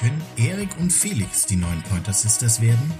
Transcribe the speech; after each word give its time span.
Können 0.00 0.22
Erik 0.38 0.70
und 0.78 0.90
Felix 0.90 1.44
die 1.44 1.56
neuen 1.56 1.82
Pointer 1.82 2.14
Sisters 2.14 2.62
werden? 2.62 2.90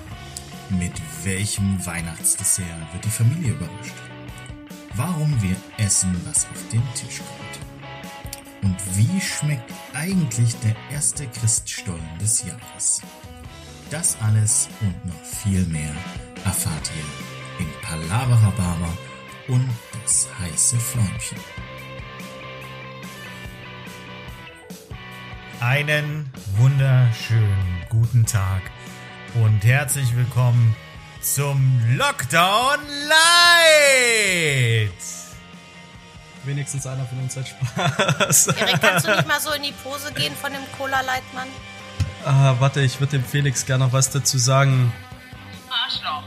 Mit 0.69 0.93
welchem 1.25 1.85
Weihnachtsdessert 1.87 2.93
wird 2.93 3.03
die 3.07 3.09
Familie 3.09 3.53
überrascht? 3.53 3.95
Warum 4.97 5.41
wir 5.41 5.57
essen, 5.79 6.15
was 6.27 6.45
auf 6.45 6.69
den 6.71 6.83
Tisch 6.95 7.21
kommt? 7.21 7.61
Und 8.63 8.77
wie 8.99 9.19
schmeckt 9.19 9.73
eigentlich 9.95 10.55
der 10.57 10.77
erste 10.93 11.27
Christstollen 11.27 12.19
des 12.21 12.45
Jahres? 12.45 13.01
Das 13.89 14.19
alles 14.21 14.69
und 14.83 15.07
noch 15.07 15.25
viel 15.25 15.65
mehr 15.69 15.95
erfahrt 16.45 16.91
ihr 16.99 17.65
in 17.65 17.73
Palavra 17.81 18.51
Barber 18.59 18.93
und 19.49 19.67
das 20.05 20.29
heiße 20.39 20.79
Fläumchen. 20.79 21.39
Einen 25.61 26.31
wunderschönen 26.57 27.85
guten 27.91 28.25
Tag 28.25 28.63
und 29.35 29.63
herzlich 29.63 30.17
willkommen 30.17 30.75
zum 31.21 31.83
Lockdown 31.97 32.79
Light. 33.09 34.91
Wenigstens 36.45 36.87
einer 36.87 37.05
von 37.05 37.19
uns 37.19 37.37
hat 37.37 37.47
Spaß. 37.49 38.47
Erik, 38.49 38.81
kannst 38.81 39.07
du 39.07 39.15
nicht 39.15 39.29
mal 39.29 39.39
so 39.41 39.53
in 39.53 39.63
die 39.63 39.73
Pose 39.85 40.11
gehen 40.15 40.35
von 40.35 40.51
dem 40.51 40.63
Cola-Leitmann? 40.79 41.49
Ah, 42.25 42.55
warte, 42.59 42.81
ich 42.81 42.99
würde 42.99 43.19
dem 43.19 43.25
Felix 43.25 43.67
gerne 43.67 43.85
noch 43.85 43.93
was 43.93 44.09
dazu 44.11 44.39
sagen. 44.39 44.91
Arschloch. 45.69 46.25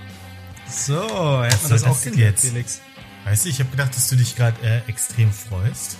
So, 0.69 1.43
hätten 1.43 1.53
Was 1.55 1.63
wir 1.63 1.69
das 1.69 1.83
auch 1.85 1.89
das 1.89 2.03
geklärt, 2.03 2.33
jetzt? 2.33 2.45
Felix. 2.45 2.81
Weißt 3.25 3.45
du, 3.45 3.49
ich 3.49 3.59
habe 3.59 3.71
gedacht, 3.71 3.95
dass 3.95 4.07
du 4.09 4.15
dich 4.15 4.35
gerade 4.35 4.61
äh, 4.61 4.81
extrem 4.87 5.31
freust, 5.31 5.97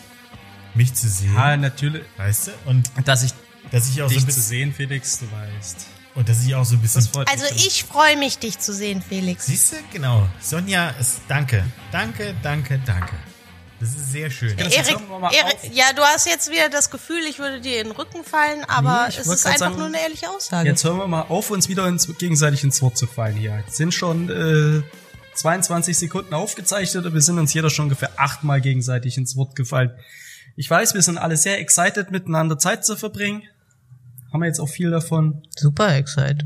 mich 0.75 0.93
zu 0.93 1.07
sehen. 1.07 1.33
Ja, 1.35 1.57
natürlich. 1.57 2.03
Weißt 2.17 2.47
du? 2.47 2.51
Und 2.65 2.89
Dass 3.05 3.23
ich 3.23 3.33
dass 3.71 3.89
ich 3.89 4.01
auch 4.01 4.07
so 4.07 4.09
dich 4.09 4.17
ein 4.17 4.21
zu 4.21 4.25
bisschen 4.27 4.43
sehen, 4.43 4.73
Felix, 4.73 5.19
du 5.19 5.25
weißt. 5.31 5.87
und 6.15 6.29
dass 6.29 6.43
ich 6.43 6.53
auch 6.53 6.65
so 6.65 6.75
ein 6.75 6.81
bisschen 6.81 7.07
Also 7.25 7.43
mich. 7.53 7.65
ich 7.67 7.83
freue 7.85 8.17
mich, 8.17 8.37
dich 8.37 8.59
zu 8.59 8.73
sehen, 8.73 9.01
Felix. 9.01 9.45
Siehst 9.47 9.71
du? 9.73 9.77
Genau. 9.91 10.27
Sonja, 10.39 10.89
ist, 10.99 11.21
danke. 11.27 11.63
Danke, 11.91 12.35
danke, 12.43 12.79
danke. 12.85 13.13
Das 13.79 13.89
ist 13.89 14.11
sehr 14.11 14.29
schön. 14.29 14.57
Erik, 14.57 14.91
hören 14.91 15.09
wir 15.09 15.19
mal 15.19 15.33
Erik, 15.33 15.55
auf. 15.55 15.73
ja, 15.73 15.91
du 15.93 16.01
hast 16.03 16.27
jetzt 16.27 16.49
wieder 16.51 16.69
das 16.69 16.89
Gefühl, 16.91 17.21
ich 17.27 17.39
würde 17.39 17.59
dir 17.61 17.81
in 17.81 17.87
den 17.87 17.95
Rücken 17.95 18.23
fallen, 18.23 18.63
aber 18.65 19.07
Nee, 19.09 19.15
es 19.19 19.27
ist 19.27 19.45
einfach 19.45 19.59
sagen, 19.59 19.75
nur 19.77 19.87
eine 19.87 19.99
ehrliche 20.01 20.29
Aussage. 20.29 20.69
Jetzt 20.69 20.83
hören 20.83 20.97
wir 20.97 21.07
mal 21.07 21.23
auf, 21.23 21.49
uns 21.49 21.67
wieder 21.67 21.87
ins, 21.87 22.07
gegenseitig 22.17 22.63
ins 22.63 22.81
Wort 22.81 22.97
zu 22.97 23.07
fallen 23.07 23.35
hier. 23.35 23.57
Jetzt 23.65 23.75
sind 23.77 23.93
schon 23.93 24.29
äh, 24.29 24.83
22 25.35 25.97
Sekunden 25.97 26.33
aufgezeichnet 26.33 27.05
und 27.05 27.13
wir 27.13 27.21
sind 27.21 27.39
uns 27.39 27.53
jeder 27.53 27.69
schon 27.69 27.85
ungefähr 27.85 28.11
achtmal 28.17 28.61
gegenseitig 28.61 29.17
ins 29.17 29.35
Wort 29.35 29.55
gefallen. 29.55 29.91
Ich 30.55 30.69
weiß, 30.69 30.93
wir 30.93 31.01
sind 31.01 31.17
alle 31.17 31.35
sehr 31.37 31.59
excited, 31.59 32.11
miteinander 32.11 32.57
Zeit 32.57 32.85
zu 32.85 32.95
verbringen. 32.95 33.43
Haben 34.31 34.41
wir 34.41 34.47
jetzt 34.47 34.59
auch 34.59 34.69
viel 34.69 34.91
davon. 34.91 35.43
Super 35.57 35.95
excited. 35.95 36.43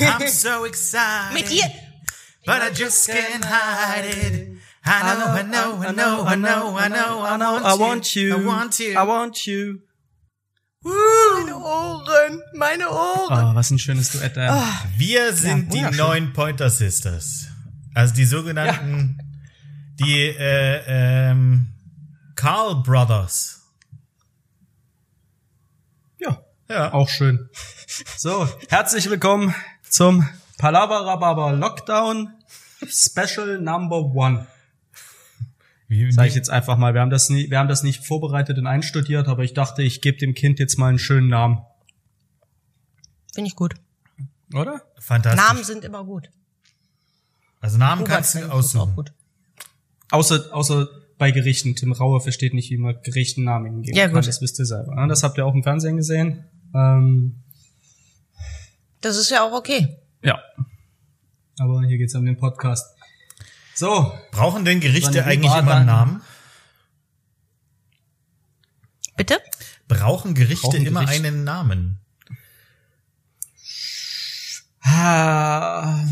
I'm 0.00 0.28
so 0.28 0.64
excited. 0.64 1.34
Mit 1.34 1.50
dir. 1.50 1.64
But 2.46 2.62
I 2.62 2.72
just 2.74 3.08
can't 3.08 3.44
hide 3.44 4.06
it. 4.06 4.58
I 4.84 5.14
know, 5.14 5.34
I 5.34 5.42
know, 5.42 5.82
I 5.82 5.92
know, 5.92 6.24
I 6.24 6.88
know, 6.88 7.24
I 7.24 7.36
know, 7.36 7.56
I 7.58 7.78
want 7.78 8.14
you. 8.14 8.36
I 8.36 8.44
want 8.46 8.78
you. 8.78 8.92
I 8.92 9.06
want 9.06 9.46
you. 9.46 9.80
Meine 10.82 11.56
Ohren, 11.56 12.42
meine 12.54 12.88
Ohren. 12.88 13.50
Oh, 13.50 13.54
was 13.56 13.70
ein 13.70 13.78
schönes 13.78 14.12
Duett. 14.12 14.36
Äh. 14.36 14.48
Wir 14.96 15.32
sind 15.32 15.72
die 15.72 15.78
wunderschön. 15.78 15.98
neuen 15.98 16.32
Pointer 16.32 16.70
Sisters. 16.70 17.48
Also 17.94 18.14
die 18.14 18.24
sogenannten, 18.24 19.18
die 19.98 20.28
äh, 20.28 20.82
ähm, 20.86 21.72
Carl 22.36 22.82
Brothers. 22.82 23.62
Ja, 26.18 26.42
Ja. 26.68 26.92
auch 26.92 27.08
schön. 27.08 27.48
So, 28.18 28.46
herzlich 28.68 29.08
willkommen 29.08 29.54
zum 29.88 30.28
Palabarababa 30.58 31.52
Lockdown 31.52 32.32
Special 32.86 33.58
Number 33.60 33.96
One. 34.14 34.46
Wie, 35.88 36.10
Sag 36.12 36.26
ich 36.26 36.34
jetzt 36.34 36.50
einfach 36.50 36.76
mal. 36.76 36.94
Wir 36.94 37.00
haben 37.00 37.10
das 37.10 37.30
nie, 37.30 37.48
wir 37.48 37.58
haben 37.58 37.68
das 37.68 37.82
nicht 37.82 38.04
vorbereitet 38.04 38.58
und 38.58 38.66
einstudiert, 38.66 39.28
aber 39.28 39.44
ich 39.44 39.54
dachte, 39.54 39.82
ich 39.82 40.02
gebe 40.02 40.18
dem 40.18 40.34
Kind 40.34 40.58
jetzt 40.58 40.78
mal 40.78 40.88
einen 40.88 40.98
schönen 40.98 41.28
Namen. 41.28 41.64
Finde 43.34 43.48
ich 43.48 43.56
gut. 43.56 43.74
Oder? 44.52 44.82
Fantastisch. 44.98 45.42
Namen 45.42 45.64
sind 45.64 45.84
immer 45.84 46.04
gut. 46.04 46.28
Also 47.60 47.78
Namen 47.78 48.02
Robert 48.02 48.14
kannst 48.14 48.34
du 48.34 48.50
aussuchen. 48.52 48.94
gut. 48.94 49.12
Außer, 50.10 50.52
außer 50.54 50.88
bei 51.18 51.30
Gerichten. 51.30 51.74
Tim 51.76 51.92
Rauer 51.92 52.20
versteht 52.20 52.52
nicht, 52.54 52.70
wie 52.70 52.76
man 52.76 53.00
Gerichten 53.02 53.44
Namen 53.44 53.82
geben 53.82 53.96
Ja, 53.96 54.04
kann. 54.06 54.14
gut. 54.14 54.26
Das 54.26 54.40
wisst 54.42 54.58
ihr 54.58 54.66
selber. 54.66 54.94
ne? 54.94 55.08
Das 55.08 55.22
habt 55.22 55.38
ihr 55.38 55.46
auch 55.46 55.54
im 55.54 55.62
Fernsehen 55.62 55.96
gesehen. 55.96 56.44
Ähm, 56.74 57.42
Das 59.00 59.16
ist 59.16 59.30
ja 59.30 59.42
auch 59.46 59.52
okay. 59.52 59.96
ja. 60.22 60.38
Aber 61.58 61.82
hier 61.86 61.96
geht's 61.96 62.14
um 62.14 62.24
den 62.26 62.36
Podcast. 62.36 62.84
So, 63.74 64.12
Brauchen 64.30 64.64
denn 64.66 64.80
Gerichte 64.80 65.24
eigentlich 65.24 65.52
immer 65.54 65.74
einen 65.76 65.86
Namen? 65.86 66.20
Bitte? 69.16 69.38
Brauchen 69.88 70.34
Gerichte 70.34 70.66
Brauchen 70.68 70.86
immer 70.86 71.00
Gerichte- 71.06 71.26
einen 71.28 71.44
Namen? 71.44 71.98
Ah, 74.80 76.04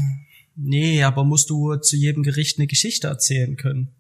nee, 0.57 1.03
aber 1.03 1.25
musst 1.25 1.51
du 1.51 1.77
zu 1.77 1.97
jedem 1.97 2.23
Gericht 2.23 2.59
eine 2.59 2.67
Geschichte 2.67 3.07
erzählen 3.09 3.57
können. 3.57 3.95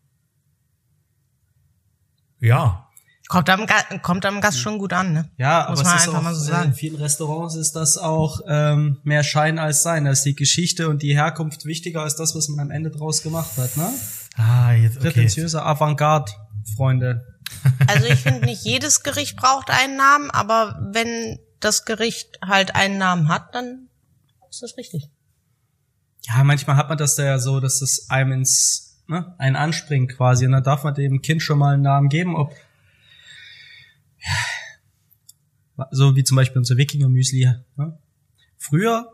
Ja. 2.44 2.80
Kommt 3.28 3.48
am, 3.48 3.66
Ga 3.66 3.98
kommt 4.02 4.26
am 4.26 4.42
Gast 4.42 4.58
schon 4.58 4.78
gut 4.78 4.92
an, 4.92 5.14
ne? 5.14 5.30
Ja, 5.38 5.66
Muss 5.70 5.80
aber 5.80 5.88
man 5.88 5.96
es 5.96 6.02
ist 6.02 6.08
einfach 6.08 6.18
auch, 6.20 6.22
mal 6.24 6.34
so 6.34 6.44
äh, 6.44 6.52
sagen. 6.52 6.68
in 6.68 6.74
vielen 6.74 6.96
Restaurants 6.96 7.54
ist 7.54 7.72
das 7.74 7.96
auch 7.96 8.40
ähm, 8.46 8.98
mehr 9.02 9.24
Schein 9.24 9.58
als 9.58 9.82
Sein. 9.82 10.04
Da 10.04 10.10
ist 10.10 10.24
die 10.24 10.34
Geschichte 10.36 10.90
und 10.90 11.02
die 11.02 11.14
Herkunft 11.14 11.64
wichtiger 11.64 12.02
als 12.02 12.16
das, 12.16 12.34
was 12.34 12.48
man 12.48 12.60
am 12.60 12.70
Ende 12.70 12.90
draus 12.90 13.22
gemacht 13.22 13.56
hat, 13.56 13.76
ne? 13.78 13.90
Ah, 14.36 14.72
jetzt 14.72 14.98
okay. 14.98 15.10
Prätentiöser 15.10 15.64
Avantgarde, 15.64 16.32
Freunde. 16.76 17.26
Also 17.86 18.06
ich 18.08 18.20
finde, 18.20 18.44
nicht 18.44 18.64
jedes 18.64 19.02
Gericht 19.02 19.36
braucht 19.36 19.70
einen 19.70 19.96
Namen, 19.96 20.30
aber 20.30 20.78
wenn 20.92 21.38
das 21.60 21.86
Gericht 21.86 22.38
halt 22.44 22.74
einen 22.74 22.98
Namen 22.98 23.28
hat, 23.28 23.54
dann 23.54 23.88
ist 24.50 24.62
das 24.62 24.76
richtig. 24.76 25.08
Ja, 26.26 26.44
manchmal 26.44 26.76
hat 26.76 26.88
man 26.88 26.98
das 26.98 27.16
da 27.16 27.24
ja 27.24 27.38
so, 27.38 27.60
dass 27.60 27.80
das 27.80 28.06
einem 28.10 28.32
ins, 28.32 28.83
ne, 29.06 29.34
einen 29.38 29.56
anspringt 29.56 30.16
quasi. 30.16 30.46
Und 30.46 30.52
dann 30.52 30.62
darf 30.62 30.84
man 30.84 30.94
dem 30.94 31.22
Kind 31.22 31.42
schon 31.42 31.58
mal 31.58 31.74
einen 31.74 31.82
Namen 31.82 32.08
geben, 32.08 32.36
ob, 32.36 32.52
ja, 35.76 35.88
so 35.90 36.16
wie 36.16 36.24
zum 36.24 36.36
Beispiel 36.36 36.58
unser 36.58 36.76
Wikinger-Müsli. 36.76 37.52
Ne? 37.76 37.98
Früher, 38.56 39.08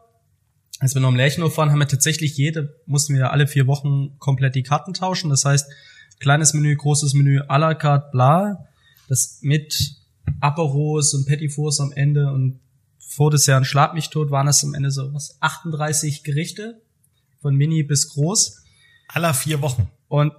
als 0.79 0.95
wir 0.95 1.01
noch 1.01 1.09
im 1.09 1.17
Lärchenhof 1.17 1.57
waren, 1.57 1.71
haben 1.71 1.79
wir 1.79 1.89
tatsächlich 1.89 2.37
jede, 2.37 2.77
mussten 2.87 3.15
wir 3.15 3.33
alle 3.33 3.47
vier 3.47 3.67
Wochen 3.67 4.19
komplett 4.19 4.55
die 4.55 4.63
Karten 4.63 4.95
tauschen. 4.95 5.31
Das 5.31 5.45
heißt, 5.45 5.71
kleines 6.19 6.55
Menü, 6.55 6.77
großes 6.77 7.15
Menü, 7.15 7.41
à 7.41 7.59
la 7.59 7.75
carte, 7.75 8.11
bla. 8.13 8.67
Das 9.09 9.39
mit 9.43 9.97
Aperos 10.41 11.15
und 11.15 11.27
Petit 11.27 11.53
am 11.81 11.93
Ende 11.93 12.31
und 12.31 12.61
vor 12.99 13.31
des 13.31 13.47
Jahren 13.47 13.65
Schlag 13.65 13.95
mich 13.95 14.11
tot 14.11 14.31
waren 14.31 14.47
es 14.47 14.63
am 14.63 14.75
Ende 14.75 14.91
so 14.93 15.13
was 15.13 15.37
38 15.41 16.23
Gerichte 16.23 16.81
von 17.41 17.57
mini 17.57 17.83
bis 17.83 18.09
groß 18.11 18.63
Aller 19.13 19.35
vier 19.35 19.61
Wochen. 19.63 19.89
und 20.09 20.33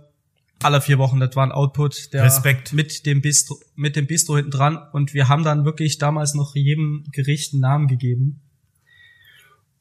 alle 0.64 0.80
vier 0.82 0.98
Wochen 1.00 1.20
das 1.20 1.36
war 1.36 1.44
ein 1.46 1.52
Output 1.52 2.14
der 2.14 2.24
Respekt. 2.24 2.72
mit 2.74 3.06
dem 3.06 3.22
Bistro 3.22 3.58
mit 3.76 3.96
dem 3.96 4.06
Bistro 4.08 4.36
hinten 4.36 4.52
dran 4.52 4.78
und 4.94 5.14
wir 5.14 5.28
haben 5.28 5.44
dann 5.44 5.66
wirklich 5.66 5.98
damals 5.98 6.34
noch 6.36 6.56
jedem 6.56 7.04
Gericht 7.12 7.54
einen 7.54 7.62
Namen 7.62 7.88
gegeben 7.88 8.42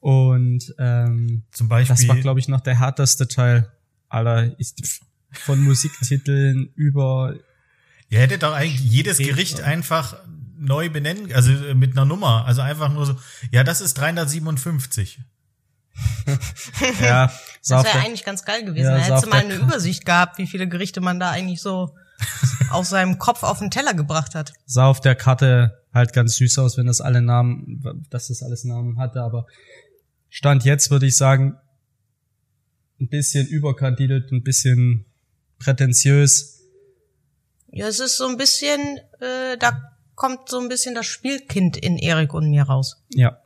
und 0.01 0.75
ähm, 0.79 1.43
Zum 1.53 1.69
Beispiel. 1.69 1.97
das 1.97 2.09
war 2.09 2.17
glaube 2.17 2.41
ich 2.41 2.49
noch 2.49 2.61
der 2.61 2.79
härteste 2.79 3.29
Teil 3.29 3.71
aller 4.09 4.57
von 5.33 5.61
Musiktiteln 5.63 6.71
über 6.75 7.35
Ihr 8.09 8.19
hättet 8.19 8.43
doch 8.43 8.53
eigentlich 8.53 8.81
jedes 8.81 9.21
Okay. 9.21 9.29
Gericht 9.29 9.61
einfach 9.61 10.17
neu 10.59 10.91
benennen, 10.91 11.33
also 11.33 11.53
äh, 11.53 11.75
mit 11.75 11.93
einer 11.93 12.05
Nummer. 12.05 12.45
Also 12.45 12.61
einfach 12.61 12.93
nur 12.93 13.07
so, 13.07 13.15
ja, 13.53 13.63
das 13.63 13.81
ist 13.81 13.95
357. 13.95 15.21
ja 17.01 17.33
Das 17.69 17.73
auf 17.73 17.85
wäre 17.85 18.05
eigentlich 18.05 18.25
ganz 18.25 18.45
geil 18.45 18.65
gewesen. 18.65 18.87
Ja, 18.87 18.93
da 18.93 18.99
hättest 18.99 19.13
auf 19.13 19.25
du 19.25 19.31
mal 19.31 19.45
eine 19.45 19.55
Übersicht 19.55 20.05
gehabt, 20.05 20.39
wie 20.39 20.47
viele 20.47 20.67
Gerichte 20.69 21.01
man 21.01 21.21
da 21.21 21.31
eigentlich 21.31 21.61
so 21.61 21.95
aus 22.71 22.91
seinem 22.91 23.19
Kopf 23.19 23.43
auf 23.43 23.59
den 23.59 23.71
Teller 23.71 23.95
gebracht 23.95 24.35
hat. 24.35 24.53
sah 24.67 24.87
auf 24.87 25.01
der 25.01 25.15
Karte 25.15 25.79
halt 25.93 26.13
ganz 26.13 26.37
süß 26.37 26.59
aus, 26.59 26.79
wenn 26.79 26.87
das 26.87 27.01
alle 27.01 27.21
Namen, 27.21 28.07
dass 28.11 28.29
das 28.29 28.43
alles 28.43 28.65
Namen 28.65 28.99
hatte, 28.99 29.23
aber 29.23 29.47
Stand 30.29 30.65
jetzt 30.65 30.91
würde 30.91 31.07
ich 31.07 31.17
sagen, 31.17 31.57
ein 33.01 33.09
bisschen 33.09 33.47
überkandidelt, 33.47 34.31
ein 34.31 34.43
bisschen 34.43 35.07
prätentiös. 35.59 36.61
Ja, 37.73 37.89
es 37.89 38.01
ist 38.01 38.17
so 38.17 38.27
ein 38.27 38.37
bisschen, 38.37 38.99
äh, 39.21 39.57
da 39.59 39.97
kommt 40.15 40.49
so 40.49 40.61
ein 40.61 40.69
bisschen 40.69 40.95
das 40.95 41.07
Spielkind 41.07 41.77
in 41.77 41.97
Erik 41.97 42.35
und 42.35 42.51
mir 42.51 42.63
raus. 42.65 43.03
Ja. 43.11 43.39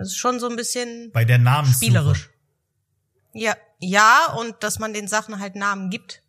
Das 0.00 0.08
ist 0.08 0.16
schon 0.16 0.40
so 0.40 0.48
ein 0.48 0.56
bisschen 0.56 1.10
Bei 1.12 1.26
der 1.26 1.36
Namenssuche. 1.36 1.84
spielerisch. 1.84 2.30
Ja, 3.34 3.54
ja, 3.80 4.32
und 4.38 4.54
dass 4.60 4.78
man 4.78 4.94
den 4.94 5.08
Sachen 5.08 5.40
halt 5.40 5.56
Namen 5.56 5.90
gibt. 5.90 6.22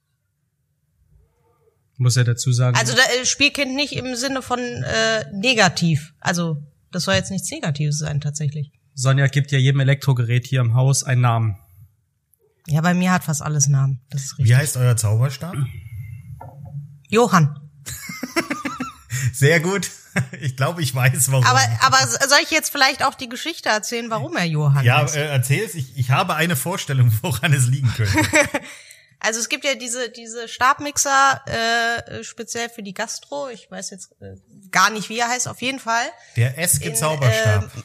Muss 1.95 2.17
ja 2.17 2.25
dazu 2.25 2.51
sagen. 2.51 2.75
Also 2.75 2.93
da, 2.93 3.01
äh, 3.01 3.25
Spielkind 3.25 3.73
nicht 3.73 3.93
im 3.93 4.17
Sinne 4.17 4.41
von 4.41 4.59
äh, 4.59 5.31
negativ. 5.31 6.13
Also 6.19 6.61
das 6.91 7.05
soll 7.05 7.13
jetzt 7.13 7.31
nichts 7.31 7.49
Negatives 7.49 7.99
sein 7.99 8.19
tatsächlich. 8.19 8.73
Sonja 8.93 9.27
gibt 9.27 9.53
ja 9.53 9.57
jedem 9.57 9.79
Elektrogerät 9.79 10.45
hier 10.45 10.59
im 10.59 10.73
Haus 10.73 11.05
einen 11.05 11.21
Namen. 11.21 11.57
Ja, 12.67 12.81
bei 12.81 12.93
mir 12.93 13.13
hat 13.13 13.23
fast 13.23 13.41
alles 13.41 13.69
Namen. 13.69 14.01
Das 14.09 14.23
ist 14.23 14.31
richtig. 14.37 14.49
Wie 14.49 14.55
heißt 14.57 14.75
euer 14.75 14.97
Zauberstab? 14.97 15.55
Johann. 17.07 17.57
Sehr 19.33 19.59
gut. 19.59 19.89
Ich 20.41 20.57
glaube, 20.57 20.81
ich 20.81 20.93
weiß, 20.93 21.31
warum. 21.31 21.45
Aber, 21.45 21.61
aber 21.79 22.05
soll 22.05 22.39
ich 22.43 22.51
jetzt 22.51 22.69
vielleicht 22.69 23.01
auch 23.01 23.13
die 23.15 23.29
Geschichte 23.29 23.69
erzählen, 23.69 24.09
warum 24.09 24.35
er 24.35 24.43
Johann 24.43 24.83
ja, 24.83 25.03
heißt? 25.03 25.15
äh, 25.15 25.25
erzähl's. 25.29 25.73
Ich, 25.73 25.95
ich 25.97 26.11
habe 26.11 26.35
eine 26.35 26.57
Vorstellung, 26.57 27.13
woran 27.21 27.53
es 27.53 27.67
liegen 27.67 27.93
könnte. 27.95 28.13
Also 29.23 29.39
es 29.39 29.49
gibt 29.49 29.63
ja 29.65 29.75
diese 29.75 30.09
diese 30.09 30.47
Stabmixer 30.47 31.41
äh, 31.45 32.23
speziell 32.23 32.69
für 32.69 32.81
die 32.81 32.95
Gastro. 32.95 33.49
Ich 33.49 33.69
weiß 33.69 33.91
jetzt 33.91 34.11
äh, 34.19 34.33
gar 34.71 34.89
nicht, 34.89 35.09
wie 35.09 35.19
er 35.19 35.27
heißt. 35.29 35.47
Auf 35.47 35.61
jeden 35.61 35.79
Fall. 35.79 36.05
Der 36.35 36.57
Eske 36.57 36.89
In, 36.89 36.95
Zauberstab. 36.95 37.71
ähm, 37.75 37.83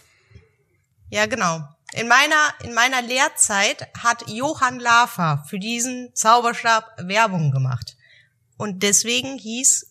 Ja, 1.10 1.26
genau. 1.26 1.60
In 1.92 2.08
meiner 2.08 2.54
in 2.64 2.72
meiner 2.72 3.02
Lehrzeit 3.02 3.86
hat 4.02 4.24
Johann 4.30 4.80
Lafer 4.80 5.44
für 5.48 5.58
diesen 5.58 6.08
Zauberstab 6.14 6.90
Werbung 7.06 7.50
gemacht 7.50 7.96
und 8.56 8.82
deswegen 8.82 9.36
hieß 9.38 9.85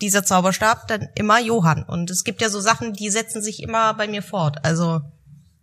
dieser 0.00 0.24
Zauberstab 0.24 0.88
dann 0.88 1.08
immer 1.14 1.40
Johann. 1.40 1.82
Und 1.82 2.10
es 2.10 2.24
gibt 2.24 2.40
ja 2.42 2.48
so 2.48 2.60
Sachen, 2.60 2.92
die 2.92 3.10
setzen 3.10 3.42
sich 3.42 3.62
immer 3.62 3.94
bei 3.94 4.08
mir 4.08 4.22
fort. 4.22 4.64
Also 4.64 5.00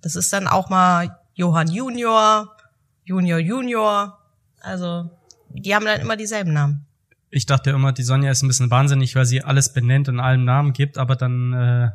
das 0.01 0.15
ist 0.15 0.31
dann 0.33 0.47
auch 0.47 0.69
mal 0.69 1.17
Johann 1.33 1.69
Junior, 1.69 2.55
Junior 3.03 3.39
Junior. 3.39 4.17
Also 4.61 5.09
die 5.49 5.75
haben 5.75 5.85
dann 5.85 6.01
immer 6.01 6.17
dieselben 6.17 6.53
Namen. 6.53 6.85
Ich 7.29 7.45
dachte 7.45 7.69
immer, 7.69 7.93
die 7.93 8.03
Sonja 8.03 8.31
ist 8.31 8.41
ein 8.43 8.47
bisschen 8.47 8.71
wahnsinnig, 8.71 9.15
weil 9.15 9.25
sie 9.25 9.41
alles 9.41 9.71
benennt 9.71 10.09
und 10.09 10.19
allen 10.19 10.43
Namen 10.43 10.73
gibt, 10.73 10.97
aber 10.97 11.15
dann, 11.15 11.53
äh, 11.53 11.89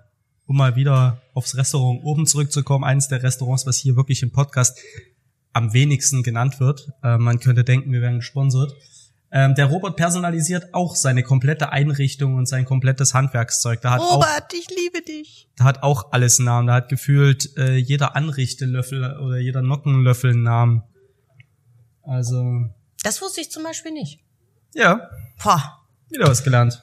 um 0.46 0.56
mal 0.56 0.76
wieder 0.76 1.20
aufs 1.34 1.56
Restaurant 1.56 2.02
oben 2.04 2.26
zurückzukommen, 2.26 2.84
eines 2.84 3.08
der 3.08 3.22
Restaurants, 3.22 3.66
was 3.66 3.76
hier 3.76 3.96
wirklich 3.96 4.22
im 4.22 4.32
Podcast 4.32 4.78
am 5.52 5.74
wenigsten 5.74 6.22
genannt 6.22 6.58
wird. 6.58 6.88
Äh, 7.02 7.18
man 7.18 7.38
könnte 7.38 7.64
denken, 7.64 7.92
wir 7.92 8.00
werden 8.00 8.18
gesponsert. 8.18 8.72
Ähm, 9.38 9.54
der 9.54 9.66
Robert 9.66 9.96
personalisiert 9.96 10.72
auch 10.72 10.96
seine 10.96 11.22
komplette 11.22 11.70
Einrichtung 11.70 12.36
und 12.36 12.46
sein 12.48 12.64
komplettes 12.64 13.12
Handwerkszeug. 13.12 13.82
Da 13.82 13.90
hat 13.90 14.00
auch 14.00 14.14
Robert, 14.14 14.50
ich 14.54 14.66
liebe 14.70 15.02
dich. 15.02 15.50
da 15.56 15.64
hat 15.64 15.82
auch 15.82 16.10
alles 16.12 16.38
einen 16.38 16.46
Namen. 16.46 16.66
Da 16.68 16.72
hat 16.76 16.88
gefühlt 16.88 17.54
äh, 17.58 17.76
jeder 17.76 18.16
Anrichtelöffel 18.16 19.18
oder 19.20 19.36
jeder 19.36 19.60
Nockenlöffel 19.60 20.30
einen 20.30 20.42
Namen. 20.42 20.82
Also, 22.02 22.64
Das 23.02 23.20
wusste 23.20 23.42
ich 23.42 23.50
zum 23.50 23.62
Beispiel 23.62 23.92
nicht. 23.92 24.20
ja, 24.72 25.06
Boah, 25.42 25.80
wieder 26.08 26.28
was 26.28 26.42
gelernt. 26.42 26.82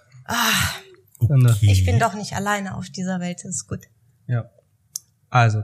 Dann, 1.27 1.45
äh, 1.47 1.55
ich 1.61 1.85
bin 1.85 1.97
doch 1.97 2.13
nicht 2.13 2.33
alleine 2.35 2.75
auf 2.77 2.87
dieser 2.87 3.19
Welt. 3.19 3.39
Das 3.43 3.55
ist 3.55 3.67
gut. 3.67 3.85
Ja. 4.27 4.45
Also, 5.31 5.63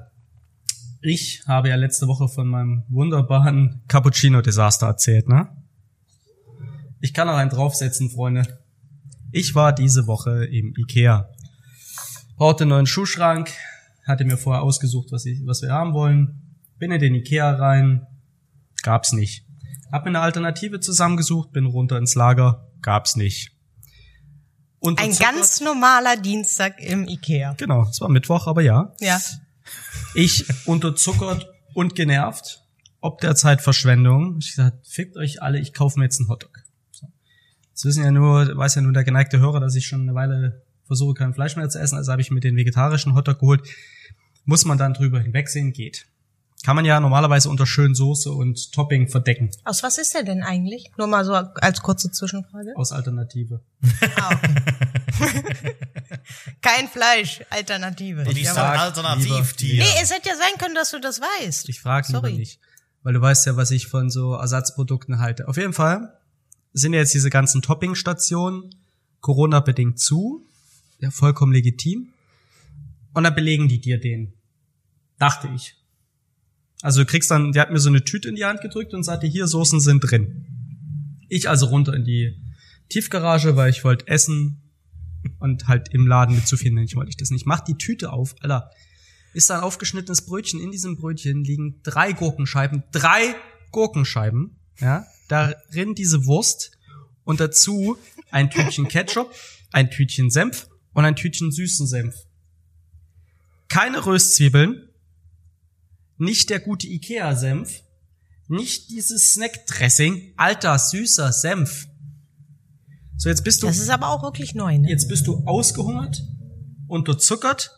ich 1.03 1.43
habe 1.45 1.69
ja 1.69 1.75
letzte 1.75 2.07
Woche 2.07 2.27
von 2.27 2.47
meinem 2.47 2.83
wunderbaren 2.89 3.83
Cappuccino-Desaster 3.87 4.87
erzählt, 4.87 5.29
ne? 5.29 5.49
Ich 7.01 7.13
kann 7.13 7.27
noch 7.27 7.35
einen 7.35 7.49
draufsetzen, 7.49 8.09
Freunde. 8.09 8.59
Ich 9.31 9.55
war 9.55 9.73
diese 9.73 10.07
Woche 10.07 10.45
im 10.45 10.73
Ikea. 10.75 11.29
Brauchte 12.35 12.63
einen 12.63 12.69
neuen 12.69 12.87
Schuhschrank, 12.87 13.51
hatte 14.05 14.25
mir 14.25 14.37
vorher 14.37 14.63
ausgesucht, 14.63 15.11
was, 15.11 15.25
ich, 15.25 15.39
was 15.45 15.61
wir 15.61 15.71
haben 15.71 15.93
wollen. 15.93 16.57
Bin 16.77 16.91
in 16.91 16.99
den 16.99 17.15
Ikea 17.15 17.51
rein, 17.51 18.05
gab's 18.81 19.13
nicht. 19.13 19.45
Hab 19.91 20.03
mir 20.03 20.09
eine 20.09 20.19
Alternative 20.21 20.79
zusammengesucht, 20.79 21.51
bin 21.51 21.65
runter 21.65 21.97
ins 21.97 22.15
Lager, 22.15 22.67
gab's 22.81 23.15
nicht. 23.15 23.51
Und 24.79 24.99
Ein 24.99 25.15
ganz 25.15 25.61
normaler 25.61 26.17
Dienstag 26.17 26.81
im 26.81 27.07
Ikea. 27.07 27.53
Genau, 27.57 27.83
es 27.83 27.99
war 27.99 28.09
Mittwoch, 28.09 28.47
aber 28.47 28.61
ja. 28.61 28.93
Ja. 28.99 29.19
Ich 30.15 30.45
unterzuckert 30.65 31.47
und 31.73 31.95
genervt, 31.95 32.63
ob 33.01 33.19
der 33.19 33.35
Zeitverschwendung. 33.35 34.37
Ich 34.39 34.55
gesagt, 34.55 34.87
fickt 34.87 35.17
euch 35.17 35.41
alle, 35.41 35.59
ich 35.59 35.73
kaufe 35.73 35.99
mir 35.99 36.05
jetzt 36.05 36.19
einen 36.19 36.29
Hotdog. 36.29 36.63
So. 37.79 37.87
Das 37.87 37.95
wissen 37.95 38.03
ja 38.03 38.11
nur, 38.11 38.57
weiß 38.57 38.75
ja 38.75 38.81
nur 38.81 38.91
der 38.91 39.05
geneigte 39.05 39.39
Hörer, 39.39 39.61
dass 39.61 39.73
ich 39.73 39.87
schon 39.87 40.01
eine 40.01 40.13
Weile 40.13 40.63
versuche, 40.85 41.13
kein 41.13 41.33
Fleisch 41.33 41.55
mehr 41.55 41.69
zu 41.69 41.79
essen. 41.79 41.95
Also 41.95 42.11
habe 42.11 42.21
ich 42.21 42.29
mir 42.29 42.41
den 42.41 42.57
vegetarischen 42.57 43.15
Hotdog 43.15 43.39
geholt. 43.39 43.61
Muss 44.43 44.65
man 44.65 44.77
dann 44.77 44.93
drüber 44.93 45.21
hinwegsehen, 45.21 45.71
geht. 45.71 46.05
Kann 46.65 46.75
man 46.75 46.83
ja 46.83 46.99
normalerweise 46.99 47.49
unter 47.49 47.65
schön 47.65 47.95
Soße 47.95 48.33
und 48.33 48.73
Topping 48.73 49.07
verdecken. 49.07 49.49
Aus 49.63 49.81
was 49.81 49.97
ist 49.97 50.13
der 50.13 50.23
denn 50.23 50.43
eigentlich? 50.43 50.91
Nur 50.97 51.07
mal 51.07 51.23
so 51.23 51.33
als 51.33 51.81
kurze 51.81 52.11
Zwischenfrage. 52.11 52.73
Aus 52.75 52.91
Alternative. 52.91 53.61
Ah, 54.17 54.29
okay. 54.33 55.75
Kein 56.61 56.89
Fleisch, 56.89 57.45
Alternative. 57.49 58.23
Und 58.27 58.37
ich 58.37 58.43
Ja, 58.43 58.55
sag 58.55 58.77
Alternativtier. 58.77 59.85
Nee, 59.85 60.01
es 60.03 60.13
hätte 60.13 60.27
ja 60.27 60.35
sein 60.35 60.59
können, 60.59 60.75
dass 60.75 60.91
du 60.91 60.99
das 60.99 61.21
weißt. 61.21 61.69
Ich 61.69 61.79
frage 61.79 62.11
lieber 62.11 62.29
nicht. 62.29 62.59
Weil 63.03 63.13
du 63.13 63.21
weißt 63.21 63.45
ja, 63.45 63.55
was 63.55 63.71
ich 63.71 63.87
von 63.87 64.09
so 64.09 64.33
Ersatzprodukten 64.33 65.19
halte. 65.19 65.47
Auf 65.47 65.55
jeden 65.55 65.71
Fall 65.71 66.18
sind 66.73 66.93
ja 66.93 66.99
jetzt 66.99 67.13
diese 67.13 67.29
ganzen 67.29 67.61
Toppingstationen 67.61 68.75
Corona-bedingt 69.21 69.99
zu. 69.99 70.45
Ja, 70.99 71.11
vollkommen 71.11 71.51
legitim. 71.51 72.09
Und 73.13 73.23
dann 73.23 73.35
belegen 73.35 73.67
die 73.67 73.79
dir 73.79 73.99
den. 73.99 74.33
Dachte 75.17 75.49
ich. 75.55 75.75
Also 76.81 77.01
du 77.01 77.05
kriegst 77.05 77.29
dann, 77.31 77.51
der 77.51 77.63
hat 77.63 77.71
mir 77.71 77.79
so 77.79 77.89
eine 77.89 78.03
Tüte 78.03 78.29
in 78.29 78.35
die 78.35 78.45
Hand 78.45 78.61
gedrückt 78.61 78.93
und 78.93 79.03
sagte, 79.03 79.27
hier, 79.27 79.47
Soßen 79.47 79.81
sind 79.81 79.99
drin. 79.99 80.45
Ich 81.27 81.49
also 81.49 81.67
runter 81.67 81.93
in 81.93 82.05
die 82.05 82.37
Tiefgarage, 82.89 83.55
weil 83.55 83.69
ich 83.69 83.83
wollte 83.83 84.07
essen 84.07 84.61
und 85.39 85.67
halt 85.67 85.89
im 85.93 86.07
Laden 86.07 86.35
mit 86.35 86.47
zu 86.47 86.55
viel 86.55 86.77
ich 86.79 86.95
wollte 86.95 87.09
ich 87.09 87.17
das 87.17 87.31
nicht. 87.31 87.45
Mach 87.45 87.59
die 87.59 87.75
Tüte 87.75 88.11
auf, 88.13 88.35
Alter 88.39 88.71
ist 89.33 89.49
da 89.49 89.57
ein 89.57 89.63
aufgeschnittenes 89.63 90.25
Brötchen. 90.25 90.59
In 90.59 90.71
diesem 90.71 90.97
Brötchen 90.97 91.43
liegen 91.43 91.81
drei 91.83 92.13
Gurkenscheiben. 92.13 92.83
Drei 92.91 93.35
Gurkenscheiben. 93.71 94.57
Ja, 94.79 95.05
darin 95.29 95.95
diese 95.95 96.25
Wurst 96.25 96.71
und 97.23 97.39
dazu 97.39 97.97
ein 98.31 98.49
Tütchen 98.49 98.87
Ketchup, 98.87 99.33
ein 99.71 99.89
Tütchen 99.89 100.29
Senf 100.29 100.67
und 100.93 101.05
ein 101.05 101.15
Tütchen 101.15 101.51
süßen 101.51 101.87
Senf. 101.87 102.15
Keine 103.69 104.05
Röstzwiebeln, 104.05 104.89
nicht 106.17 106.49
der 106.49 106.59
gute 106.59 106.87
Ikea-Senf, 106.87 107.83
nicht 108.47 108.89
dieses 108.89 109.33
Snack-Dressing, 109.33 110.33
alter 110.37 110.77
süßer 110.77 111.31
Senf. 111.31 111.87
So, 113.15 113.29
jetzt 113.29 113.43
bist 113.43 113.61
du 113.61 113.67
Das 113.67 113.77
ist 113.77 113.89
aber 113.89 114.07
auch 114.07 114.23
wirklich 114.23 114.55
neu, 114.55 114.77
ne? 114.77 114.89
Jetzt 114.89 115.07
bist 115.07 115.27
du 115.27 115.43
ausgehungert, 115.45 116.23
unterzuckert 116.87 117.71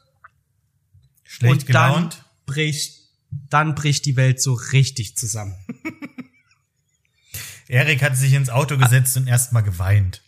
Schlecht 1.24 1.52
und 1.54 1.66
gelaunt. 1.68 2.14
dann 2.14 2.26
bricht, 2.46 3.02
dann 3.50 3.76
bricht 3.76 4.06
die 4.06 4.16
Welt 4.16 4.42
so 4.42 4.54
richtig 4.54 5.18
zusammen. 5.18 5.56
Erik 7.72 8.02
hat 8.02 8.18
sich 8.18 8.34
ins 8.34 8.50
Auto 8.50 8.78
gesetzt 8.78 9.16
und 9.16 9.28
erstmal 9.28 9.64
geweint. 9.64 10.22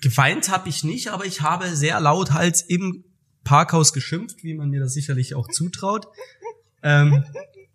Geweint 0.00 0.48
habe 0.48 0.68
ich 0.70 0.82
nicht, 0.82 1.08
aber 1.08 1.26
ich 1.26 1.42
habe 1.42 1.76
sehr 1.76 2.00
laut 2.00 2.32
halt 2.32 2.64
im 2.68 3.04
Parkhaus 3.44 3.92
geschimpft, 3.92 4.42
wie 4.42 4.54
man 4.54 4.70
mir 4.70 4.80
das 4.80 4.94
sicherlich 4.94 5.34
auch 5.34 5.46
zutraut. 5.48 6.08
Ähm, 6.82 7.24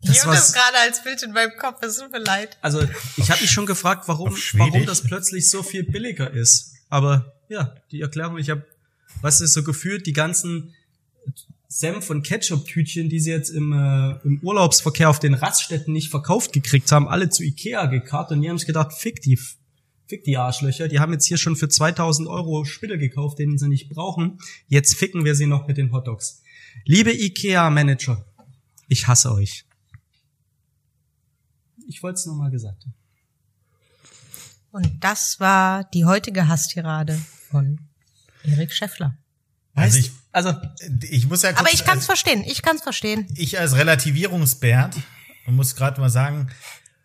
das 0.01 0.15
ich 0.15 0.23
habe 0.23 0.35
das 0.35 0.53
gerade 0.53 0.77
als 0.79 1.03
Bild 1.03 1.21
in 1.21 1.31
meinem 1.31 1.55
Kopf, 1.57 1.83
es 1.83 1.97
tut 1.97 2.11
mir 2.11 2.19
leid. 2.19 2.57
also 2.61 2.81
ich 3.17 3.29
habe 3.29 3.41
mich 3.41 3.51
schon 3.51 3.67
gefragt, 3.67 4.07
warum, 4.07 4.35
warum 4.53 4.85
das 4.87 5.03
plötzlich 5.03 5.49
so 5.49 5.61
viel 5.61 5.83
billiger 5.83 6.31
ist. 6.31 6.73
Aber 6.89 7.33
ja, 7.49 7.75
die 7.91 8.01
Erklärung, 8.01 8.39
ich 8.39 8.49
habe, 8.49 8.65
was 9.21 9.41
ist 9.41 9.53
so 9.53 9.63
gefühlt, 9.63 10.07
die 10.07 10.13
ganzen 10.13 10.73
Senf- 11.67 12.09
und 12.09 12.23
Ketchup-Tütchen, 12.23 13.09
die 13.09 13.19
sie 13.19 13.31
jetzt 13.31 13.49
im, 13.49 13.73
äh, 13.73 14.17
im 14.23 14.39
Urlaubsverkehr 14.41 15.09
auf 15.09 15.19
den 15.19 15.33
Raststätten 15.33 15.93
nicht 15.93 16.09
verkauft 16.09 16.53
gekriegt 16.53 16.91
haben, 16.91 17.07
alle 17.07 17.29
zu 17.29 17.43
Ikea 17.43 17.85
gekarrt 17.87 18.31
und 18.31 18.41
die 18.41 18.49
haben 18.49 18.57
sich 18.57 18.67
gedacht, 18.67 18.93
fick 18.93 19.21
die, 19.21 19.39
fick 20.07 20.23
die 20.23 20.37
Arschlöcher, 20.37 20.87
die 20.87 20.99
haben 20.99 21.13
jetzt 21.13 21.25
hier 21.25 21.37
schon 21.37 21.55
für 21.55 21.69
2000 21.69 22.27
Euro 22.27 22.65
Spille 22.65 22.97
gekauft, 22.97 23.39
den 23.39 23.57
sie 23.57 23.67
nicht 23.67 23.89
brauchen, 23.89 24.39
jetzt 24.67 24.95
ficken 24.95 25.25
wir 25.25 25.35
sie 25.35 25.47
noch 25.47 25.67
mit 25.67 25.77
den 25.77 25.91
Hotdogs. 25.91 26.41
Liebe 26.85 27.11
Ikea-Manager, 27.11 28.25
ich 28.87 29.07
hasse 29.07 29.33
euch. 29.33 29.65
Ich 31.87 32.03
wollte 32.03 32.15
es 32.15 32.25
nochmal 32.25 32.51
gesagt 32.51 32.83
haben. 32.83 32.93
Und 34.71 35.03
das 35.03 35.39
war 35.39 35.85
die 35.93 36.03
heutige 36.03 36.47
Hasstirade 36.47 37.17
von 37.49 37.79
Erik 38.43 38.73
Scheffler. 39.75 39.83
Also 39.83 39.97
ich, 39.99 40.11
Also, 40.31 40.53
ich 41.09 41.27
muss 41.27 41.41
ja 41.43 41.49
kurz, 41.51 41.59
Aber 41.61 41.73
ich 41.73 41.85
kann 41.85 41.97
es 41.97 42.05
verstehen, 42.05 42.43
ich 42.45 42.61
kann 42.61 42.75
es 42.77 42.81
verstehen. 42.83 43.27
ich 43.35 43.59
als 43.59 43.75
Relativierungsbert 43.75 44.95
und 45.47 45.55
muss 45.55 45.75
gerade 45.75 45.99
mal 46.01 46.09
sagen, 46.09 46.49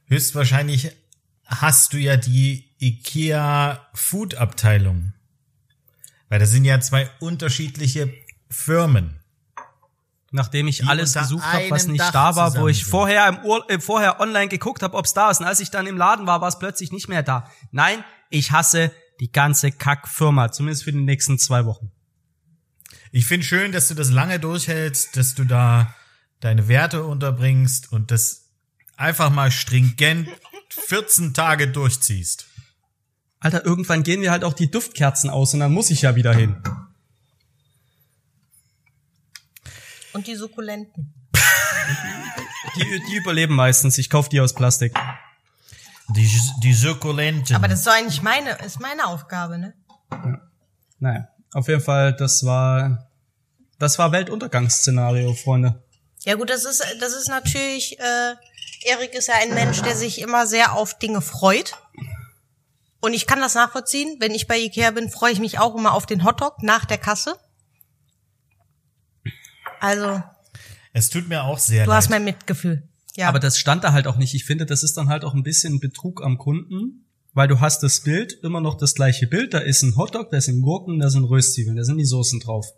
höchstwahrscheinlich 0.06 0.90
hast 1.46 1.92
du 1.92 1.98
ja 1.98 2.16
die 2.16 2.70
IKEA 2.80 3.86
Food 3.94 4.34
Abteilung. 4.36 5.12
Weil 6.28 6.38
das 6.38 6.50
sind 6.50 6.64
ja 6.64 6.80
zwei 6.80 7.10
unterschiedliche 7.20 8.12
Firmen. 8.48 9.16
nachdem 10.32 10.68
ich 10.68 10.78
Die 10.78 10.86
alles 10.86 11.14
gesucht 11.14 11.44
habe, 11.44 11.70
was 11.70 11.88
nicht 11.88 12.00
Dach 12.00 12.12
da 12.12 12.36
war, 12.36 12.54
wo 12.54 12.68
ich 12.68 12.78
sind. 12.82 12.90
vorher 12.90 13.26
im 13.28 13.38
Ur 13.44 13.68
äh, 13.68 13.80
vorher 13.80 14.20
online 14.20 14.46
geguckt 14.46 14.82
habe, 14.84 14.96
ob 14.96 15.04
es 15.06 15.12
da 15.12 15.28
ist. 15.30 15.40
Und 15.40 15.46
als 15.46 15.58
ich 15.58 15.70
dann 15.70 15.88
im 15.88 15.96
Laden 15.96 16.26
war, 16.28 16.40
war 16.40 16.48
es 16.48 16.58
plötzlich 16.60 16.92
nicht 16.92 17.08
mehr 17.08 17.24
da. 17.24 17.50
Nein, 17.72 18.04
ich 18.28 18.52
hasse 18.52 18.92
die 19.18 19.32
ganze 19.32 19.72
Kackfirma, 19.72 20.52
zumindest 20.52 20.84
für 20.84 20.92
die 20.92 21.00
nächsten 21.00 21.36
zwei 21.38 21.64
Wochen. 21.66 21.90
Ich 23.12 23.26
finde 23.26 23.45
schön, 23.45 23.73
dass 23.73 23.88
du 23.88 23.95
das 23.95 24.11
lange 24.11 24.38
durchhältst, 24.38 25.17
dass 25.17 25.35
du 25.35 25.45
da 25.45 25.95
deine 26.38 26.69
Werte 26.69 27.05
unterbringst 27.05 27.93
und 27.93 28.11
das 28.11 28.47
einfach 28.97 29.31
mal 29.31 29.50
stringent 29.50 30.29
14 30.71 31.35
Tage 31.35 31.69
durchziehst. 31.69 32.47
Alter, 33.40 33.64
irgendwann 33.64 34.02
gehen 34.02 34.21
wir 34.21 34.31
halt 34.31 34.45
auch 34.45 34.52
die 34.52 34.71
Duftkerzen 34.71 35.29
aus 35.31 35.55
und 35.55 35.61
dann 35.61 35.73
muss 35.73 35.90
ich 35.90 36.02
ja 36.02 36.14
wieder 36.14 36.35
hin. 36.35 36.62
Und 40.12 40.26
die 40.26 40.37
Sukkulenten. 40.37 41.14
Die, 42.76 43.02
die 43.09 43.17
überleben 43.17 43.57
meistens. 43.57 43.99
Ich 43.99 44.11
kaufe 44.11 44.29
die 44.29 44.40
aus 44.40 44.55
Plastik. 44.55 44.95
Die, 46.11 46.31
die 46.62 46.73
Sukkulenten. 46.73 47.57
Aber 47.57 47.67
das 47.67 47.81
ist 47.81 47.87
doch 47.87 47.93
eigentlich 47.93 48.23
meine, 48.23 48.50
ist 48.64 48.79
meine 48.81 49.07
Aufgabe, 49.07 49.59
ne? 49.59 49.75
Naja, 51.00 51.29
auf 51.52 51.69
jeden 51.69 51.80
Fall, 51.80 52.14
das 52.14 52.45
war, 52.45 53.11
das 53.78 53.99
war 53.99 54.12
Weltuntergangsszenario, 54.12 55.35
Freunde. 55.35 55.83
Ja 56.25 56.35
gut, 56.35 56.50
das 56.50 56.64
ist, 56.64 56.85
das 57.00 57.14
ist 57.14 57.28
natürlich, 57.28 57.99
äh, 57.99 58.35
Erik 58.85 59.14
ist 59.14 59.28
ja 59.28 59.35
ein 59.40 59.54
Mensch, 59.54 59.80
der 59.83 59.97
sich 59.97 60.21
immer 60.21 60.47
sehr 60.47 60.75
auf 60.75 60.99
Dinge 60.99 61.21
freut. 61.21 61.76
Und 63.00 63.14
ich 63.14 63.26
kann 63.26 63.40
das 63.40 63.54
nachvollziehen. 63.54 64.16
Wenn 64.21 64.33
ich 64.33 64.47
bei 64.47 64.59
Ikea 64.59 64.90
bin, 64.90 65.09
freue 65.11 65.33
ich 65.33 65.40
mich 65.40 65.59
auch 65.59 65.75
immer 65.75 65.95
auf 65.95 66.04
den 66.04 66.25
Hotdog 66.25 66.62
nach 66.62 66.85
der 66.85 66.99
Kasse. 66.99 67.37
Also, 69.80 70.23
es 70.92 71.09
tut 71.09 71.28
mir 71.28 71.45
auch 71.45 71.59
sehr 71.59 71.85
du 71.85 71.90
leid. 71.90 71.97
hast 71.97 72.11
mein 72.11 72.25
Mitgefühl. 72.25 72.87
Ja. 73.16 73.28
Aber 73.28 73.38
das 73.38 73.59
stand 73.59 73.85
da 73.85 73.92
halt 73.92 74.07
auch 74.07 74.16
nicht. 74.16 74.35
Ich 74.35 74.45
finde, 74.45 74.66
das 74.66 74.83
ist 74.83 74.97
dann 74.99 75.09
halt 75.09 75.25
auch 75.25 75.35
ein 75.35 75.42
bisschen 75.42 75.80
Betrug 75.80 76.23
am 76.23 76.37
Kunden, 76.37 77.07
weil 77.32 77.49
du 77.49 77.60
hast 77.60 77.82
das 77.82 78.00
Bild, 78.00 78.32
immer 78.42 78.60
noch 78.60 78.76
das 78.76 78.94
gleiche 78.94 79.26
Bild. 79.26 79.54
Da 79.54 79.58
ist 79.58 79.82
ein 79.82 79.96
Hotdog, 79.96 80.30
da 80.30 80.40
sind 80.40 80.62
Gurken, 80.62 80.99
da 80.99 81.10
sind 81.10 81.25
Röstzwiebeln, 81.25 81.76
da 81.76 81.84
sind 81.84 81.99
die 81.99 82.04
Soßen 82.04 82.40
drauf. 82.40 82.72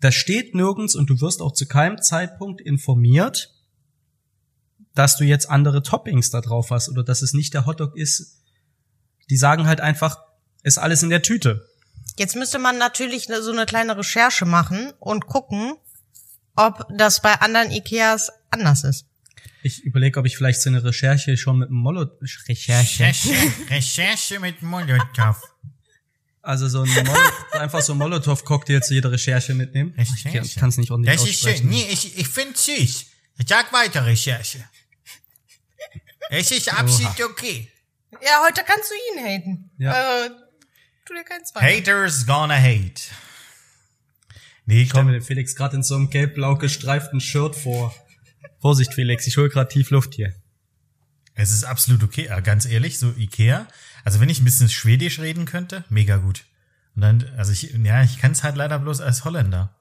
Das 0.00 0.14
steht 0.14 0.54
nirgends 0.54 0.94
und 0.94 1.08
du 1.08 1.20
wirst 1.20 1.40
auch 1.40 1.52
zu 1.52 1.66
keinem 1.66 2.00
Zeitpunkt 2.00 2.60
informiert, 2.60 3.54
dass 4.94 5.16
du 5.16 5.24
jetzt 5.24 5.48
andere 5.48 5.82
Toppings 5.82 6.30
da 6.30 6.40
drauf 6.40 6.70
hast 6.70 6.88
oder 6.88 7.02
dass 7.02 7.22
es 7.22 7.32
nicht 7.32 7.54
der 7.54 7.66
Hotdog 7.66 7.96
ist. 7.96 8.40
Die 9.30 9.36
sagen 9.36 9.66
halt 9.66 9.80
einfach, 9.80 10.18
ist 10.62 10.78
alles 10.78 11.02
in 11.02 11.10
der 11.10 11.22
Tüte. 11.22 11.66
Jetzt 12.16 12.36
müsste 12.36 12.58
man 12.58 12.78
natürlich 12.78 13.26
so 13.26 13.50
eine 13.50 13.66
kleine 13.66 13.96
Recherche 13.96 14.44
machen 14.44 14.92
und 14.98 15.26
gucken, 15.26 15.74
ob 16.54 16.86
das 16.96 17.22
bei 17.22 17.34
anderen 17.40 17.70
Ikeas 17.70 18.30
anders 18.50 18.84
ist. 18.84 19.06
Ich 19.64 19.82
überlege, 19.82 20.20
ob 20.20 20.26
ich 20.26 20.36
vielleicht 20.36 20.60
so 20.60 20.68
eine 20.68 20.84
Recherche 20.84 21.38
schon 21.38 21.58
mit 21.60 21.70
einem 21.70 21.78
Molo 21.78 22.06
Recherche. 22.20 23.02
Recherche, 23.02 23.30
Recherche 23.70 24.38
mit 24.38 24.60
Molotow. 24.60 25.40
Also 26.42 26.68
so 26.68 26.82
ein 26.82 26.90
Molo 26.90 27.18
einfach 27.52 27.80
so 27.80 27.92
ein 27.94 27.98
Molotow-Cocktail 27.98 28.82
zu 28.82 28.92
jeder 28.92 29.10
Recherche 29.10 29.54
mitnehmen. 29.54 29.94
Recherche. 29.96 30.40
Ich 30.44 30.56
kann 30.56 30.68
es 30.68 30.76
nicht 30.76 30.90
ordentlich 30.90 31.16
Das 31.16 31.26
ist 31.26 31.40
schön. 31.40 31.66
Nee, 31.66 31.86
ich, 31.90 32.18
ich 32.18 32.28
finde 32.28 32.58
süß. 32.58 33.06
Sag 33.48 33.72
weiter, 33.72 34.04
Recherche. 34.04 34.62
Es 36.28 36.50
ist 36.50 36.70
absolut 36.70 37.18
okay. 37.22 37.70
Ja, 38.22 38.42
heute 38.46 38.64
kannst 38.66 38.90
du 38.90 38.94
ihn 39.18 39.24
haten. 39.24 39.70
Ja. 39.78 40.26
Äh, 40.26 40.30
tu 41.06 41.14
dir 41.14 41.24
keinen 41.24 41.46
Zweifel. 41.46 41.78
Haters 41.78 42.26
gonna 42.26 42.54
hate. 42.54 43.00
Nee, 44.66 44.82
Ich 44.82 44.90
stelle 44.90 45.04
mir 45.04 45.12
den 45.12 45.22
Felix 45.22 45.56
gerade 45.56 45.76
in 45.76 45.82
so 45.82 45.94
einem 45.94 46.10
gelb-blau 46.10 46.56
gestreiften 46.56 47.22
Shirt 47.22 47.56
vor. 47.56 47.94
Vorsicht, 48.64 48.94
Felix, 48.94 49.26
ich 49.26 49.36
hole 49.36 49.50
gerade 49.50 49.68
tief 49.68 49.90
Luft 49.90 50.14
hier. 50.14 50.32
Es 51.34 51.50
ist 51.50 51.64
absolut 51.64 52.02
okay. 52.02 52.28
äh, 52.30 52.40
Ganz 52.40 52.64
ehrlich, 52.64 52.98
so 52.98 53.12
Ikea. 53.14 53.68
Also 54.04 54.20
wenn 54.20 54.30
ich 54.30 54.40
ein 54.40 54.44
bisschen 54.44 54.70
Schwedisch 54.70 55.20
reden 55.20 55.44
könnte, 55.44 55.84
mega 55.90 56.16
gut. 56.16 56.46
Und 56.96 57.02
dann, 57.02 57.26
also 57.36 57.52
ich, 57.52 57.74
ja, 57.74 58.02
ich 58.02 58.16
kann 58.16 58.32
es 58.32 58.42
halt 58.42 58.56
leider 58.56 58.78
bloß 58.78 59.02
als 59.02 59.26
Holländer. 59.26 59.76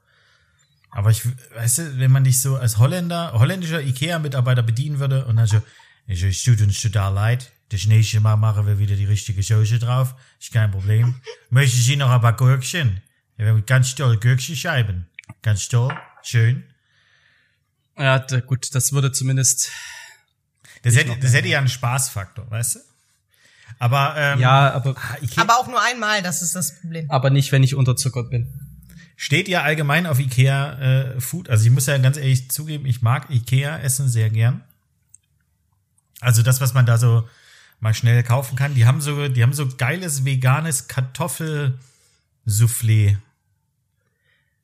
Aber 0.91 1.11
ich, 1.11 1.21
weißt 1.55 1.77
du, 1.77 1.97
wenn 1.97 2.11
man 2.11 2.25
dich 2.25 2.41
so 2.41 2.57
als 2.57 2.77
Holländer, 2.77 3.31
holländischer 3.31 3.81
Ikea-Mitarbeiter 3.81 4.63
bedienen 4.63 4.99
würde 4.99 5.23
und 5.27 5.37
dann 5.37 5.47
so, 5.47 5.61
es 6.07 6.43
tut 6.43 6.59
uns 6.59 6.81
total 6.81 7.13
leid, 7.13 7.53
das 7.69 7.85
nächste 7.85 8.19
Mal 8.19 8.35
machen 8.35 8.67
wir 8.67 8.79
wieder 8.79 8.97
die 8.97 9.05
richtige 9.05 9.43
Soße 9.43 9.79
drauf, 9.79 10.13
ist 10.41 10.51
kein 10.51 10.71
Problem. 10.71 11.21
Möchten 11.49 11.79
Sie 11.79 11.95
noch 11.95 12.09
ein 12.09 12.19
paar 12.19 12.35
Gürkchen? 12.35 13.01
Haben 13.39 13.65
ganz 13.65 13.95
toll 13.95 14.17
Gürkchenscheiben. 14.17 15.07
Ganz 15.41 15.69
toll, 15.69 15.97
schön. 16.21 16.65
Ja, 17.97 18.19
da, 18.19 18.39
gut, 18.39 18.73
das 18.75 18.93
würde 18.93 19.11
zumindest. 19.11 19.71
Das 20.81 20.95
hätte, 20.95 21.17
das 21.19 21.33
hätte 21.33 21.47
ja 21.47 21.59
einen 21.59 21.69
Spaßfaktor, 21.69 22.49
weißt 22.49 22.75
du? 22.75 22.79
Aber, 23.79 24.15
ähm, 24.17 24.39
Ja, 24.39 24.71
aber, 24.73 24.95
ah, 24.97 25.17
Aber 25.37 25.59
auch 25.59 25.67
nur 25.67 25.81
einmal, 25.81 26.21
das 26.21 26.41
ist 26.41 26.55
das 26.55 26.79
Problem. 26.79 27.09
aber 27.09 27.29
nicht, 27.29 27.51
wenn 27.51 27.63
ich 27.63 27.75
unterzuckert 27.75 28.29
bin. 28.29 28.47
Steht 29.15 29.47
ja 29.47 29.63
allgemein 29.63 30.05
auf 30.07 30.19
Ikea 30.19 30.79
äh, 30.79 31.21
Food. 31.21 31.49
Also 31.49 31.65
ich 31.65 31.71
muss 31.71 31.85
ja 31.85 31.97
ganz 31.97 32.17
ehrlich 32.17 32.49
zugeben, 32.51 32.85
ich 32.85 33.01
mag 33.01 33.29
Ikea 33.29 33.79
Essen 33.79 34.09
sehr 34.09 34.29
gern. 34.29 34.63
Also 36.19 36.41
das, 36.41 36.61
was 36.61 36.73
man 36.73 36.85
da 36.85 36.97
so 36.97 37.27
mal 37.79 37.93
schnell 37.93 38.23
kaufen 38.23 38.55
kann. 38.55 38.75
Die 38.75 38.85
haben 38.85 39.01
so, 39.01 39.27
die 39.27 39.43
haben 39.43 39.53
so 39.53 39.67
geiles 39.67 40.25
veganes 40.25 40.89
Kartoffelsoufflé. 40.89 43.17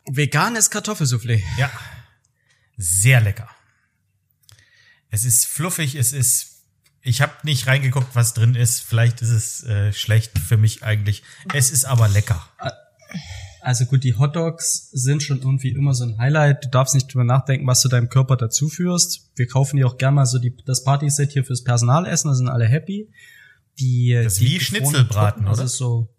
Veganes 0.08 0.72
Kartoffelsoufflé. 0.72 1.44
Ja, 1.58 1.70
sehr 2.80 3.20
lecker. 3.20 3.50
Es 5.12 5.26
ist 5.26 5.46
fluffig, 5.46 5.96
es 5.96 6.14
ist. 6.14 6.64
Ich 7.02 7.22
habe 7.22 7.34
nicht 7.44 7.68
reingeguckt, 7.68 8.16
was 8.16 8.34
drin 8.34 8.56
ist. 8.56 8.82
Vielleicht 8.82 9.22
ist 9.22 9.30
es 9.30 9.64
äh, 9.64 9.94
schlecht 9.94 10.38
für 10.40 10.58
mich 10.58 10.84
eigentlich. 10.84 11.24
Es 11.54 11.72
ist 11.72 11.86
aber 11.86 12.08
lecker. 12.08 12.48
Also 13.62 13.86
gut, 13.86 14.04
die 14.04 14.16
Hotdogs 14.16 14.90
sind 14.92 15.24
schon 15.24 15.40
irgendwie 15.40 15.70
immer 15.70 15.94
so 15.94 16.06
ein 16.06 16.18
Highlight. 16.18 16.66
Du 16.66 16.70
darfst 16.70 16.94
nicht 16.94 17.14
drüber 17.14 17.24
nachdenken, 17.24 17.68
was 17.68 17.82
du 17.82 17.90
deinem 17.90 18.10
Körper 18.10 18.38
dazu 18.38 18.70
führst. 18.70 19.30
Wir 19.36 19.48
kaufen 19.48 19.78
die 19.78 19.84
auch 19.84 19.98
gerne 19.98 20.16
mal 20.16 20.26
so 20.26 20.40
die, 20.40 20.56
das 20.66 20.84
Partyset 20.84 21.32
hier 21.32 21.44
fürs 21.44 21.64
Personalessen, 21.64 22.30
da 22.30 22.36
sind 22.36 22.50
alle 22.50 22.68
happy. 22.68 23.10
Die, 23.80 24.14
Das 24.14 24.34
ist 24.34 24.42
die 24.42 24.46
wie 24.48 24.60
Schnitzelbraten, 24.60 25.44
Torten, 25.44 25.48
oder? 25.48 25.64
Das 25.64 25.72
ist 25.74 25.78
so, 25.78 26.10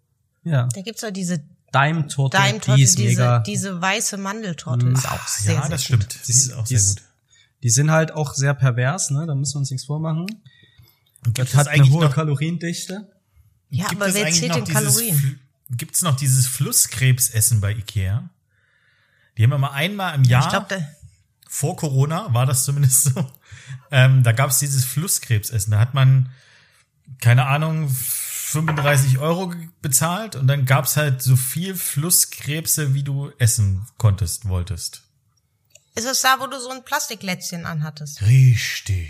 ja, 0.43 0.67
Da 0.73 0.81
gibt's 0.81 1.01
ja 1.01 1.11
diese 1.11 1.43
Daimtorte, 1.71 2.37
Daimtorte, 2.37 2.75
die 2.77 2.83
ist 2.83 2.97
diese, 2.97 3.09
mega. 3.21 3.39
diese 3.39 3.81
weiße 3.81 4.17
Mandeltorte 4.17 4.87
ist 4.89 5.09
auch 5.09 5.27
sehr, 5.27 5.53
ja, 5.55 5.61
sehr 5.61 5.69
das 5.69 5.87
gut. 5.87 6.03
stimmt. 6.03 6.27
Die 6.27 6.31
ist 6.31 6.53
auch 6.53 6.65
die 6.65 6.77
sehr 6.77 6.95
gut. 6.95 7.03
Die 7.63 7.69
sind 7.69 7.91
halt 7.91 8.11
auch 8.11 8.33
sehr 8.33 8.53
pervers, 8.53 9.11
ne? 9.11 9.25
Da 9.27 9.35
müssen 9.35 9.55
wir 9.55 9.59
uns 9.59 9.71
nichts 9.71 9.85
vormachen. 9.85 10.21
Und 11.25 11.37
Das 11.37 11.45
gibt 11.47 11.55
hat 11.55 11.61
es 11.61 11.67
eine 11.67 11.81
eigentlich 11.83 11.93
hohe 11.93 12.05
noch, 12.05 12.13
Kaloriendichte. 12.13 13.07
Ja, 13.69 13.87
gibt 13.87 14.01
aber 14.01 14.09
es 14.09 14.15
wer 14.15 14.25
eigentlich 14.25 14.39
zählt 14.39 14.55
den 14.55 14.65
Kalorien? 14.65 15.15
Fl- 15.17 15.37
Gibt's 15.77 16.01
noch 16.01 16.17
dieses 16.17 16.47
Flusskrebsessen 16.47 17.61
bei 17.61 17.71
Ikea? 17.71 18.29
Die 19.37 19.43
haben 19.43 19.53
immer 19.53 19.71
einmal 19.71 20.15
im 20.15 20.23
Jahr, 20.23 20.43
Ich 20.43 20.49
glaube, 20.49 20.65
da, 20.67 20.77
vor 21.47 21.77
Corona 21.77 22.33
war 22.33 22.45
das 22.45 22.65
zumindest 22.65 23.03
so, 23.05 23.31
ähm, 23.91 24.23
da 24.23 24.33
gab's 24.33 24.59
dieses 24.59 24.83
Flusskrebsessen. 24.83 25.71
Da 25.71 25.79
hat 25.79 25.93
man, 25.93 26.29
keine 27.21 27.45
Ahnung, 27.45 27.95
35 28.51 29.19
Euro 29.19 29.53
bezahlt 29.81 30.35
und 30.35 30.47
dann 30.47 30.65
gab's 30.65 30.97
halt 30.97 31.21
so 31.21 31.35
viel 31.35 31.75
Flusskrebse, 31.75 32.93
wie 32.93 33.03
du 33.03 33.31
essen 33.37 33.87
konntest, 33.97 34.47
wolltest. 34.47 35.01
ist 35.95 36.05
es 36.05 36.21
da, 36.21 36.37
wo 36.39 36.47
du 36.47 36.59
so 36.59 36.69
ein 36.69 36.83
Plastiklätzchen 36.83 37.65
anhattest? 37.65 38.21
Richtig. 38.21 39.09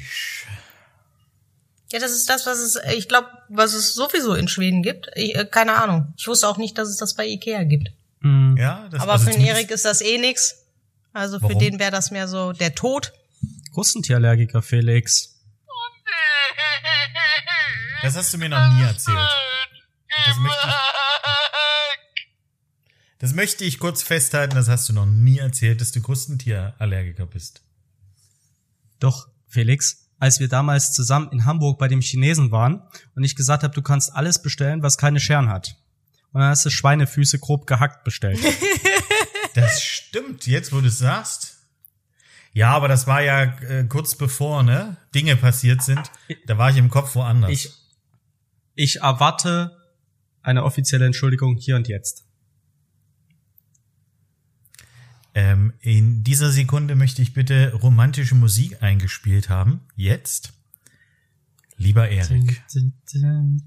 Ja, 1.91 1.99
das 1.99 2.11
ist 2.11 2.29
das, 2.29 2.45
was 2.45 2.59
es, 2.59 2.79
ich 2.95 3.09
glaube, 3.09 3.27
was 3.49 3.73
es 3.73 3.93
sowieso 3.93 4.33
in 4.33 4.47
Schweden 4.47 4.81
gibt. 4.81 5.09
Ich, 5.15 5.35
äh, 5.35 5.45
keine 5.45 5.73
Ahnung. 5.73 6.13
Ich 6.17 6.25
wusste 6.27 6.47
auch 6.47 6.57
nicht, 6.57 6.77
dass 6.77 6.87
es 6.87 6.97
das 6.97 7.15
bei 7.15 7.27
Ikea 7.27 7.63
gibt. 7.63 7.91
Mhm. 8.21 8.55
Ja, 8.57 8.87
das 8.89 9.01
Aber 9.01 9.13
also 9.13 9.25
für 9.25 9.31
den 9.31 9.41
Erik 9.41 9.71
ist 9.71 9.83
das 9.83 10.01
eh 10.01 10.17
nix. 10.17 10.55
Also 11.11 11.39
für 11.39 11.43
Warum? 11.49 11.59
den 11.59 11.79
wäre 11.79 11.91
das 11.91 12.11
mehr 12.11 12.29
so 12.29 12.53
der 12.53 12.75
Tod. 12.75 13.11
Krustentierallergiker, 13.73 14.61
Felix. 14.61 15.35
Das 18.01 18.15
hast 18.15 18.33
du 18.33 18.37
mir 18.37 18.49
noch 18.49 18.67
nie 18.73 18.81
erzählt. 18.81 19.29
Das 20.25 20.37
möchte 20.37 20.67
ich, 20.67 20.73
das 23.19 23.33
möchte 23.33 23.63
ich 23.63 23.79
kurz 23.79 24.03
festhalten, 24.03 24.55
das 24.55 24.67
hast 24.67 24.89
du 24.89 24.93
noch 24.93 25.05
nie 25.05 25.37
erzählt, 25.37 25.81
dass 25.81 25.91
du 25.91 26.01
Krustentierallergiker 26.01 27.25
bist. 27.25 27.61
Doch, 28.99 29.27
Felix, 29.47 30.09
als 30.19 30.39
wir 30.39 30.47
damals 30.47 30.93
zusammen 30.93 31.31
in 31.31 31.45
Hamburg 31.45 31.79
bei 31.79 31.87
dem 31.87 32.01
Chinesen 32.01 32.51
waren 32.51 32.81
und 33.15 33.23
ich 33.23 33.35
gesagt 33.35 33.63
habe, 33.63 33.73
du 33.73 33.81
kannst 33.81 34.13
alles 34.13 34.41
bestellen, 34.41 34.83
was 34.83 34.97
keine 34.97 35.19
Scheren 35.19 35.49
hat. 35.49 35.77
Und 36.33 36.41
dann 36.41 36.49
hast 36.49 36.65
du 36.65 36.69
Schweinefüße 36.69 37.39
grob 37.39 37.67
gehackt 37.67 38.03
bestellt. 38.03 38.39
Das 39.53 39.83
stimmt, 39.83 40.47
jetzt 40.47 40.71
wo 40.71 40.79
du 40.79 40.87
es 40.87 40.99
sagst. 40.99 41.57
Ja, 42.53 42.69
aber 42.71 42.87
das 42.87 43.07
war 43.07 43.21
ja 43.21 43.43
äh, 43.43 43.83
kurz 43.83 44.15
bevor, 44.15 44.63
ne, 44.63 44.95
Dinge 45.13 45.35
passiert 45.35 45.81
sind. 45.83 46.09
Da 46.45 46.57
war 46.57 46.69
ich 46.69 46.77
im 46.77 46.89
Kopf 46.89 47.15
woanders. 47.15 47.51
Ich, 47.51 47.69
ich 48.75 49.01
erwarte 49.01 49.77
eine 50.41 50.63
offizielle 50.63 51.05
Entschuldigung 51.05 51.57
hier 51.57 51.75
und 51.75 51.87
jetzt. 51.87 52.25
Ähm, 55.33 55.73
in 55.79 56.23
dieser 56.23 56.51
Sekunde 56.51 56.95
möchte 56.95 57.21
ich 57.21 57.33
bitte 57.33 57.73
romantische 57.73 58.35
Musik 58.35 58.81
eingespielt 58.83 59.49
haben. 59.49 59.81
Jetzt. 59.95 60.53
Lieber 61.77 62.09
Erik, 62.09 62.61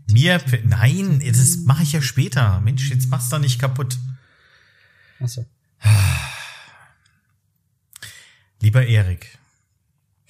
mir, 0.08 0.40
nein, 0.64 1.20
das 1.26 1.56
mache 1.64 1.82
ich 1.82 1.92
ja 1.92 2.00
später. 2.00 2.60
Mensch, 2.60 2.88
jetzt 2.90 3.08
mach's 3.08 3.28
doch 3.28 3.40
nicht 3.40 3.58
kaputt. 3.58 3.98
Achso. 5.18 5.44
Lieber 8.60 8.86
Erik, 8.86 9.36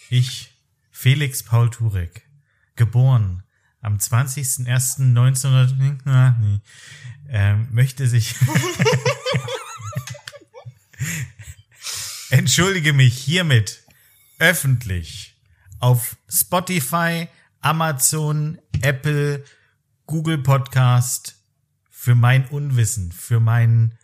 ich, 0.09 0.51
Felix 0.91 1.43
Paul 1.43 1.71
Turek, 1.71 2.23
geboren 2.75 3.44
am 3.85 3.99
20.01.1900, 3.99 6.41
nee, 6.41 6.61
ähm, 7.29 7.69
möchte 7.71 8.09
sich, 8.09 8.35
entschuldige 12.31 12.95
mich 12.95 13.17
hiermit 13.17 13.85
öffentlich 14.39 15.37
auf 15.81 16.17
Spotify, 16.29 17.29
Amazon, 17.61 18.59
Apple, 18.81 19.45
Google 20.07 20.39
Podcast 20.39 21.37
für 21.91 22.15
mein 22.15 22.49
Unwissen, 22.49 23.13
für 23.13 23.41
meinen 23.41 23.99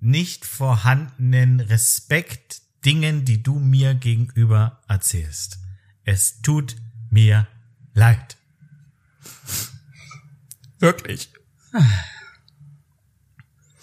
nicht 0.00 0.44
vorhandenen 0.44 1.60
Respekt 1.60 2.62
Dingen, 2.84 3.24
die 3.24 3.40
du 3.42 3.60
mir 3.60 3.94
gegenüber 3.94 4.82
erzählst. 4.88 5.58
Es 6.04 6.42
tut 6.42 6.76
mir 7.10 7.46
leid. 7.94 8.36
Wirklich. 10.78 11.30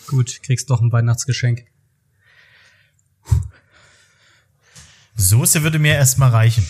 Gut, 0.07 0.41
kriegst 0.43 0.69
doch 0.69 0.81
ein 0.81 0.91
Weihnachtsgeschenk. 0.91 1.65
Soße 5.15 5.63
würde 5.63 5.79
mir 5.79 5.95
erstmal 5.95 6.29
reichen. 6.29 6.65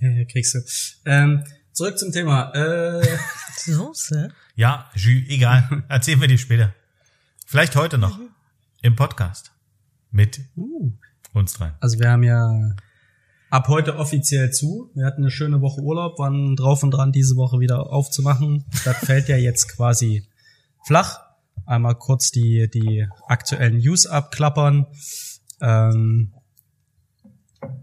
Ja, 0.00 0.10
ja, 0.10 0.24
kriegst 0.24 0.54
du. 0.54 0.60
Ähm, 1.04 1.44
zurück 1.72 1.98
zum 1.98 2.12
Thema. 2.12 2.52
Äh, 2.54 3.18
Soße? 3.56 4.28
Ja, 4.56 4.90
Jus, 4.94 5.28
egal. 5.28 5.84
Erzählen 5.88 6.20
wir 6.20 6.28
dir 6.28 6.38
später. 6.38 6.74
Vielleicht 7.46 7.76
heute 7.76 7.98
noch. 7.98 8.18
Im 8.82 8.96
Podcast. 8.96 9.52
Mit 10.10 10.40
uh, 10.56 10.92
uns 11.32 11.54
dreien. 11.54 11.74
also 11.80 11.98
wir 11.98 12.10
haben 12.10 12.22
ja 12.22 12.76
ab 13.54 13.68
heute 13.68 13.98
offiziell 13.98 14.50
zu. 14.50 14.90
Wir 14.94 15.06
hatten 15.06 15.22
eine 15.22 15.30
schöne 15.30 15.60
Woche 15.60 15.80
Urlaub, 15.80 16.18
waren 16.18 16.56
drauf 16.56 16.82
und 16.82 16.90
dran, 16.90 17.12
diese 17.12 17.36
Woche 17.36 17.60
wieder 17.60 17.92
aufzumachen. 17.92 18.64
Das 18.84 18.96
fällt 18.96 19.28
ja 19.28 19.36
jetzt 19.36 19.68
quasi 19.68 20.26
flach. 20.84 21.20
Einmal 21.64 21.94
kurz 21.94 22.32
die, 22.32 22.68
die 22.68 23.06
aktuellen 23.28 23.78
News 23.78 24.06
abklappern. 24.06 24.86
Ähm, 25.60 26.32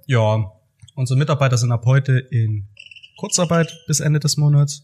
ja, 0.07 0.51
unsere 0.95 1.17
Mitarbeiter 1.17 1.57
sind 1.57 1.71
ab 1.71 1.85
heute 1.85 2.19
in 2.19 2.67
Kurzarbeit 3.17 3.73
bis 3.87 4.01
Ende 4.01 4.19
des 4.19 4.35
Monats. 4.35 4.83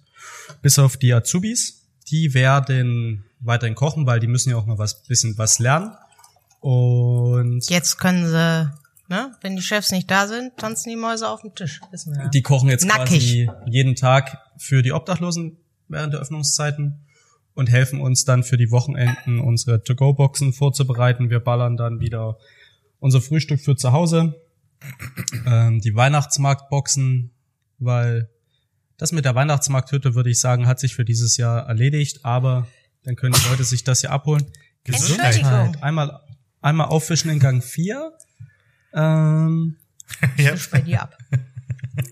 Bis 0.62 0.79
auf 0.79 0.96
die 0.96 1.13
Azubis. 1.13 1.86
Die 2.10 2.34
werden 2.34 3.25
weiterhin 3.41 3.75
kochen, 3.75 4.06
weil 4.06 4.22
die 4.22 4.27
müssen 4.27 4.51
ja 4.51 4.56
auch 4.56 4.65
noch 4.65 4.77
was, 4.77 5.03
bisschen 5.03 5.38
was 5.38 5.60
lernen. 5.60 5.91
Und 6.62 7.70
Jetzt 7.70 7.98
können 7.98 8.25
sie, 8.25 8.72
ne, 9.08 9.36
wenn 9.42 9.56
die 9.56 9.62
Chefs 9.62 9.92
nicht 9.92 10.10
da 10.10 10.28
sind, 10.28 10.58
tanzen 10.58 10.90
die 10.90 10.96
Mäuse 10.96 11.28
auf 11.30 11.42
dem 11.42 11.56
Tisch. 11.56 11.82
Wissen 11.92 12.16
wir 12.16 12.24
ja. 12.24 12.30
Die 12.30 12.42
kochen 12.42 12.70
jetzt 12.70 12.86
Nackig. 12.86 13.48
quasi 13.48 13.50
jeden 13.66 13.96
Tag 13.96 14.38
für 14.58 14.82
die 14.82 14.92
Obdachlosen 14.92 15.58
während 15.88 16.14
der 16.14 16.22
Öffnungszeiten 16.22 17.06
und 17.54 17.70
helfen 17.70 18.02
uns 18.02 18.26
dann 18.26 18.44
für 18.44 18.58
die 18.58 18.72
Wochenenden 18.72 19.40
unsere 19.40 19.84
To-Go-Boxen 19.84 20.54
vorzubereiten. 20.54 21.30
Wir 21.30 21.40
ballern 21.40 21.78
dann 21.78 22.00
wieder 22.00 22.38
unser 23.00 23.22
Frühstück 23.22 23.62
für 23.62 23.76
zu 23.76 23.92
Hause, 23.92 24.36
ähm, 25.46 25.82
die 25.82 25.96
Weihnachtsmarktboxen, 25.96 27.32
weil 27.80 28.30
das 28.98 29.12
mit 29.12 29.26
der 29.26 29.36
Weihnachtsmarkthütte, 29.36 30.16
würde 30.16 30.30
ich 30.30 30.40
sagen, 30.40 30.68
hat 30.68 30.80
sich 30.80 30.96
für 30.96 31.06
dieses 31.06 31.38
Jahr 31.38 31.68
erledigt, 31.68 32.26
aber 32.26 32.68
dann 33.04 33.16
können 33.16 33.34
die 33.34 33.50
Leute 33.50 33.64
sich 33.64 33.84
das 33.84 34.02
hier 34.02 34.12
abholen. 34.12 34.46
Entschuldigung. 34.84 35.76
Einmal, 35.82 36.20
einmal 36.62 36.88
auffischen 36.88 37.29
in 37.29 37.40
Gang 37.40 37.64
4. 37.64 38.12
Ähm, 38.98 39.77
Ja. 40.38 40.53
Bei 40.72 40.81
dir 40.81 41.03
ab. 41.03 41.18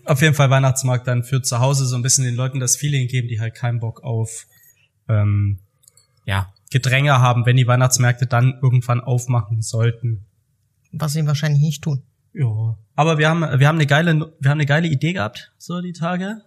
auf 0.04 0.20
jeden 0.20 0.34
Fall 0.34 0.50
Weihnachtsmarkt 0.50 1.06
dann 1.06 1.24
für 1.24 1.42
zu 1.42 1.60
Hause 1.60 1.86
so 1.86 1.96
ein 1.96 2.02
bisschen 2.02 2.24
den 2.24 2.34
Leuten 2.34 2.60
das 2.60 2.76
Feeling 2.76 3.08
geben, 3.08 3.28
die 3.28 3.40
halt 3.40 3.54
keinen 3.54 3.80
Bock 3.80 4.02
auf 4.02 4.46
ähm, 5.08 5.58
ja, 6.24 6.52
Gedränge 6.70 7.20
haben, 7.20 7.46
wenn 7.46 7.56
die 7.56 7.66
Weihnachtsmärkte 7.66 8.26
dann 8.26 8.58
irgendwann 8.62 9.00
aufmachen 9.00 9.62
sollten. 9.62 10.24
Was 10.92 11.12
sie 11.12 11.26
wahrscheinlich 11.26 11.62
nicht 11.62 11.82
tun. 11.84 12.02
Ja. 12.32 12.76
Aber 12.94 13.18
wir 13.18 13.28
haben, 13.28 13.40
wir 13.40 13.68
haben 13.68 13.76
eine 13.76 13.86
geile, 13.86 14.32
wir 14.40 14.50
haben 14.50 14.58
eine 14.58 14.66
geile 14.66 14.88
Idee 14.88 15.12
gehabt, 15.12 15.52
so 15.58 15.80
die 15.80 15.92
Tage. 15.92 16.42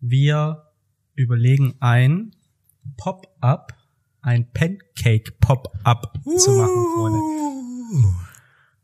Wir 0.00 0.62
überlegen 1.14 1.74
ein 1.80 2.32
Pop-up, 2.96 3.72
ein 4.20 4.46
Pancake-Pop-up 4.52 6.20
zu 6.36 6.50
machen, 6.52 6.86
Freunde. 6.94 8.25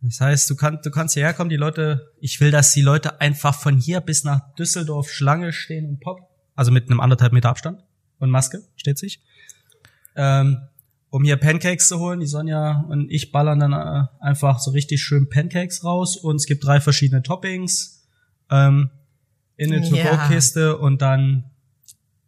Das 0.04 0.20
heißt, 0.20 0.50
du 0.50 0.56
kannst, 0.56 0.84
du 0.84 0.90
kannst 0.90 1.14
hierher 1.14 1.32
kommen, 1.32 1.48
die 1.50 1.56
Leute, 1.56 2.12
ich 2.20 2.40
will, 2.40 2.50
dass 2.50 2.72
die 2.72 2.82
Leute 2.82 3.20
einfach 3.20 3.54
von 3.54 3.78
hier 3.78 4.00
bis 4.00 4.24
nach 4.24 4.52
Düsseldorf 4.56 5.10
Schlange 5.10 5.52
stehen 5.52 5.88
und 5.88 6.00
pop, 6.00 6.18
also 6.56 6.72
mit 6.72 6.90
einem 6.90 6.98
anderthalb 7.00 7.32
Meter 7.32 7.50
Abstand 7.50 7.84
und 8.18 8.30
Maske, 8.30 8.62
steht 8.76 8.98
sich, 8.98 9.22
ähm, 10.16 10.58
um 11.10 11.22
hier 11.24 11.36
Pancakes 11.36 11.86
zu 11.88 12.00
holen. 12.00 12.18
Die 12.18 12.26
Sonja 12.26 12.84
und 12.88 13.10
ich 13.12 13.30
ballern 13.30 13.60
dann 13.60 13.72
äh, 13.72 14.06
einfach 14.20 14.58
so 14.58 14.72
richtig 14.72 15.02
schön 15.02 15.28
Pancakes 15.28 15.84
raus 15.84 16.16
und 16.16 16.36
es 16.36 16.46
gibt 16.46 16.64
drei 16.64 16.80
verschiedene 16.80 17.22
Toppings, 17.22 18.04
ähm, 18.50 18.90
in 19.56 19.72
eine 19.72 19.86
Ja. 19.86 20.16
To-Go-Kiste 20.16 20.78
und 20.78 21.00
dann 21.00 21.44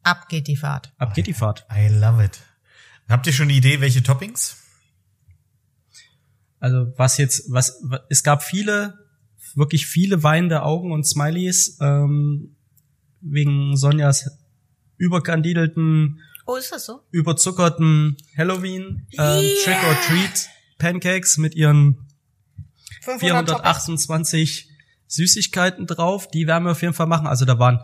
Ab 0.05 0.29
geht 0.29 0.47
die 0.47 0.57
Fahrt. 0.57 0.93
ab 0.99 1.15
geht 1.15 1.27
die 1.27 1.33
Fahrt. 1.33 1.67
I 1.75 1.89
love 1.89 2.23
it. 2.23 2.39
Habt 3.09 3.27
ihr 3.27 3.33
schon 3.33 3.45
eine 3.49 3.55
Idee, 3.55 3.81
welche 3.81 4.03
Toppings? 4.03 4.59
Also 6.65 6.93
was 6.97 7.19
jetzt, 7.19 7.53
was 7.53 7.79
wa- 7.83 8.01
es 8.09 8.23
gab 8.23 8.43
viele, 8.43 8.95
wirklich 9.55 9.87
viele 9.87 10.23
weinende 10.23 10.63
Augen 10.63 10.93
und 10.93 11.05
Smileys 11.07 11.77
ähm, 11.83 12.57
wegen 13.21 13.77
Sonjas 13.77 14.31
überkandidelten, 14.97 16.21
Oh, 16.47 16.57
ist 16.57 16.73
das 16.73 16.87
so? 16.87 17.01
überzuckerten 17.11 18.17
Halloween 18.37 19.07
ähm, 19.13 19.19
Yeah. 19.19 19.55
Trick 19.65 19.85
or 19.89 19.95
Treat 20.07 20.49
Pancakes 20.79 21.37
mit 21.39 21.55
ihren 21.55 22.07
500 23.03 23.49
Toppings? 23.49 23.51
428 23.51 24.69
Süßigkeiten 25.07 25.87
drauf. 25.87 26.29
Die 26.29 26.47
werden 26.47 26.65
wir 26.65 26.73
auf 26.73 26.83
jeden 26.83 26.95
Fall 26.95 27.07
machen. 27.07 27.27
Also 27.27 27.45
da 27.45 27.59
waren 27.59 27.81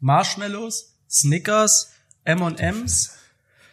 Marshmallows, 0.00 0.98
Snickers, 1.08 1.92
M&M's 2.24 3.16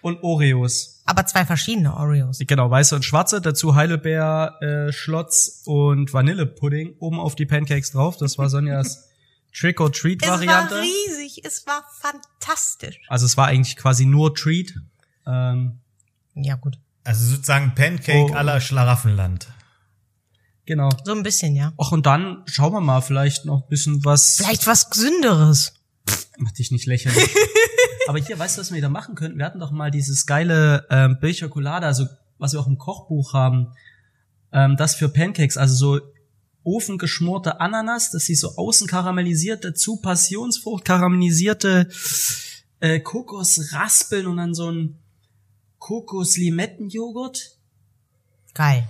und 0.01 0.23
Oreos. 0.23 1.01
Aber 1.05 1.25
zwei 1.25 1.45
verschiedene 1.45 1.95
Oreos. 1.95 2.39
Genau, 2.39 2.69
weiße 2.69 2.95
und 2.95 3.03
schwarze, 3.03 3.41
dazu 3.41 3.75
Heidelbeer, 3.75 4.55
äh, 4.61 4.91
Schlotz 4.91 5.63
und 5.65 6.13
Vanillepudding 6.13 6.95
oben 6.99 7.19
auf 7.19 7.35
die 7.35 7.45
Pancakes 7.45 7.91
drauf. 7.91 8.17
Das 8.17 8.37
war 8.37 8.49
Sonjas 8.49 9.07
Trick 9.53 9.81
or 9.81 9.91
Treat 9.91 10.21
Es 10.21 10.29
war 10.29 10.39
riesig, 10.39 11.43
es 11.43 11.65
war 11.65 11.83
fantastisch. 11.99 12.99
Also 13.07 13.25
es 13.25 13.35
war 13.37 13.47
eigentlich 13.47 13.75
quasi 13.75 14.05
nur 14.05 14.35
Treat. 14.35 14.73
Ähm, 15.25 15.79
Ja, 16.35 16.55
gut. 16.55 16.77
Also 17.03 17.25
sozusagen 17.25 17.73
Pancake 17.75 18.31
Oh. 18.31 18.35
à 18.35 18.43
la 18.43 18.59
Schlaraffenland. 18.61 19.47
genau. 20.65 20.89
So 21.03 21.13
ein 21.13 21.23
bisschen, 21.23 21.55
ja. 21.55 21.73
Och, 21.77 21.91
und 21.91 22.05
dann 22.05 22.43
schauen 22.45 22.73
wir 22.73 22.81
mal 22.81 23.01
vielleicht 23.01 23.45
noch 23.45 23.63
ein 23.63 23.69
bisschen 23.69 24.05
was. 24.05 24.35
Vielleicht 24.37 24.67
was 24.67 24.91
Gesünderes. 24.91 25.73
Mach 26.37 26.51
dich 26.51 26.69
nicht 26.71 26.85
lächerlich. 26.85 27.29
Aber 28.09 28.17
hier, 28.17 28.39
weißt 28.39 28.57
du, 28.57 28.61
was 28.61 28.71
wir 28.71 28.81
da 28.81 28.89
machen 28.89 29.13
könnten? 29.13 29.37
Wir 29.37 29.45
hatten 29.45 29.59
doch 29.59 29.69
mal 29.69 29.91
dieses 29.91 30.25
geile 30.25 30.87
ähm, 30.89 31.19
Bilchokolade, 31.21 31.85
also 31.85 32.07
was 32.39 32.53
wir 32.53 32.59
auch 32.59 32.65
im 32.65 32.79
Kochbuch 32.79 33.33
haben. 33.33 33.67
Ähm, 34.51 34.77
das 34.77 34.95
für 34.95 35.09
Pancakes, 35.09 35.57
also 35.57 35.75
so 35.75 36.01
ofengeschmorte 36.63 37.61
Ananas, 37.61 38.09
dass 38.09 38.25
sie 38.25 38.33
so 38.33 38.55
außen 38.55 38.87
karamellisiert, 38.87 39.63
dazu 39.63 39.97
Passionsfrucht, 39.97 40.85
karamellisierte 40.85 41.87
äh, 42.79 42.99
Kokosraspeln 42.99 44.25
und 44.25 44.37
dann 44.37 44.55
so 44.55 44.71
ein 44.71 44.97
Kokos-Limettenjoghurt. 45.77 47.57
Geil. 48.55 48.89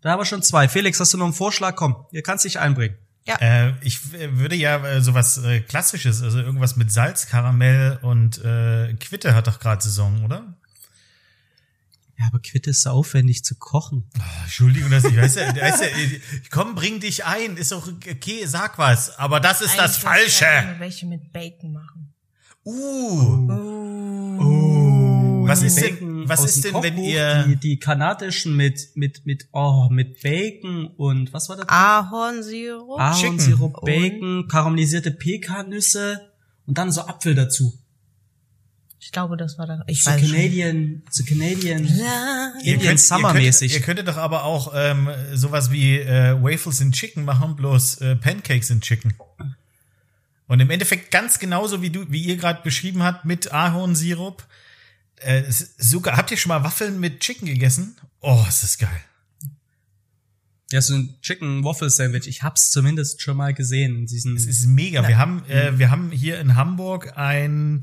Da 0.00 0.12
haben 0.12 0.20
wir 0.20 0.24
schon 0.24 0.42
zwei. 0.42 0.68
Felix, 0.68 0.98
hast 1.00 1.12
du 1.12 1.18
noch 1.18 1.26
einen 1.26 1.34
Vorschlag? 1.34 1.76
Komm, 1.76 2.06
ihr 2.12 2.22
kannst 2.22 2.46
dich 2.46 2.58
einbringen. 2.58 2.96
Äh, 3.26 3.72
ich 3.80 4.12
würde 4.12 4.54
ja 4.54 4.84
äh, 4.84 5.00
sowas 5.00 5.38
äh, 5.38 5.60
Klassisches, 5.60 6.22
also 6.22 6.38
irgendwas 6.38 6.76
mit 6.76 6.92
Salz, 6.92 7.26
Karamell 7.26 7.98
und 8.02 8.44
äh, 8.44 8.92
Quitte 8.94 9.34
hat 9.34 9.46
doch 9.46 9.58
gerade 9.60 9.82
Saison, 9.82 10.24
oder? 10.24 10.54
Ja, 12.18 12.26
aber 12.28 12.38
Quitte 12.38 12.70
ist 12.70 12.82
so 12.82 12.90
aufwendig 12.90 13.42
zu 13.44 13.56
kochen. 13.56 14.04
Ah, 14.18 14.42
Entschuldigung, 14.44 14.90
dass 14.90 15.04
ich 15.04 15.16
weiß 15.16 15.36
ja, 15.36 15.48
weiß 15.56 15.80
ja, 15.80 15.86
äh, 15.86 16.20
komm, 16.50 16.74
bring 16.74 17.00
dich 17.00 17.24
ein, 17.24 17.56
ist 17.56 17.72
doch 17.72 17.88
okay, 17.88 18.44
sag 18.46 18.78
was, 18.78 19.18
aber 19.18 19.40
das 19.40 19.62
ist 19.62 19.76
das 19.78 20.04
Eigentlich 20.04 20.28
ich 20.28 20.34
Falsche. 20.38 20.44
gerne 20.44 20.80
welche 20.80 21.06
mit 21.06 21.32
Bacon 21.32 21.72
machen. 21.72 22.14
Uh, 22.66 23.48
was 25.46 25.62
ist 25.62 25.80
denn? 25.80 26.13
Bacon 26.24 26.28
Was 26.28 26.40
aus 26.40 26.56
ist 26.56 26.64
dem 26.64 26.72
denn, 26.74 26.82
wenn 26.82 26.94
Kochbuch, 26.96 27.08
ihr- 27.10 27.44
die, 27.48 27.56
die 27.56 27.78
kanadischen 27.78 28.56
mit 28.56 28.90
mit 28.94 29.24
mit 29.26 29.48
oh 29.52 29.88
mit 29.90 30.20
Bacon 30.22 30.86
und 30.96 31.32
was 31.32 31.48
war 31.48 31.56
das? 31.56 31.68
Ahornsirup. 31.68 32.98
Ahornsirup, 33.00 33.74
Chicken. 33.84 34.10
Bacon, 34.20 34.48
karamellisierte 34.48 35.10
Pekannüsse 35.10 36.20
und 36.66 36.78
dann 36.78 36.90
so 36.92 37.02
Apfel 37.02 37.34
dazu. 37.34 37.72
Ich 39.00 39.12
glaube, 39.12 39.36
das 39.36 39.58
war 39.58 39.66
da. 39.66 39.82
Ich 39.86 40.02
So 40.02 40.10
weiß 40.10 40.20
schon. 40.20 40.30
Canadian, 40.30 41.02
so 41.10 41.24
Canadian. 41.24 41.84
Ja. 41.84 42.52
Indian 42.62 42.96
Summer 42.96 43.34
mäßig. 43.34 43.74
Ihr, 43.74 43.80
könntet 43.82 44.08
doch 44.08 44.16
aber 44.16 44.44
auch 44.44 44.72
ähm, 44.74 45.10
sowas 45.34 45.70
wie 45.70 45.98
äh, 45.98 46.42
Waffles 46.42 46.80
in 46.80 46.90
Chicken 46.92 47.24
machen, 47.26 47.54
bloß 47.54 47.98
äh, 48.00 48.16
Pancakes 48.16 48.70
in 48.70 48.80
Chicken. 48.80 49.12
Und 50.46 50.60
im 50.60 50.70
Endeffekt 50.70 51.10
ganz 51.10 51.38
genauso 51.38 51.82
wie 51.82 51.90
du, 51.90 52.10
wie 52.10 52.22
ihr 52.22 52.36
gerade 52.36 52.62
beschrieben 52.62 53.02
habt, 53.02 53.24
mit 53.26 53.52
Ahornsirup. 53.52 54.42
Äh, 55.16 55.44
sogar, 55.78 56.16
habt 56.16 56.30
ihr 56.30 56.36
schon 56.36 56.48
mal 56.50 56.64
Waffeln 56.64 57.00
mit 57.00 57.20
Chicken 57.20 57.46
gegessen? 57.46 57.96
Oh, 58.20 58.44
ist 58.48 58.62
das 58.62 58.78
geil. 58.78 59.00
Ja, 60.70 60.80
so 60.80 60.94
ein 60.94 61.14
Chicken 61.20 61.62
Waffle 61.62 61.90
Sandwich. 61.90 62.26
Ich 62.26 62.42
hab's 62.42 62.70
zumindest 62.70 63.22
schon 63.22 63.36
mal 63.36 63.54
gesehen. 63.54 64.06
Diesen, 64.06 64.36
Es 64.36 64.46
ist 64.46 64.66
mega. 64.66 65.06
Wir 65.06 65.18
haben, 65.18 65.44
äh, 65.48 65.78
wir 65.78 65.90
haben 65.90 66.10
hier 66.10 66.40
in 66.40 66.56
Hamburg 66.56 67.16
ein 67.16 67.82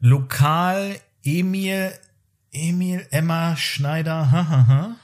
Lokal 0.00 0.98
Emil, 1.22 1.92
Emil 2.52 3.06
Emma 3.10 3.56
Schneider, 3.56 4.30
hahaha. 4.30 4.96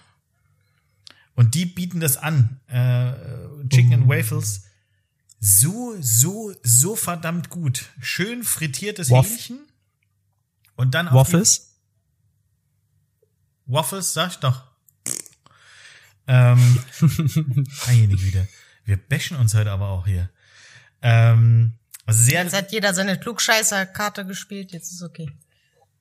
Und 1.35 1.55
die 1.55 1.67
bieten 1.67 2.01
das 2.01 2.17
an, 2.17 2.61
äh, 2.69 3.13
Chicken 3.69 3.93
and 3.95 4.09
Waffles. 4.09 4.65
So, 5.39 5.97
so, 6.01 6.55
so 6.63 6.97
verdammt 6.97 7.51
gut. 7.51 7.87
Schön 8.01 8.43
frittiertes 8.45 9.11
Waff- 9.11 9.29
Hähnchen. 9.29 9.59
Und 10.83 10.93
dann 10.95 11.07
auf 11.09 11.13
die- 11.29 11.35
Waffles? 11.35 11.79
Waffles, 13.67 14.13
sag 14.13 14.31
ich 14.33 14.37
doch. 14.39 14.63
Ähm, 16.27 16.79
einige 17.87 18.21
wieder. 18.21 18.47
Wir 18.85 18.97
bashen 18.97 19.37
uns 19.37 19.55
heute 19.55 19.71
aber 19.71 19.89
auch 19.89 20.07
hier. 20.07 20.29
Ähm, 21.03 21.75
sehr, 22.09 22.43
Jetzt 22.43 22.55
hat 22.55 22.73
jeder 22.73 22.95
seine 22.95 23.19
Klugscheißer-Karte 23.19 24.27
gespielt, 24.27 24.73
jetzt 24.73 24.93
ist 24.93 25.03
okay. 25.03 25.31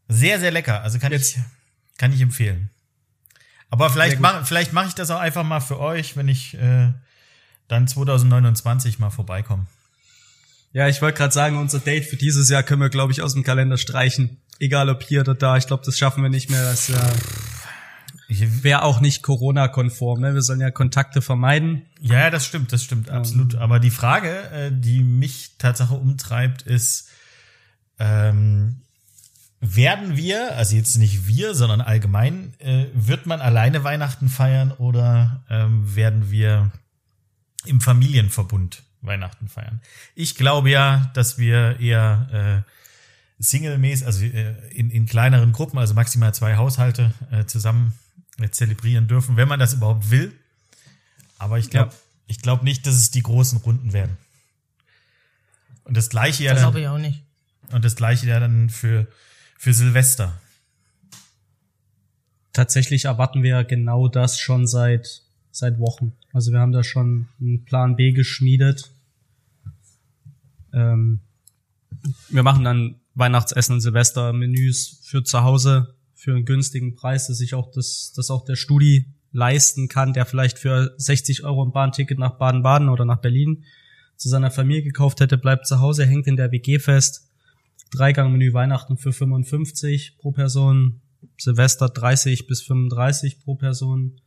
sehr, 0.08 0.39
sehr 0.39 0.52
lecker. 0.52 0.82
Also 0.82 0.98
kann 1.00 1.12
ich, 1.13 1.38
kann 1.98 2.12
ich 2.12 2.22
empfehlen. 2.22 2.72
Aber 3.70 3.89
vielleicht 3.91 4.20
mache 4.20 4.44
vielleicht 4.46 4.74
mache 4.74 4.88
ich 4.88 4.96
das 4.96 5.12
auch 5.12 5.20
einfach 5.20 5.44
mal 5.44 5.60
für 5.62 5.80
euch, 5.80 6.17
wenn 6.17 6.28
ich 6.28 6.56
äh, 6.56 6.91
dann 7.67 7.88
2029 7.88 8.98
mal 9.00 9.12
vorbeikomme. 9.12 9.67
Ja, 10.74 10.88
ich 10.88 11.02
wollte 11.02 11.17
gerade 11.20 11.34
sagen, 11.34 11.58
unser 11.58 11.80
Date 11.80 12.06
für 12.06 12.17
dieses 12.17 12.50
Jahr 12.50 12.63
können 12.63 12.82
wir, 12.82 12.89
glaube 12.89 13.12
ich, 13.13 13.22
aus 13.22 13.34
dem 13.34 13.44
Kalender 13.44 13.78
streichen. 13.78 14.40
Egal 14.62 14.89
ob 14.89 15.02
hier 15.02 15.21
oder 15.21 15.34
da. 15.34 15.58
Ich 15.58 15.65
glaube, 15.65 15.82
das 15.84 15.97
schaffen 15.97 16.21
wir 16.21 16.30
nicht 16.30 16.52
mehr. 16.52 16.62
Das 16.63 16.88
äh, 16.91 18.63
wäre 18.63 18.84
auch 18.84 19.00
nicht 19.00 19.24
Corona-konform. 19.24 20.21
Ne? 20.21 20.36
Wir 20.36 20.43
sollen 20.43 20.62
ja 20.62 20.69
Kontakte 20.69 21.24
vermeiden. 21.24 21.88
ja, 22.00 22.30
das 22.30 22.45
stimmt, 22.45 22.71
das 22.71 22.84
stimmt, 22.84 23.10
absolut. 23.10 23.56
Aber 23.56 23.80
die 23.80 23.89
Frage, 23.89 24.30
äh, 24.52 24.71
die 24.71 25.02
mich 25.04 25.58
Tatsache 25.58 25.95
umtreibt, 25.95 26.62
ist, 26.62 27.10
ähm, 27.97 28.82
werden 29.60 30.15
wir, 30.15 30.56
also 30.56 30.76
jetzt 30.76 30.95
nicht 30.97 31.26
wir, 31.26 31.56
sondern 31.56 31.82
allgemein, 31.82 32.54
äh, 32.60 32.86
wird 32.93 33.26
man 33.26 33.41
alleine 33.41 33.84
Weihnachten 33.84 34.30
feiern 34.30 34.71
oder 34.71 35.43
ähm, 35.50 35.95
werden 35.95 36.30
wir 36.30 36.71
im 37.65 37.82
Familienverbund 37.82 38.84
Weihnachten 39.02 39.47
feiern? 39.47 39.82
Ich 40.13 40.36
glaube 40.36 40.69
ja, 40.69 41.10
dass 41.15 41.39
wir 41.39 41.80
eher 41.80 42.63
äh, 42.67 42.71
single-mäßig, 43.41 44.06
also 44.06 44.23
äh, 44.25 44.56
in, 44.73 44.89
in 44.91 45.06
kleineren 45.06 45.51
Gruppen, 45.51 45.77
also 45.80 45.93
maximal 45.93 46.34
zwei 46.34 46.56
Haushalte 46.58 47.13
äh, 47.32 47.45
zusammen 47.45 47.93
äh, 48.39 48.49
zelebrieren 48.49 49.08
dürfen, 49.08 49.36
wenn 49.38 49.47
man 49.47 49.60
das 49.60 49.73
überhaupt 49.73 50.10
will. 50.12 50.32
Aber 51.38 51.58
ich 51.60 51.69
glaube, 51.69 51.91
Ja. 51.91 51.97
ich 52.27 52.41
glaube 52.41 52.63
nicht, 52.63 52.86
dass 52.86 52.95
es 52.95 53.12
die 53.12 53.23
großen 53.23 53.60
Runden 53.60 53.93
werden. 53.93 54.17
Und 55.84 55.97
das 55.97 56.10
gleiche 56.10 56.43
ja 56.43 56.54
Das 56.54 56.62
dann, 56.62 56.71
glaube 56.71 56.82
ich 56.82 56.88
auch 56.88 56.97
nicht. 56.99 57.23
und 57.71 57.84
das 57.84 57.95
gleiche 57.95 58.27
ja 58.27 58.39
dann 58.39 58.69
für 58.69 59.08
für 59.58 59.73
Silvester. 59.73 60.39
Tatsächlich 62.54 63.06
erwarten 63.06 63.43
wir 63.43 63.63
genau 63.63 64.08
das 64.08 64.39
schon 64.39 64.67
seit 64.67 65.23
seit 65.51 65.80
Wochen. 65.80 66.13
Also 66.34 66.51
wir 66.51 66.60
haben 66.60 66.71
da 66.71 66.84
schon 66.84 67.27
einen 67.39 67.65
Plan 67.65 67.95
B 67.95 68.12
geschmiedet. 68.12 68.91
Ähm, 70.73 71.19
wir 72.30 72.43
machen 72.43 72.63
dann 72.63 73.01
Weihnachtsessen 73.15 73.76
und 73.76 73.82
Silvestermenüs 73.82 75.02
für 75.04 75.24
zu 75.24 75.43
Hause 75.43 75.95
für 76.13 76.32
einen 76.32 76.45
günstigen 76.45 76.95
Preis, 76.95 77.28
dass 77.28 77.38
sich 77.38 77.56
auch 77.56 77.71
das, 77.71 78.13
dass 78.15 78.30
auch 78.30 78.45
der 78.45 78.56
Studi 78.56 79.08
leisten 79.32 79.88
kann, 79.88 80.13
der 80.13 80.26
vielleicht 80.26 80.60
für 80.60 80.93
60 80.97 81.43
Euro 81.43 81.65
ein 81.65 81.71
Bahnticket 81.71 82.19
nach 82.19 82.38
Baden-Baden 82.38 82.89
oder 82.89 83.06
nach 83.06 83.21
Berlin 83.21 83.63
zu 84.17 84.30
seiner 84.30 84.52
Familie 84.52 84.84
gekauft 84.84 85.19
hätte, 85.19 85.38
bleibt 85.38 85.65
zu 85.65 85.80
Hause, 85.80 86.06
hängt 86.06 86.28
in 86.28 86.36
der 86.36 86.52
WG 86.52 86.80
fest. 86.80 87.28
Dreigangmenü 87.91 88.54
Weihnachten 88.54 88.97
für 88.97 89.12
55 89.12 90.17
pro 90.19 90.32
Person, 90.32 91.02
Silvester 91.38 91.89
30 91.89 92.47
bis 92.47 92.62
35 92.62 93.39
pro 93.39 93.56
Person. 93.56 94.21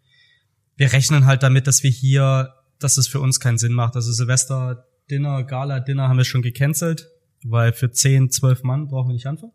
Wir 0.77 0.93
rechnen 0.93 1.27
halt 1.27 1.43
damit, 1.43 1.67
dass 1.67 1.83
wir 1.83 1.91
hier, 1.91 2.55
dass 2.79 2.97
es 2.97 3.07
für 3.07 3.21
uns 3.21 3.41
keinen 3.41 3.59
Sinn 3.59 3.73
macht. 3.73 3.95
Also 3.95 4.13
Silvester 4.13 4.87
Dinner, 5.11 5.45
Gala 5.45 5.81
Dinner 5.81 6.09
haben 6.09 6.19
wir 6.19 6.25
schon 6.25 6.43
gecancelt, 6.43 7.09
weil 7.45 7.73
für 7.73 7.91
10, 7.93 8.31
12 8.31 8.63
Mann 8.65 8.89
brauchen 8.89 9.09
wir 9.09 9.15
nicht 9.15 9.27
anfangen. 9.27 9.53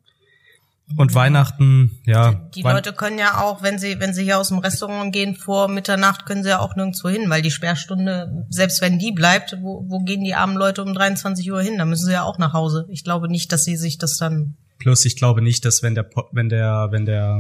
Und 0.98 1.14
Weihnachten, 1.14 2.00
ja. 2.06 2.50
Die 2.56 2.64
Wein- 2.64 2.76
Leute 2.76 2.94
können 2.94 3.20
ja 3.20 3.42
auch, 3.42 3.62
wenn 3.62 3.78
sie, 3.78 4.00
wenn 4.00 4.14
sie 4.14 4.24
hier 4.24 4.40
aus 4.40 4.48
dem 4.48 4.58
Restaurant 4.58 5.14
gehen 5.14 5.36
vor 5.36 5.68
Mitternacht, 5.68 6.26
können 6.26 6.42
sie 6.42 6.50
ja 6.50 6.60
auch 6.60 6.76
nirgendwo 6.76 7.10
hin, 7.10 7.30
weil 7.30 7.44
die 7.44 7.52
Sperrstunde, 7.52 8.48
selbst 8.50 8.82
wenn 8.82 8.98
die 8.98 9.12
bleibt, 9.12 9.56
wo, 9.62 9.86
wo 9.88 10.00
gehen 10.00 10.24
die 10.24 10.34
armen 10.34 10.58
Leute 10.58 10.82
um 10.82 10.94
23 10.96 11.52
Uhr 11.52 11.62
hin? 11.62 11.78
Da 11.78 11.86
müssen 11.86 12.08
sie 12.08 12.14
ja 12.14 12.24
auch 12.24 12.40
nach 12.40 12.54
Hause. 12.54 12.88
Ich 12.90 13.04
glaube 13.04 13.30
nicht, 13.30 13.52
dass 13.52 13.66
sie 13.66 13.76
sich 13.76 14.00
das 14.00 14.18
dann. 14.18 14.56
Plus 14.80 15.06
ich 15.06 15.16
glaube 15.16 15.44
nicht, 15.44 15.64
dass 15.64 15.84
wenn 15.84 15.94
der, 15.94 16.10
wenn 16.32 16.50
der, 16.50 16.88
wenn 16.90 17.06
der 17.06 17.40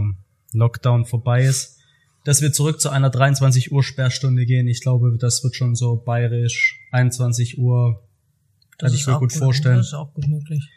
Lockdown 0.53 1.05
vorbei 1.05 1.43
ist, 1.43 1.77
dass 2.25 2.41
wir 2.41 2.51
zurück 2.53 2.79
zu 2.79 2.89
einer 2.89 3.09
23 3.09 3.71
Uhr 3.71 3.81
Sperrstunde 3.81 4.45
gehen. 4.45 4.67
Ich 4.67 4.81
glaube, 4.81 5.17
das 5.19 5.43
wird 5.43 5.55
schon 5.55 5.73
so 5.73 5.95
bayerisch 5.95 6.77
21 6.91 7.57
Uhr. 7.57 8.03
Kann 8.80 8.94
ich 8.94 9.06
mir 9.06 9.20
gut 9.20 9.34
vorstellen. 9.34 9.78
Das 9.78 9.88
ist 9.88 9.94
auch 9.94 10.13
gut 10.13 10.28
möglich. 10.28 10.70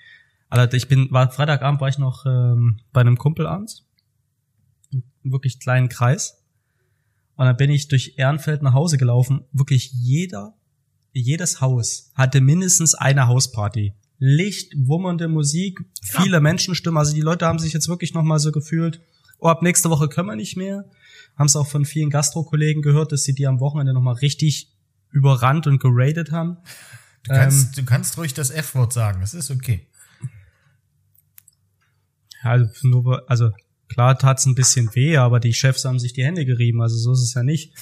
Alter, 0.50 0.76
ich 0.76 0.88
bin, 0.88 1.10
war 1.10 1.30
Freitagabend 1.30 1.80
war 1.80 1.88
ich 1.88 1.98
noch 1.98 2.26
ähm, 2.26 2.80
bei 2.92 3.00
einem 3.00 3.16
Kumpel 3.16 3.46
abends. 3.46 3.86
Wirklich 5.22 5.60
kleinen 5.60 5.88
Kreis. 5.88 6.42
Und 7.36 7.46
dann 7.46 7.56
bin 7.56 7.70
ich 7.70 7.88
durch 7.88 8.14
Ehrenfeld 8.16 8.62
nach 8.62 8.74
Hause 8.74 8.98
gelaufen. 8.98 9.44
Wirklich 9.52 9.92
jeder, 9.92 10.54
jedes 11.12 11.60
Haus 11.60 12.10
hatte 12.14 12.40
mindestens 12.40 12.94
eine 12.94 13.28
Hausparty. 13.28 13.94
Licht, 14.18 14.74
wummernde 14.76 15.28
Musik, 15.28 15.84
viele 16.02 16.40
Menschenstimmen. 16.40 16.98
Also 16.98 17.14
die 17.14 17.22
Leute 17.22 17.46
haben 17.46 17.58
sich 17.58 17.72
jetzt 17.72 17.88
wirklich 17.88 18.14
nochmal 18.14 18.38
so 18.38 18.52
gefühlt, 18.52 19.00
oh, 19.38 19.48
ab 19.48 19.62
nächste 19.62 19.90
Woche 19.90 20.08
können 20.08 20.28
wir 20.28 20.36
nicht 20.36 20.56
mehr. 20.56 20.84
Haben 21.36 21.46
es 21.46 21.56
auch 21.56 21.66
von 21.66 21.84
vielen 21.84 22.10
Gastro-Kollegen 22.10 22.82
gehört, 22.82 23.12
dass 23.12 23.24
sie 23.24 23.34
die 23.34 23.46
am 23.46 23.58
Wochenende 23.58 23.94
nochmal 23.94 24.14
richtig 24.14 24.70
überrannt 25.10 25.66
und 25.66 25.80
geradet 25.80 26.30
haben. 26.30 26.58
Du 27.24 27.34
kannst, 27.34 27.78
du 27.78 27.84
kannst 27.84 28.18
ruhig 28.18 28.34
das 28.34 28.50
F-Wort 28.50 28.92
sagen, 28.92 29.20
das 29.20 29.34
ist 29.34 29.50
okay. 29.50 29.86
Also, 32.42 32.68
nur, 32.82 33.30
also 33.30 33.52
klar 33.88 34.18
tat's 34.18 34.46
ein 34.46 34.54
bisschen 34.54 34.92
weh, 34.94 35.16
aber 35.16 35.38
die 35.38 35.54
Chefs 35.54 35.84
haben 35.84 35.98
sich 35.98 36.12
die 36.12 36.24
Hände 36.24 36.44
gerieben, 36.44 36.82
also 36.82 36.96
so 36.96 37.12
ist 37.12 37.22
es 37.22 37.34
ja 37.34 37.42
nicht. 37.44 37.74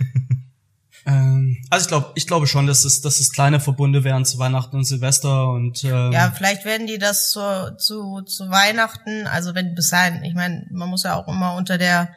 ähm, 1.06 1.62
also 1.70 1.84
ich 1.84 1.88
glaube, 1.88 2.12
ich 2.16 2.26
glaube 2.26 2.46
schon, 2.48 2.66
dass 2.66 2.84
es, 2.84 3.00
dass 3.00 3.20
es 3.20 3.30
kleine 3.30 3.60
Verbunde 3.60 4.02
wären 4.02 4.24
zu 4.24 4.38
Weihnachten 4.38 4.76
und 4.76 4.84
Silvester 4.84 5.52
und 5.52 5.84
ähm, 5.84 6.10
Ja, 6.10 6.32
vielleicht 6.32 6.64
werden 6.64 6.88
die 6.88 6.98
das 6.98 7.30
zu, 7.30 7.76
zu, 7.78 8.22
zu 8.22 8.50
Weihnachten, 8.50 9.26
also 9.28 9.54
wenn 9.54 9.76
bis 9.76 9.90
dahin, 9.90 10.24
ich 10.24 10.34
meine, 10.34 10.66
man 10.70 10.88
muss 10.88 11.04
ja 11.04 11.14
auch 11.14 11.28
immer 11.28 11.54
unter 11.54 11.78
der 11.78 12.12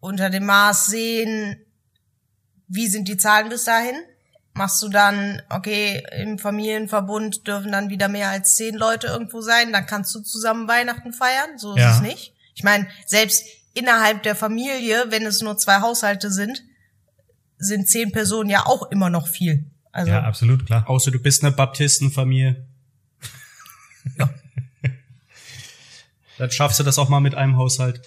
unter 0.00 0.30
dem 0.30 0.44
Maß 0.44 0.86
sehen, 0.86 1.56
wie 2.68 2.86
sind 2.86 3.08
die 3.08 3.16
Zahlen 3.16 3.48
bis 3.48 3.64
dahin? 3.64 3.96
Machst 4.56 4.82
du 4.82 4.88
dann, 4.88 5.42
okay, 5.50 6.02
im 6.18 6.38
Familienverbund 6.38 7.46
dürfen 7.46 7.72
dann 7.72 7.90
wieder 7.90 8.08
mehr 8.08 8.30
als 8.30 8.54
zehn 8.56 8.74
Leute 8.74 9.06
irgendwo 9.08 9.40
sein, 9.42 9.72
dann 9.72 9.86
kannst 9.86 10.14
du 10.14 10.20
zusammen 10.20 10.66
Weihnachten 10.66 11.12
feiern, 11.12 11.58
so 11.58 11.74
ist 11.74 11.80
Ja. 11.80 11.94
es 11.96 12.00
nicht. 12.00 12.32
Ich 12.54 12.62
meine, 12.62 12.88
selbst 13.04 13.44
innerhalb 13.74 14.22
der 14.22 14.34
Familie, 14.34 15.04
wenn 15.10 15.26
es 15.26 15.42
nur 15.42 15.58
zwei 15.58 15.80
Haushalte 15.80 16.30
sind, 16.30 16.62
sind 17.58 17.88
zehn 17.88 18.12
Personen 18.12 18.48
ja 18.50 18.64
auch 18.66 18.90
immer 18.90 19.10
noch 19.10 19.28
viel. 19.28 19.70
Also 19.92 20.10
Ja, 20.12 20.22
absolut, 20.24 20.64
klar. 20.66 20.88
außer 20.88 21.10
du 21.10 21.18
bist 21.18 21.42
eine 21.44 21.52
Baptistenfamilie. 21.52 22.66
Ja. 24.18 24.30
Dann 26.38 26.50
schaffst 26.50 26.78
du 26.80 26.82
das 26.84 26.98
auch 26.98 27.08
mal 27.08 27.20
mit 27.20 27.34
einem 27.34 27.56
Haushalt. 27.56 28.00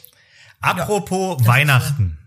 Apropos 0.62 1.46
Weihnachten. 1.46 2.18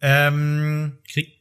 Ähm, 0.00 0.98
Krieg. 1.10 1.40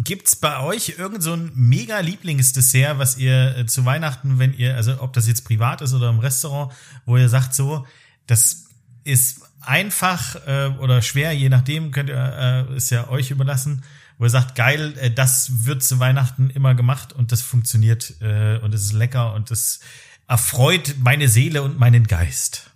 Gibt's 0.00 0.36
bei 0.36 0.60
euch 0.60 0.94
irgend 0.98 1.24
so 1.24 1.32
ein 1.32 1.50
mega 1.54 1.98
Lieblingsdessert, 1.98 2.98
was 2.98 3.18
ihr 3.18 3.56
äh, 3.56 3.66
zu 3.66 3.84
Weihnachten, 3.84 4.38
wenn 4.38 4.54
ihr, 4.54 4.76
also 4.76 5.02
ob 5.02 5.12
das 5.12 5.26
jetzt 5.26 5.44
privat 5.44 5.80
ist 5.80 5.92
oder 5.92 6.08
im 6.08 6.20
Restaurant, 6.20 6.72
wo 7.04 7.16
ihr 7.16 7.28
sagt 7.28 7.52
so, 7.52 7.84
das 8.26 8.66
ist 9.02 9.40
einfach 9.60 10.36
äh, 10.46 10.68
oder 10.78 11.02
schwer, 11.02 11.32
je 11.32 11.48
nachdem, 11.48 11.90
könnt 11.90 12.10
ihr, 12.10 12.68
äh, 12.70 12.76
ist 12.76 12.90
ja 12.90 13.08
euch 13.08 13.32
überlassen, 13.32 13.82
wo 14.18 14.24
ihr 14.24 14.30
sagt, 14.30 14.54
geil, 14.54 14.96
äh, 14.98 15.10
das 15.10 15.66
wird 15.66 15.82
zu 15.82 15.98
Weihnachten 15.98 16.50
immer 16.50 16.76
gemacht 16.76 17.12
und 17.12 17.32
das 17.32 17.42
funktioniert 17.42 18.14
äh, 18.20 18.58
und 18.58 18.74
es 18.74 18.84
ist 18.84 18.92
lecker 18.92 19.34
und 19.34 19.50
das 19.50 19.80
erfreut 20.28 20.94
meine 21.00 21.26
Seele 21.26 21.62
und 21.62 21.78
meinen 21.78 22.06
Geist. 22.06 22.70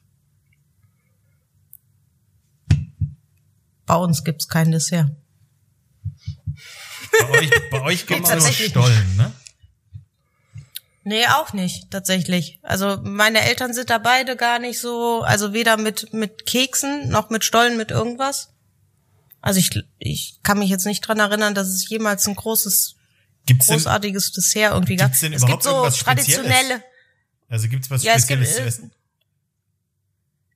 Bei 3.87 3.95
uns 3.95 4.25
gibt's 4.25 4.49
kein 4.49 4.73
Dessert. 4.73 5.11
Bei 7.21 7.31
euch, 7.31 7.51
bei 7.71 7.83
euch 7.83 8.07
gibt's 8.07 8.31
nur 8.31 8.41
Stollen, 8.41 9.17
ne? 9.17 9.33
Nee, 11.05 11.27
auch 11.27 11.53
nicht, 11.53 11.91
tatsächlich. 11.91 12.61
Also 12.63 12.99
meine 13.03 13.41
Eltern 13.41 13.75
sind 13.75 13.91
da 13.91 13.99
beide 13.99 14.37
gar 14.37 14.61
nicht 14.61 14.79
so, 14.79 15.23
also 15.23 15.53
weder 15.53 15.77
mit, 15.77 16.13
mit 16.13 16.47
Keksen 16.47 17.09
noch 17.09 17.29
mit 17.29 17.45
Stollen 17.45 17.77
mit 17.77 17.91
irgendwas. 17.91 18.51
Also 19.41 19.59
ich, 19.59 19.71
ich 19.99 20.39
kann 20.45 20.61
mich 20.61 20.71
jetzt 20.71 20.87
nicht 20.87 21.01
dran 21.01 21.19
erinnern, 21.19 21.57
dass 21.57 21.67
es 21.67 21.89
jemals 21.89 22.27
ein 22.29 22.37
großes, 22.37 22.95
Gibt's 23.47 23.67
denn, 23.67 23.77
großartiges 23.79 24.31
Dessert 24.31 24.73
irgendwie 24.75 24.95
gab. 24.95 25.19
Denn 25.19 25.33
Es 25.33 25.45
gibt 25.45 25.65
so 25.65 25.91
Spezielles? 25.91 25.99
traditionelle. 26.05 26.85
also 27.49 27.69
gibt's 27.69 27.91
was 27.91 28.05
Ja, 28.05 28.15
es 28.15 28.29
gibt, 28.29 28.47
Spezielles 28.47 28.57
zu 28.57 28.63
äh, 28.63 28.67
essen? 28.67 28.93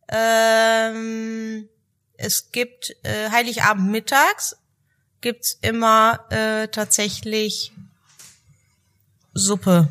Ähm, 0.09 1.69
es 2.17 2.53
gibt 2.53 2.95
äh, 3.03 3.31
Heiligabend 3.31 3.91
mittags 3.91 4.57
gibt's 5.27 5.59
immer 5.61 6.25
äh, 6.31 6.69
tatsächlich 6.69 7.73
Suppe. 9.35 9.89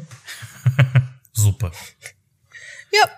Suppe. 1.34 1.74
Ja. 2.90 3.10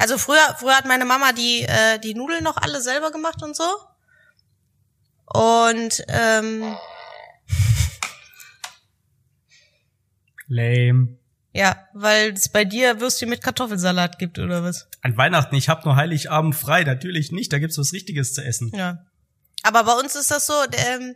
Also 0.00 0.18
früher, 0.18 0.56
früher 0.58 0.76
hat 0.76 0.84
meine 0.84 1.04
Mama 1.04 1.30
die, 1.30 1.62
äh, 1.62 2.00
die 2.00 2.14
Nudeln 2.14 2.42
noch 2.42 2.56
alle 2.56 2.80
selber 2.80 3.12
gemacht 3.12 3.40
und 3.44 3.54
so. 3.54 3.62
Und 5.26 6.02
ähm, 6.08 6.76
Lame. 10.48 11.16
ja, 11.52 11.86
weil 11.94 12.32
es 12.32 12.48
bei 12.48 12.64
dir 12.64 13.00
Würstchen 13.00 13.28
mit 13.28 13.42
Kartoffelsalat 13.42 14.18
gibt 14.18 14.40
oder 14.40 14.64
was? 14.64 14.88
An 15.02 15.16
Weihnachten, 15.16 15.54
ich 15.54 15.68
hab 15.68 15.84
nur 15.84 15.94
Heiligabend 15.94 16.56
frei. 16.56 16.82
Natürlich 16.82 17.30
nicht, 17.30 17.52
da 17.52 17.60
gibt's 17.60 17.78
was 17.78 17.92
Richtiges 17.92 18.34
zu 18.34 18.44
essen. 18.44 18.72
Ja. 18.74 19.06
Aber 19.62 19.84
bei 19.84 19.92
uns 19.92 20.16
ist 20.16 20.32
das 20.32 20.46
so, 20.46 20.54
ähm, 20.72 21.14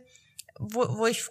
wo, 0.59 0.97
wo 0.97 1.07
ich 1.07 1.25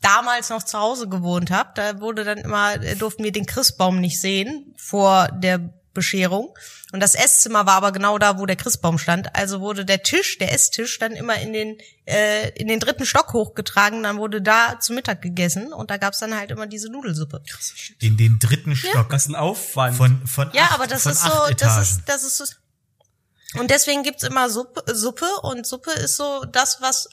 damals 0.00 0.50
noch 0.50 0.62
zu 0.62 0.78
Hause 0.78 1.08
gewohnt 1.08 1.50
habe, 1.50 1.70
da 1.74 2.00
wurde 2.00 2.24
dann 2.24 2.38
immer, 2.38 2.74
äh, 2.82 2.96
durften 2.96 3.24
wir 3.24 3.32
den 3.32 3.46
Christbaum 3.46 4.00
nicht 4.00 4.20
sehen 4.20 4.74
vor 4.76 5.28
der 5.32 5.72
Bescherung. 5.94 6.54
Und 6.92 7.00
das 7.00 7.14
Esszimmer 7.14 7.66
war 7.66 7.74
aber 7.74 7.92
genau 7.92 8.18
da, 8.18 8.38
wo 8.38 8.46
der 8.46 8.56
Christbaum 8.56 8.98
stand. 8.98 9.34
Also 9.34 9.60
wurde 9.60 9.84
der 9.84 10.02
Tisch, 10.02 10.38
der 10.38 10.52
Esstisch, 10.52 10.98
dann 10.98 11.12
immer 11.12 11.36
in 11.40 11.52
den 11.52 11.78
äh, 12.06 12.50
in 12.50 12.68
den 12.68 12.80
dritten 12.80 13.06
Stock 13.06 13.32
hochgetragen. 13.32 14.02
Dann 14.02 14.18
wurde 14.18 14.42
da 14.42 14.78
zu 14.80 14.92
Mittag 14.92 15.22
gegessen 15.22 15.72
und 15.72 15.90
da 15.90 15.96
gab's 15.96 16.18
dann 16.18 16.36
halt 16.36 16.50
immer 16.50 16.66
diese 16.66 16.90
Nudelsuppe. 16.90 17.42
In 18.00 18.16
den 18.16 18.38
dritten 18.38 18.74
Stock. 18.76 19.06
Was 19.10 19.28
ein 19.28 19.34
Aufwand. 19.36 19.96
Von, 19.96 20.26
von 20.26 20.50
Ja, 20.52 20.64
acht, 20.64 20.74
aber 20.74 20.86
das 20.86 21.04
von 21.04 21.12
ist 21.12 21.22
so, 21.22 21.30
acht 21.30 21.60
das 21.60 21.72
Etagen. 21.72 21.82
ist, 21.82 22.02
das 22.06 22.22
ist 22.24 22.36
so. 22.38 22.44
Und 23.58 23.70
deswegen 23.70 24.04
gibt's 24.04 24.22
immer 24.22 24.48
Suppe, 24.48 24.94
Suppe 24.94 25.26
und 25.42 25.66
Suppe 25.66 25.90
ist 25.92 26.16
so 26.16 26.44
das, 26.44 26.80
was 26.80 27.08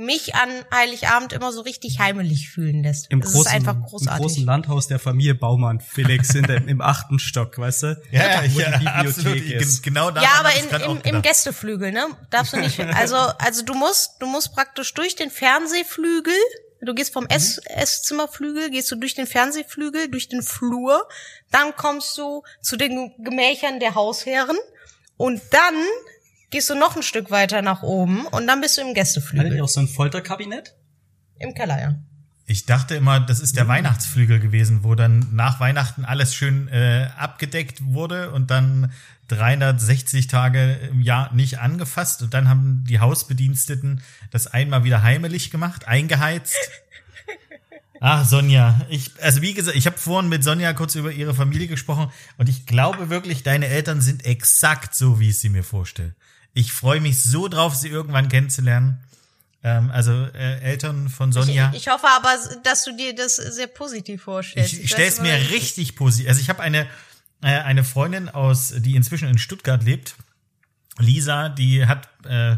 mich 0.00 0.34
an 0.34 0.48
Heiligabend 0.74 1.32
immer 1.32 1.52
so 1.52 1.60
richtig 1.60 2.00
heimelig 2.00 2.50
fühlen 2.50 2.82
lässt. 2.82 3.10
Im 3.10 3.20
das 3.20 3.32
großen, 3.32 3.46
ist 3.46 3.54
einfach 3.54 3.74
Im 3.74 3.82
großartig. 3.82 4.20
großen 4.20 4.44
Landhaus 4.44 4.88
der 4.88 4.98
Familie 4.98 5.34
Baumann, 5.34 5.80
Felix, 5.80 6.28
sind 6.28 6.48
im, 6.48 6.66
im 6.68 6.80
achten 6.80 7.18
Stock, 7.18 7.58
weißt 7.58 7.82
du? 7.84 8.02
ja, 8.10 8.42
ja, 8.42 8.54
wo 8.54 8.60
ja, 8.60 8.78
die 8.78 8.86
absolut. 8.86 9.82
Genau 9.82 10.10
da 10.10 10.22
ja, 10.22 10.30
aber 10.38 10.50
in, 10.54 10.90
im, 10.90 11.16
im 11.16 11.22
Gästeflügel, 11.22 11.92
ne? 11.92 12.06
Darfst 12.30 12.52
du 12.52 12.56
nicht. 12.56 12.80
Also, 13.00 13.16
also 13.16 13.64
du 13.64 13.74
musst, 13.74 14.16
du 14.20 14.26
musst 14.26 14.52
praktisch 14.52 14.92
durch 14.94 15.14
den 15.14 15.30
Fernsehflügel. 15.30 16.34
Du 16.82 16.94
gehst 16.94 17.12
vom 17.12 17.26
Ess, 17.26 17.58
Esszimmerflügel, 17.58 18.70
gehst 18.70 18.90
du 18.90 18.96
durch 18.96 19.14
den 19.14 19.26
Fernsehflügel, 19.26 20.08
durch 20.08 20.28
den 20.28 20.42
Flur, 20.42 21.06
dann 21.50 21.76
kommst 21.76 22.16
du 22.16 22.42
zu 22.62 22.76
den 22.76 23.12
Gemächern 23.18 23.80
der 23.80 23.94
Hausherren 23.94 24.56
und 25.16 25.42
dann 25.50 25.74
gehst 26.50 26.68
du 26.70 26.74
noch 26.74 26.96
ein 26.96 27.02
Stück 27.02 27.30
weiter 27.30 27.62
nach 27.62 27.82
oben 27.82 28.26
und 28.26 28.46
dann 28.46 28.60
bist 28.60 28.76
du 28.76 28.82
im 28.82 28.88
Hattet 28.88 28.98
ihr 28.98 29.02
Gästeflügel. 29.02 29.60
auch 29.62 29.68
so 29.68 29.80
ein 29.80 29.88
Folterkabinett? 29.88 30.74
Im 31.38 31.54
Keller, 31.54 31.80
ja. 31.80 31.94
Ich 32.46 32.66
dachte 32.66 32.96
immer, 32.96 33.20
das 33.20 33.38
ist 33.38 33.56
der 33.56 33.68
Weihnachtsflügel 33.68 34.40
gewesen, 34.40 34.82
wo 34.82 34.96
dann 34.96 35.28
nach 35.32 35.60
Weihnachten 35.60 36.04
alles 36.04 36.34
schön 36.34 36.66
äh, 36.66 37.08
abgedeckt 37.16 37.84
wurde 37.84 38.32
und 38.32 38.50
dann 38.50 38.92
360 39.28 40.26
Tage 40.26 40.72
im 40.90 41.00
Jahr 41.00 41.32
nicht 41.32 41.60
angefasst 41.60 42.22
und 42.22 42.34
dann 42.34 42.48
haben 42.48 42.84
die 42.88 42.98
Hausbediensteten 42.98 44.02
das 44.32 44.48
einmal 44.48 44.82
wieder 44.82 45.02
heimelig 45.02 45.52
gemacht, 45.52 45.86
eingeheizt. 45.86 46.56
Ach, 48.00 48.24
Sonja, 48.28 48.80
ich, 48.88 49.12
also 49.22 49.42
wie 49.42 49.54
gesagt, 49.54 49.76
ich 49.76 49.86
habe 49.86 49.98
vorhin 49.98 50.28
mit 50.28 50.42
Sonja 50.42 50.72
kurz 50.72 50.96
über 50.96 51.12
ihre 51.12 51.34
Familie 51.34 51.68
gesprochen 51.68 52.10
und 52.36 52.48
ich 52.48 52.66
glaube 52.66 53.10
wirklich, 53.10 53.44
deine 53.44 53.68
Eltern 53.68 54.00
sind 54.00 54.26
exakt 54.26 54.96
so, 54.96 55.20
wie 55.20 55.28
ich 55.28 55.38
sie 55.38 55.50
mir 55.50 55.62
vorstelle. 55.62 56.16
Ich 56.52 56.72
freue 56.72 57.00
mich 57.00 57.22
so 57.22 57.48
drauf, 57.48 57.74
sie 57.74 57.88
irgendwann 57.88 58.28
kennenzulernen. 58.28 59.00
Ähm, 59.62 59.90
also 59.90 60.12
äh, 60.12 60.60
Eltern 60.60 61.08
von 61.08 61.32
Sonja. 61.32 61.70
Ich, 61.72 61.86
ich 61.86 61.88
hoffe 61.88 62.06
aber, 62.08 62.34
dass 62.62 62.84
du 62.84 62.96
dir 62.96 63.14
das 63.14 63.36
sehr 63.36 63.66
positiv 63.66 64.22
vorstellst. 64.22 64.72
Ich 64.74 64.90
stelle 64.90 65.08
es 65.08 65.20
mir 65.20 65.34
richtig 65.50 65.96
positiv. 65.96 66.28
Also 66.28 66.40
ich 66.40 66.48
habe 66.48 66.60
eine 66.60 66.86
äh, 67.42 67.48
eine 67.48 67.84
Freundin 67.84 68.28
aus, 68.28 68.74
die 68.76 68.96
inzwischen 68.96 69.28
in 69.28 69.38
Stuttgart 69.38 69.82
lebt, 69.82 70.14
Lisa, 70.98 71.48
die 71.48 71.86
hat 71.86 72.08
äh, 72.26 72.56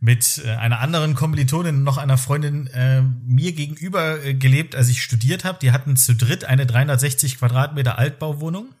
mit 0.00 0.40
äh, 0.44 0.50
einer 0.50 0.80
anderen 0.80 1.14
Kommilitonin, 1.14 1.82
noch 1.82 1.98
einer 1.98 2.18
Freundin, 2.18 2.68
äh, 2.68 3.02
mir 3.02 3.52
gegenüber 3.52 4.22
äh, 4.24 4.34
gelebt, 4.34 4.76
als 4.76 4.88
ich 4.88 5.02
studiert 5.02 5.44
habe. 5.44 5.58
Die 5.60 5.72
hatten 5.72 5.96
zu 5.96 6.14
dritt 6.14 6.44
eine 6.44 6.66
360 6.66 7.38
Quadratmeter 7.38 7.98
Altbauwohnung. 7.98 8.72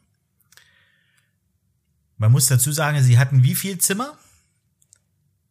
Man 2.16 2.30
muss 2.30 2.46
dazu 2.46 2.70
sagen, 2.70 3.02
sie 3.02 3.18
hatten 3.18 3.42
wie 3.42 3.56
viel 3.56 3.78
Zimmer? 3.78 4.16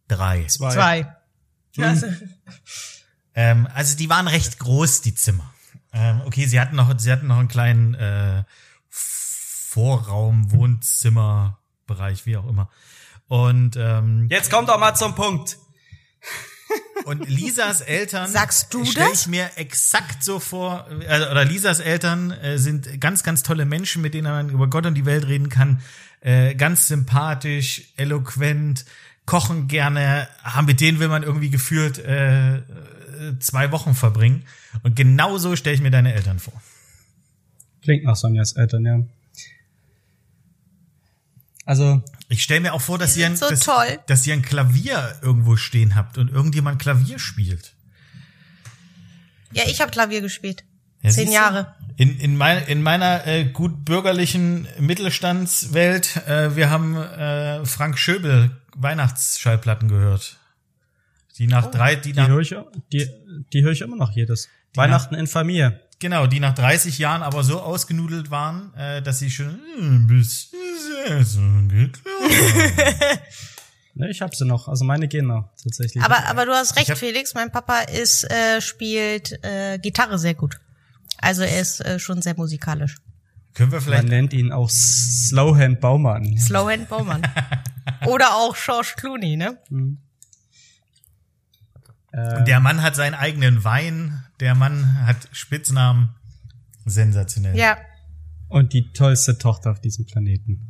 Drei. 0.07 0.45
Zwei. 0.45 0.71
Zwei. 0.73 1.15
Also, 1.79 2.05
Ähm, 3.33 3.67
also 3.73 3.97
die 3.97 4.09
waren 4.11 4.27
recht 4.27 4.59
groß, 4.59 5.01
die 5.01 5.15
Zimmer. 5.15 5.51
Ähm, 5.91 6.21
okay, 6.25 6.45
sie 6.45 6.59
hatten 6.59 6.75
noch, 6.75 6.93
sie 6.99 7.11
hatten 7.11 7.25
noch 7.25 7.39
einen 7.39 7.47
kleinen 7.47 7.95
äh, 7.95 8.43
Vorraum, 8.89 10.51
Wohnzimmerbereich, 10.51 12.27
wie 12.27 12.37
auch 12.37 12.47
immer. 12.47 12.69
Und 13.27 13.75
ähm, 13.75 14.27
Jetzt 14.29 14.51
kommt 14.51 14.69
doch 14.69 14.77
mal 14.79 14.93
zum 14.93 15.15
Punkt. 15.15 15.57
und 17.05 17.27
Lisas 17.27 17.81
Eltern 17.81 18.29
Sagst 18.29 18.71
du 18.73 18.85
stell 18.85 19.09
das? 19.09 19.21
ich 19.21 19.27
mir 19.27 19.49
exakt 19.55 20.23
so 20.23 20.39
vor, 20.39 20.87
äh, 21.01 21.21
oder 21.31 21.43
Lisas 21.45 21.79
Eltern 21.79 22.29
äh, 22.31 22.59
sind 22.59 23.01
ganz, 23.01 23.23
ganz 23.23 23.41
tolle 23.41 23.65
Menschen, 23.65 24.03
mit 24.03 24.13
denen 24.13 24.31
man 24.31 24.49
über 24.49 24.69
Gott 24.69 24.85
und 24.85 24.93
die 24.93 25.05
Welt 25.07 25.25
reden 25.25 25.49
kann. 25.49 25.81
Äh, 26.21 26.53
ganz 26.53 26.87
sympathisch, 26.87 27.93
eloquent, 27.97 28.85
kochen 29.25 29.67
gerne, 29.67 30.27
haben 30.43 30.65
mit 30.65 30.81
denen 30.81 30.99
will 30.99 31.07
man 31.07 31.23
irgendwie 31.23 31.49
gefühlt 31.49 31.97
äh, 31.99 32.61
zwei 33.39 33.71
Wochen 33.71 33.95
verbringen. 33.95 34.43
Und 34.83 34.95
genau 34.95 35.37
so 35.37 35.55
stelle 35.55 35.75
ich 35.75 35.81
mir 35.81 35.91
deine 35.91 36.13
Eltern 36.13 36.39
vor. 36.39 36.61
Klingt 37.81 38.03
nach 38.03 38.15
Sonjas 38.15 38.53
Eltern, 38.53 38.85
ja. 38.85 38.99
Also, 41.65 42.01
Ich 42.27 42.43
stelle 42.43 42.59
mir 42.59 42.73
auch 42.73 42.81
vor, 42.81 42.97
dass 42.97 43.15
ihr, 43.15 43.25
ein, 43.25 43.37
so 43.37 43.49
dass, 43.49 43.61
toll. 43.61 43.99
dass 44.07 44.27
ihr 44.27 44.33
ein 44.33 44.41
Klavier 44.41 45.17
irgendwo 45.21 45.55
stehen 45.55 45.95
habt 45.95 46.17
und 46.17 46.29
irgendjemand 46.29 46.81
Klavier 46.81 47.19
spielt. 47.19 47.73
ja, 49.53 49.63
ich 49.67 49.79
habe 49.79 49.91
Klavier 49.91 50.19
gespielt. 50.21 50.65
Ja, 51.03 51.09
Zehn? 51.11 51.31
Jahre. 51.31 51.75
In, 51.97 52.17
in, 52.19 52.35
mein, 52.37 52.63
in 52.65 52.81
meiner 52.81 53.27
äh, 53.27 53.45
gut 53.45 53.85
bürgerlichen 53.85 54.67
Mittelstandswelt, 54.79 56.17
äh, 56.27 56.55
wir 56.55 56.69
haben 56.71 56.95
äh, 56.97 57.63
Frank 57.65 57.99
Schöbel 57.99 58.49
Weihnachtsschallplatten 58.75 59.89
gehört. 59.89 60.37
Die 61.37 61.45
Oh. 61.47 61.49
nach 61.49 61.69
drei, 61.69 61.95
die 61.95 62.13
die 62.13 62.19
nach, 62.19 62.27
höre 62.29 62.39
ich, 62.39 62.55
die, 62.91 63.07
die 63.53 63.63
höre 63.63 63.71
ich 63.73 63.81
immer 63.81 63.95
noch 63.95 64.11
jedes. 64.11 64.49
Weihnachten 64.75 65.13
in 65.15 65.27
Familie. 65.27 65.79
genau, 65.99 66.25
die 66.25 66.39
nach 66.39 66.55
30 66.55 66.97
Jahren 66.97 67.21
aber 67.21 67.43
so 67.43 67.61
ausgenudelt 67.61 68.31
waren, 68.31 68.73
äh, 68.75 69.01
dass 69.03 69.19
sie 69.19 69.29
schon 69.29 69.59
hm, 69.77 70.07
bis 70.07 70.51
Ne, 73.95 74.09
ich 74.09 74.21
hab 74.23 74.33
sie 74.33 74.45
noch. 74.45 74.67
Also 74.67 74.85
meine 74.85 75.07
gehen 75.07 75.27
noch, 75.27 75.49
tatsächlich. 75.61 76.03
Aber, 76.03 76.25
aber 76.25 76.47
du 76.47 76.51
hast 76.53 76.75
recht, 76.77 76.89
hab- 76.89 76.97
Felix. 76.97 77.35
Mein 77.35 77.51
Papa 77.51 77.81
ist, 77.81 78.23
äh, 78.31 78.59
spielt 78.59 79.37
äh, 79.43 79.77
Gitarre 79.77 80.17
sehr 80.17 80.33
gut. 80.33 80.59
Also 81.23 81.43
er 81.43 81.61
ist 81.61 81.79
äh, 81.81 81.99
schon 81.99 82.21
sehr 82.21 82.35
musikalisch. 82.35 82.97
Können 83.53 83.71
wir 83.71 83.77
Man 83.77 83.85
vielleicht 83.85 84.07
nennt 84.07 84.33
ihn 84.33 84.51
auch 84.51 84.69
Slowhand 84.69 85.79
Baumann. 85.79 86.37
Slowhand 86.37 86.89
Baumann. 86.89 87.21
Oder 88.05 88.35
auch 88.35 88.55
George 88.55 88.93
Clooney, 88.97 89.37
ne? 89.37 89.57
Und 89.71 89.99
der 92.45 92.59
Mann 92.59 92.81
hat 92.81 92.95
seinen 92.95 93.15
eigenen 93.15 93.63
Wein. 93.63 94.23
Der 94.39 94.53
Mann 94.55 95.05
hat 95.07 95.29
Spitznamen. 95.31 96.15
Sensationell. 96.85 97.55
Ja, 97.55 97.77
Und 98.49 98.73
die 98.73 98.91
tollste 98.91 99.37
Tochter 99.37 99.71
auf 99.71 99.79
diesem 99.79 100.05
Planeten. 100.05 100.69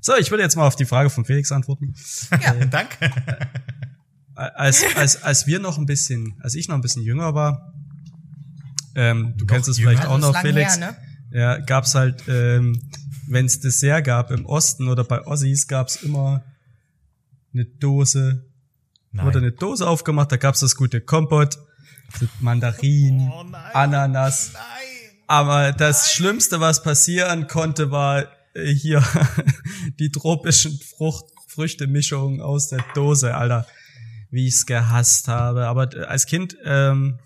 So, 0.00 0.16
ich 0.16 0.30
würde 0.30 0.42
jetzt 0.42 0.56
mal 0.56 0.66
auf 0.66 0.76
die 0.76 0.84
Frage 0.84 1.10
von 1.10 1.24
Felix 1.24 1.52
antworten. 1.52 1.94
Danke. 2.70 3.10
Als, 4.34 4.84
als, 4.96 5.22
als 5.22 5.46
wir 5.46 5.58
noch 5.60 5.76
ein 5.78 5.86
bisschen, 5.86 6.38
als 6.42 6.54
ich 6.54 6.68
noch 6.68 6.74
ein 6.76 6.80
bisschen 6.80 7.02
jünger 7.02 7.34
war, 7.34 7.72
ähm, 8.94 9.34
du 9.36 9.44
Noch 9.44 9.52
kennst 9.52 9.68
es 9.68 9.78
vielleicht 9.78 10.06
auch 10.06 10.18
noch, 10.18 10.36
Felix. 10.40 10.78
her, 10.78 10.96
ne? 11.32 11.38
Ja, 11.38 11.58
gab's 11.58 11.94
halt, 11.94 12.24
ähm, 12.28 12.80
wenn 13.28 13.46
es 13.46 13.60
Dessert 13.60 14.04
gab 14.04 14.30
im 14.30 14.46
Osten 14.46 14.88
oder 14.88 15.04
bei 15.04 15.24
Ossis, 15.26 15.68
gab's 15.68 15.96
immer 16.02 16.42
eine 17.52 17.64
Dose, 17.64 18.44
Nein. 19.12 19.26
wurde 19.26 19.38
eine 19.38 19.52
Dose 19.52 19.86
aufgemacht, 19.86 20.32
da 20.32 20.36
gab's 20.36 20.60
das 20.60 20.74
gute 20.74 21.00
Kompott, 21.00 21.58
mit 22.20 22.30
Mandarinen, 22.40 23.30
Oh 23.32 23.44
nein. 23.44 23.70
Ananas. 23.74 24.50
Nein. 24.54 24.62
Aber 25.28 25.70
das 25.72 26.12
Schlimmste, 26.12 26.58
was 26.58 26.82
passieren 26.82 27.46
konnte, 27.46 27.92
war 27.92 28.26
äh, 28.54 28.66
hier 28.74 29.04
die 30.00 30.10
tropischen 30.10 30.76
Frucht, 30.80 31.26
Früchtemischung 31.46 32.40
aus 32.40 32.68
der 32.68 32.84
Dose, 32.94 33.36
Alter. 33.36 33.66
Wie 34.30 34.46
ich's 34.46 34.66
gehasst 34.66 35.28
habe. 35.28 35.66
Aber 35.66 35.92
äh, 35.94 36.04
als 36.04 36.26
Kind 36.26 36.56
ähm, 36.64 37.18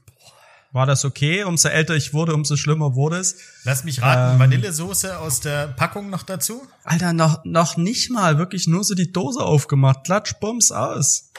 war 0.73 0.87
das 0.87 1.05
okay. 1.05 1.45
Umso 1.45 1.69
älter 1.69 1.95
ich 1.95 2.12
wurde, 2.14 2.35
umso 2.35 2.57
schlimmer 2.57 2.95
wurde 2.95 3.17
es. 3.19 3.37
Lass 3.64 3.85
mich 3.85 4.03
raten, 4.03 4.35
Ähm. 4.35 4.38
Vanillesoße 4.40 5.19
aus 5.19 5.40
der 5.40 5.69
Packung 5.69 6.11
noch 6.11 6.23
dazu? 6.23 6.62
Alter, 6.83 7.12
noch, 7.12 7.45
noch 7.45 7.77
nicht 7.77 8.11
mal 8.11 8.38
wirklich 8.38 8.67
nur 8.67 8.83
so 8.85 8.95
die 8.95 9.12
Dose 9.12 9.40
aufgemacht. 9.40 10.05
Klatsch, 10.05 10.35
Bums, 10.40 10.73
aus. 10.73 11.31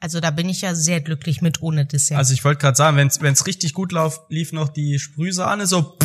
Also 0.00 0.18
da 0.18 0.32
bin 0.32 0.48
ich 0.48 0.62
ja 0.62 0.74
sehr 0.74 1.00
glücklich 1.00 1.42
mit 1.42 1.62
ohne 1.62 1.86
Dessert. 1.86 2.18
Also 2.18 2.34
ich 2.34 2.44
wollte 2.44 2.60
gerade 2.60 2.76
sagen, 2.76 2.96
wenn's 2.96 3.20
wenn's 3.20 3.46
richtig 3.46 3.72
gut 3.72 3.92
lauf, 3.92 4.22
lief 4.28 4.52
noch 4.52 4.68
die 4.68 4.98
Sprühsahne 4.98 5.66
so 5.68 5.96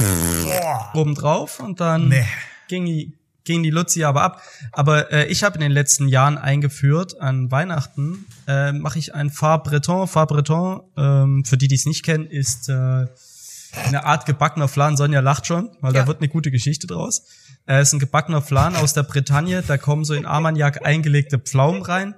oben 0.94 1.16
drauf 1.16 1.60
und 1.60 1.80
dann 1.80 2.10
Nee. 2.10 2.26
ging 2.68 2.86
die 2.86 3.17
ging 3.48 3.64
die 3.64 3.72
Luzi 3.72 4.04
aber 4.04 4.22
ab. 4.22 4.42
Aber 4.72 5.12
äh, 5.12 5.26
ich 5.28 5.44
habe 5.44 5.56
in 5.56 5.62
den 5.62 5.72
letzten 5.72 6.08
Jahren 6.08 6.38
eingeführt, 6.38 7.20
an 7.20 7.50
Weihnachten 7.50 8.26
äh, 8.48 8.72
mache 8.72 9.00
ich 9.00 9.16
ein 9.16 9.32
Phare 9.32 9.64
Breton. 9.64 10.08
Phare 10.08 10.28
Breton, 10.28 10.82
ähm, 10.96 11.44
für 11.46 11.58
die, 11.58 11.68
die 11.68 11.76
es 11.76 11.88
nicht 11.88 12.04
kennen, 12.06 12.28
ist 12.28 12.70
äh, 12.70 12.74
eine 12.74 14.06
Art 14.06 14.26
gebackener 14.28 14.68
Flan. 14.68 14.96
Sonja 14.98 15.22
lacht 15.22 15.48
schon, 15.48 15.72
weil 15.82 15.96
Ja. 15.96 16.02
da 16.02 16.08
wird 16.08 16.20
eine 16.20 16.30
gute 16.30 16.52
Geschichte 16.52 16.86
draus. 16.86 17.24
Äh, 17.68 17.82
ist 17.82 17.94
ein 17.94 18.00
gebackener 18.00 18.42
Flan 18.44 18.76
aus 18.76 18.94
der 18.94 19.04
Bretagne. 19.04 19.64
Da 19.66 19.78
kommen 19.78 20.06
so 20.06 20.14
in 20.14 20.26
Armagnac 20.26 20.86
eingelegte 20.86 21.40
Pflaumen 21.40 21.82
rein. 21.82 22.14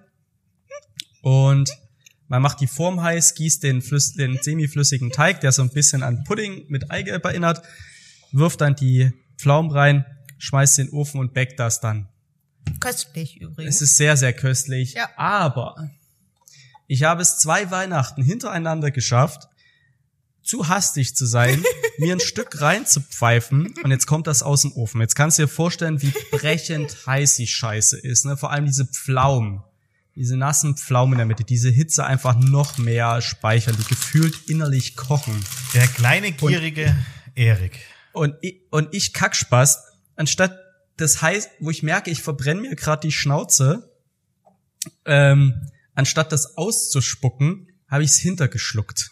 Und 1.21 1.69
man 2.27 2.41
macht 2.41 2.61
die 2.61 2.67
Form 2.67 3.01
heiß, 3.01 3.33
gießt 3.35 3.63
den, 3.63 3.81
flüss, 3.81 4.13
den 4.13 4.37
semiflüssigen 4.41 5.11
Teig, 5.11 5.41
der 5.41 5.51
so 5.51 5.61
ein 5.63 5.69
bisschen 5.69 6.03
an 6.03 6.23
Pudding 6.23 6.65
mit 6.69 6.91
Eigelb 6.91 7.25
erinnert, 7.25 7.61
wirft 8.31 8.61
dann 8.61 8.75
die 8.75 9.11
Pflaumen 9.37 9.71
rein, 9.71 10.05
schmeißt 10.39 10.79
in 10.79 10.87
den 10.87 10.93
Ofen 10.93 11.19
und 11.19 11.33
backt 11.35 11.59
das 11.59 11.79
dann. 11.79 12.09
Köstlich 12.79 13.39
übrigens. 13.39 13.75
Es 13.75 13.81
ist 13.81 13.97
sehr, 13.97 14.17
sehr 14.17 14.33
köstlich. 14.33 14.93
Ja. 14.93 15.09
Aber 15.15 15.91
ich 16.87 17.03
habe 17.03 17.21
es 17.21 17.37
zwei 17.37 17.69
Weihnachten 17.69 18.23
hintereinander 18.23 18.89
geschafft, 18.89 19.47
zu 20.41 20.67
hastig 20.67 21.15
zu 21.15 21.25
sein, 21.25 21.63
mir 21.99 22.15
ein 22.15 22.19
Stück 22.19 22.61
reinzupfeifen 22.61 23.73
und 23.83 23.91
jetzt 23.91 24.07
kommt 24.07 24.25
das 24.25 24.41
aus 24.41 24.63
dem 24.63 24.73
Ofen. 24.73 25.01
Jetzt 25.01 25.15
kannst 25.15 25.37
du 25.37 25.43
dir 25.43 25.47
vorstellen, 25.47 26.01
wie 26.01 26.13
brechend 26.31 27.05
heiß 27.05 27.35
die 27.35 27.47
Scheiße 27.47 27.99
ist. 27.99 28.25
Ne? 28.25 28.37
Vor 28.37 28.51
allem 28.51 28.65
diese 28.65 28.85
Pflaumen. 28.85 29.61
Diese 30.15 30.35
nassen 30.35 30.75
Pflaumen 30.75 31.13
in 31.13 31.17
der 31.19 31.27
Mitte, 31.27 31.43
diese 31.43 31.69
Hitze 31.69 32.05
einfach 32.05 32.35
noch 32.35 32.77
mehr 32.77 33.21
speichern, 33.21 33.77
die 33.77 33.85
gefühlt 33.85 34.49
innerlich 34.49 34.95
kochen. 34.95 35.45
Der 35.73 35.87
kleine, 35.87 36.31
gierige 36.31 36.93
Erik. 37.35 37.79
Und 38.11 38.35
ich, 38.41 38.61
und 38.71 38.93
ich 38.93 39.13
Kackspaß, 39.13 39.88
anstatt 40.19 40.59
das 40.97 41.21
heißt, 41.21 41.49
wo 41.61 41.69
ich 41.69 41.81
merke, 41.81 42.11
ich 42.11 42.21
verbrenne 42.21 42.61
mir 42.61 42.75
gerade 42.75 43.07
die 43.07 43.11
Schnauze, 43.13 43.89
ähm, 45.05 45.71
anstatt 45.95 46.33
das 46.33 46.57
auszuspucken, 46.57 47.71
habe 47.87 48.03
ich 48.03 48.11
es 48.11 48.17
hintergeschluckt. 48.17 49.11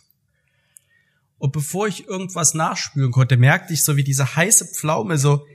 Und 1.38 1.54
bevor 1.54 1.88
ich 1.88 2.08
irgendwas 2.08 2.54
nachspüren 2.54 3.12
konnte, 3.12 3.38
merkte 3.38 3.74
ich 3.74 3.84
so, 3.84 3.96
wie 3.96 4.04
diese 4.04 4.36
heiße 4.36 4.66
Pflaume 4.68 5.18
so 5.18 5.46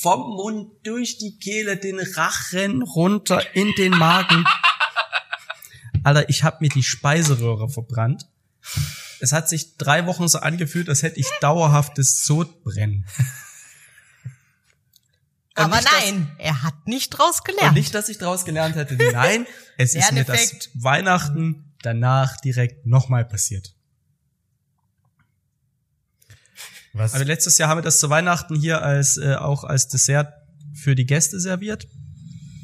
vom 0.00 0.20
Mund 0.20 0.70
durch 0.84 1.18
die 1.18 1.38
Kehle 1.38 1.76
den 1.76 1.98
Rachen 1.98 2.82
runter 2.82 3.54
in 3.54 3.70
den 3.76 3.92
Magen. 3.92 4.44
Alter, 6.04 6.28
ich 6.30 6.42
habe 6.42 6.58
mir 6.60 6.70
die 6.70 6.84
Speiseröhre 6.84 7.68
verbrannt. 7.68 8.28
Es 9.20 9.32
hat 9.32 9.48
sich 9.48 9.76
drei 9.76 10.06
Wochen 10.06 10.28
so 10.28 10.38
angefühlt, 10.38 10.88
als 10.88 11.02
hätte 11.02 11.20
ich 11.20 11.28
dauerhaftes 11.40 12.24
Sodbrennen. 12.24 13.04
Und 15.58 15.64
Aber 15.64 15.76
nicht, 15.76 15.86
dass- 15.88 16.04
nein, 16.04 16.30
er 16.38 16.62
hat 16.62 16.86
nicht 16.86 17.10
draus 17.10 17.38
Und 17.40 17.44
gelernt. 17.44 17.74
nicht, 17.76 17.94
dass 17.94 18.08
ich 18.08 18.18
daraus 18.18 18.44
gelernt 18.44 18.76
hätte. 18.76 18.96
Nein, 19.12 19.46
es 19.78 19.94
ist 19.94 20.12
mir 20.12 20.24
das. 20.24 20.70
Weihnachten 20.74 21.72
danach 21.82 22.36
direkt 22.40 22.86
nochmal 22.86 23.24
passiert. 23.24 23.74
Was? 26.94 27.12
Also 27.14 27.24
letztes 27.24 27.58
Jahr 27.58 27.68
haben 27.68 27.78
wir 27.78 27.82
das 27.82 28.00
zu 28.00 28.10
Weihnachten 28.10 28.56
hier 28.56 28.82
als 28.82 29.16
äh, 29.18 29.34
auch 29.34 29.64
als 29.64 29.88
Dessert 29.88 30.32
für 30.74 30.94
die 30.94 31.06
Gäste 31.06 31.38
serviert. 31.40 31.86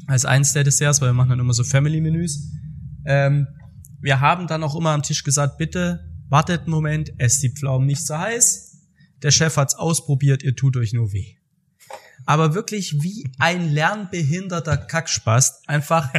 Als 0.07 0.25
eins 0.25 0.53
der 0.53 0.63
Desserts, 0.63 1.01
weil 1.01 1.09
wir 1.09 1.13
machen 1.13 1.29
dann 1.29 1.39
immer 1.39 1.53
so 1.53 1.63
Family-Menüs. 1.63 2.51
Ähm, 3.05 3.47
wir 4.01 4.19
haben 4.19 4.47
dann 4.47 4.63
auch 4.63 4.75
immer 4.75 4.91
am 4.91 5.01
Tisch 5.03 5.23
gesagt, 5.23 5.57
bitte 5.57 6.11
wartet 6.29 6.61
einen 6.61 6.71
Moment, 6.71 7.11
esst 7.19 7.41
die 7.43 7.49
Pflaumen 7.49 7.87
nicht 7.87 8.05
so 8.05 8.17
heiß. 8.17 8.77
Der 9.23 9.31
Chef 9.31 9.57
hat's 9.57 9.73
ausprobiert, 9.75 10.43
ihr 10.43 10.55
tut 10.55 10.77
euch 10.77 10.93
nur 10.93 11.11
weh. 11.13 11.37
Aber 12.25 12.53
wirklich 12.55 13.01
wie 13.03 13.29
ein 13.39 13.69
lernbehinderter 13.69 14.77
Kackspast, 14.77 15.67
einfach 15.69 16.09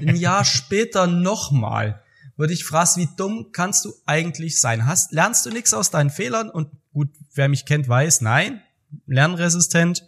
ein 0.00 0.16
Jahr 0.16 0.44
später 0.44 1.06
nochmal, 1.06 2.02
würde 2.36 2.52
ich 2.52 2.64
fragen, 2.64 2.90
wie 3.02 3.08
dumm 3.16 3.48
kannst 3.52 3.84
du 3.86 3.94
eigentlich 4.04 4.60
sein? 4.60 4.86
Hast, 4.86 5.12
lernst 5.12 5.46
du 5.46 5.50
nichts 5.50 5.72
aus 5.72 5.90
deinen 5.90 6.10
Fehlern? 6.10 6.50
Und 6.50 6.68
gut, 6.92 7.08
wer 7.34 7.48
mich 7.48 7.64
kennt, 7.64 7.88
weiß, 7.88 8.20
nein, 8.20 8.60
lernresistent. 9.06 10.04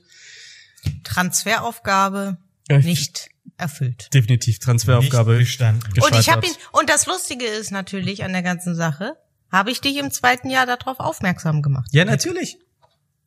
Transferaufgabe 1.05 2.37
ich- 2.69 2.85
nicht 2.85 3.31
erfüllt. 3.57 4.13
Definitiv 4.15 4.59
Transferaufgabe. 4.59 5.37
Nicht 5.39 5.47
bestanden. 5.49 5.83
Und 6.01 6.15
ich 6.21 6.29
habe 6.31 6.47
ihn 6.47 6.53
und 6.73 6.89
das 6.91 7.07
Lustige 7.07 7.45
ist 7.45 7.71
natürlich 7.73 8.23
an 8.25 8.33
der 8.33 8.43
ganzen 8.43 8.75
Sache, 8.75 9.15
habe 9.51 9.71
ich 9.71 9.81
dich 9.81 9.97
im 9.97 10.11
zweiten 10.11 10.51
Jahr 10.51 10.67
darauf 10.67 11.01
aufmerksam 11.01 11.63
gemacht. 11.63 11.89
Ja, 11.93 12.05
natürlich. 12.05 12.59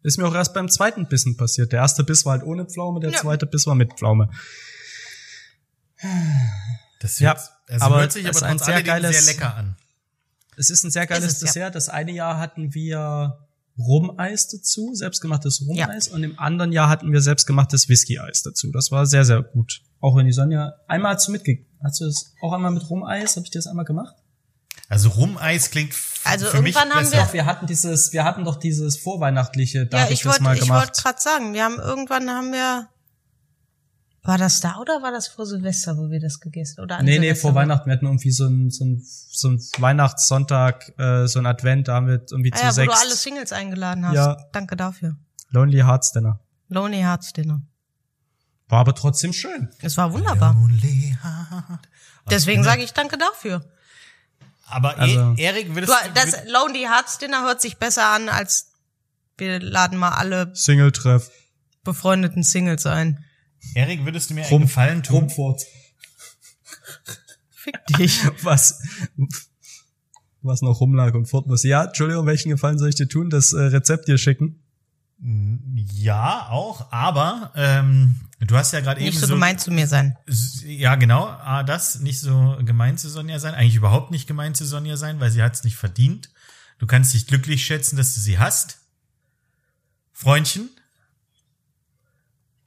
Ist 0.03 0.17
mir 0.17 0.27
auch 0.27 0.33
erst 0.33 0.53
beim 0.53 0.67
zweiten 0.69 1.07
Bissen 1.07 1.37
passiert. 1.37 1.71
Der 1.71 1.79
erste 1.81 2.03
Biss 2.03 2.25
war 2.25 2.33
halt 2.33 2.43
ohne 2.43 2.65
Pflaume, 2.65 2.99
der 2.99 3.11
Ja. 3.11 3.19
zweite 3.19 3.45
Biss 3.45 3.67
war 3.67 3.75
mit 3.75 3.93
Pflaume. 3.93 4.29
Das 6.99 7.19
Ja, 7.19 7.29
hört, 7.35 7.49
also 7.67 7.85
aber 7.85 7.99
hört 8.01 8.11
sich 8.11 8.23
aber 8.23 8.31
es 8.31 8.37
ist 8.37 8.43
ein 8.43 8.57
trotz 8.57 8.65
sehr 8.65 8.83
geiles- 8.83 9.25
sehr 9.25 9.33
lecker 9.33 9.55
an. 9.55 9.75
Es 10.57 10.69
ist 10.69 10.83
ein 10.83 10.91
sehr 10.91 11.07
geiles 11.07 11.25
Ist 11.25 11.33
es, 11.35 11.41
ja. 11.41 11.47
Dessert. 11.47 11.75
Das 11.75 11.89
eine 11.89 12.11
Jahr 12.11 12.37
hatten 12.39 12.73
wir 12.73 13.37
Rumeis 13.77 14.47
dazu, 14.49 14.93
selbstgemachtes 14.93 15.61
Rumeis, 15.65 16.07
und 16.09 16.23
im 16.23 16.37
anderen 16.37 16.71
Jahr 16.71 16.89
hatten 16.89 17.11
wir 17.11 17.21
selbstgemachtes 17.21 17.87
Whisky-Eis 17.89 18.43
dazu. 18.43 18.69
Das 18.71 18.91
war 18.91 19.05
sehr, 19.05 19.23
sehr 19.25 19.41
gut. 19.41 19.81
Auch 20.01 20.15
wenn 20.17 20.25
die 20.25 20.33
Sonja, 20.33 20.73
einmal 20.87 21.15
hast 21.15 21.27
du 21.27 21.31
mitge, 21.31 21.65
hast 21.81 22.01
du 22.01 22.05
das 22.05 22.33
auch 22.41 22.51
einmal 22.53 22.71
mit 22.71 22.87
Rumeis? 22.89 23.35
Habe 23.37 23.45
ich 23.45 23.51
dir 23.51 23.59
das 23.59 23.67
einmal 23.67 23.85
gemacht? 23.85 24.15
Also 24.91 25.07
Rumeis 25.09 25.71
klingt 25.71 25.95
Also 26.25 26.47
für 26.47 26.61
mich 26.61 26.75
irgendwann 26.75 26.95
haben 26.97 27.09
besser. 27.09 27.23
Doch, 27.25 27.33
wir 27.33 27.45
hatten 27.45 27.65
dieses, 27.65 28.11
wir 28.11 28.25
hatten 28.25 28.43
doch 28.43 28.57
dieses 28.57 28.97
vorweihnachtliche, 28.97 29.85
da 29.85 29.97
ja, 29.99 30.03
hab 30.03 30.11
ich, 30.11 30.19
ich 30.19 30.23
das 30.23 30.33
wollte 30.33 30.43
mal 30.43 30.55
ich 30.55 30.61
wollte 30.61 30.73
gemacht. 30.91 30.93
gerade 31.01 31.21
sagen, 31.21 31.53
wir 31.53 31.63
haben 31.63 31.79
irgendwann 31.79 32.29
haben 32.29 32.51
wir 32.51 32.87
war 34.23 34.37
das 34.37 34.59
da 34.59 34.75
oder 34.77 35.01
war 35.01 35.11
das 35.11 35.27
vor 35.29 35.45
Silvester, 35.47 35.97
wo 35.97 36.09
wir 36.11 36.19
das 36.19 36.39
gegessen 36.41 36.81
oder 36.81 36.97
an 36.97 37.05
Nee, 37.05 37.13
nee, 37.19 37.27
Silvester? 37.27 37.41
vor 37.47 37.55
Weihnachten. 37.55 37.87
Wir 37.89 37.93
hatten 37.95 38.05
irgendwie 38.05 38.31
so 38.31 38.45
ein, 38.47 38.69
so 38.69 38.83
ein, 38.85 39.01
so 39.03 39.47
ein 39.49 39.59
Weihnachtssonntag, 39.79 40.93
äh, 40.99 41.25
so 41.25 41.39
ein 41.39 41.45
Advent, 41.47 41.87
da 41.87 41.95
haben 41.95 42.07
wir 42.07 42.21
irgendwie 42.29 42.51
Ah, 42.53 42.57
zu 42.57 42.63
ja, 42.63 42.69
wo 42.69 42.73
sechs 42.73 42.93
du 42.93 42.99
alle 42.99 43.15
Singles 43.15 43.51
eingeladen 43.53 44.05
hast. 44.05 44.13
Ja. 44.15 44.37
Danke 44.51 44.75
dafür. 44.75 45.15
Lonely 45.49 45.79
Hearts 45.79 46.11
Dinner. 46.11 46.39
Lonely 46.67 46.99
Hearts 46.99 47.33
Dinner. 47.33 47.61
War 48.67 48.79
aber 48.81 48.93
trotzdem 48.93 49.33
schön. 49.33 49.69
Es 49.81 49.97
war 49.97 50.13
wunderbar. 50.13 50.53
Lonely 50.53 51.17
Heart. 51.23 51.89
Deswegen 52.29 52.63
sage 52.63 52.83
ich 52.83 52.93
danke 52.93 53.17
dafür. 53.17 53.65
Aber 54.71 54.97
Also- 54.97 55.35
e 55.37 55.41
Erik, 55.43 55.75
würdest 55.75 55.91
Du, 55.93 56.11
das 56.13 56.45
Lonely 56.47 56.81
Hearts 56.83 57.17
Dinner 57.17 57.43
hört 57.43 57.61
sich 57.61 57.77
besser 57.77 58.07
an 58.07 58.29
als 58.29 58.67
wir 59.37 59.59
laden 59.59 59.97
mal 59.97 60.09
alle 60.11 60.51
Single-Treff. 60.55 61.29
befreundeten 61.83 62.43
Singles 62.43 62.85
ein. 62.85 63.23
Erik, 63.75 64.05
würdest 64.05 64.29
du 64.29 64.33
mir 64.35 64.41
einen 64.41 64.49
Rum- 64.49 64.61
Gefallen 64.63 65.03
tun? 65.03 65.15
Rumfort. 65.17 65.63
Fick 67.53 67.75
dich. 67.97 68.21
Was, 68.43 68.81
was 70.43 70.61
noch 70.63 70.79
rumlag 70.79 71.13
und 71.13 71.27
fort 71.27 71.45
muss. 71.47 71.63
Ja, 71.63 71.83
Entschuldigung, 71.85 72.25
welchen 72.25 72.49
Gefallen 72.49 72.79
soll 72.79 72.89
ich 72.89 72.95
dir 72.95 73.07
tun? 73.07 73.29
Das 73.29 73.53
äh, 73.53 73.61
Rezept 73.61 74.07
dir 74.07 74.17
schicken? 74.17 74.63
Ja, 75.23 76.47
auch, 76.49 76.91
aber 76.91 77.51
ähm, 77.55 78.15
du 78.39 78.57
hast 78.57 78.73
ja 78.73 78.79
gerade 78.79 79.01
eben 79.01 79.09
Nicht 79.09 79.19
so 79.19 79.27
so 79.27 79.33
gemein 79.35 79.59
zu 79.59 79.69
mir 79.69 79.85
sein. 79.85 80.17
Ja, 80.65 80.95
genau. 80.95 81.25
Ah, 81.25 81.61
das 81.61 81.99
nicht 81.99 82.19
so 82.19 82.57
gemein 82.65 82.97
zu 82.97 83.07
Sonja 83.07 83.37
sein. 83.37 83.53
Eigentlich 83.53 83.75
überhaupt 83.75 84.09
nicht 84.09 84.25
gemein 84.25 84.55
zu 84.55 84.65
Sonja 84.65 84.97
sein, 84.97 85.19
weil 85.19 85.29
sie 85.29 85.43
hat 85.43 85.53
es 85.53 85.63
nicht 85.63 85.75
verdient. 85.75 86.31
Du 86.79 86.87
kannst 86.87 87.13
dich 87.13 87.27
glücklich 87.27 87.63
schätzen, 87.63 87.97
dass 87.97 88.15
du 88.15 88.21
sie 88.21 88.39
hast. 88.39 88.79
Freundchen. 90.11 90.69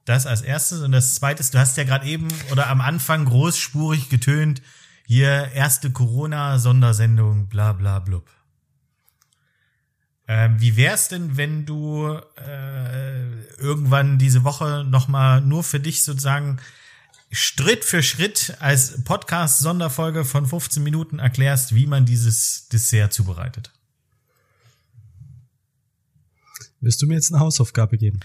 Das 0.05 0.27
als 0.27 0.43
erstes. 0.43 0.81
Und 0.81 0.93
das 0.93 1.17
zweites, 1.17 1.51
du 1.51 1.59
hast 1.59 1.77
ja 1.77 1.83
gerade 1.83 2.07
eben 2.07 2.29
oder 2.53 2.69
am 2.69 2.81
Anfang 2.81 3.25
großspurig 3.25 4.11
getönt, 4.11 4.63
hier 5.07 5.51
erste 5.53 5.91
Corona-Sondersendung, 5.91 7.49
bla 7.49 7.73
bla 7.73 7.99
blub. 7.99 8.31
Ähm, 10.27 10.59
wie 10.59 10.77
wär's 10.77 11.09
denn, 11.09 11.37
wenn 11.37 11.67
du 11.67 12.19
äh, 12.37 13.45
irgendwann 13.59 14.19
diese 14.19 14.43
Woche 14.45 14.85
nochmal 14.89 15.43
nur 15.43 15.63
für 15.63 15.81
dich 15.81 16.03
sozusagen 16.03 16.61
Schritt 17.31 17.85
für 17.85 18.03
Schritt 18.03 18.57
als 18.61 19.03
Podcast-Sonderfolge 19.05 20.25
von 20.25 20.47
15 20.47 20.83
Minuten 20.83 21.19
erklärst, 21.19 21.75
wie 21.75 21.87
man 21.87 22.07
dieses 22.07 22.69
Dessert 22.69 23.13
zubereitet? 23.13 23.73
Willst 26.81 27.03
du 27.03 27.07
mir 27.07 27.15
jetzt 27.15 27.33
eine 27.33 27.41
Hausaufgabe 27.41 27.99
geben? 27.99 28.21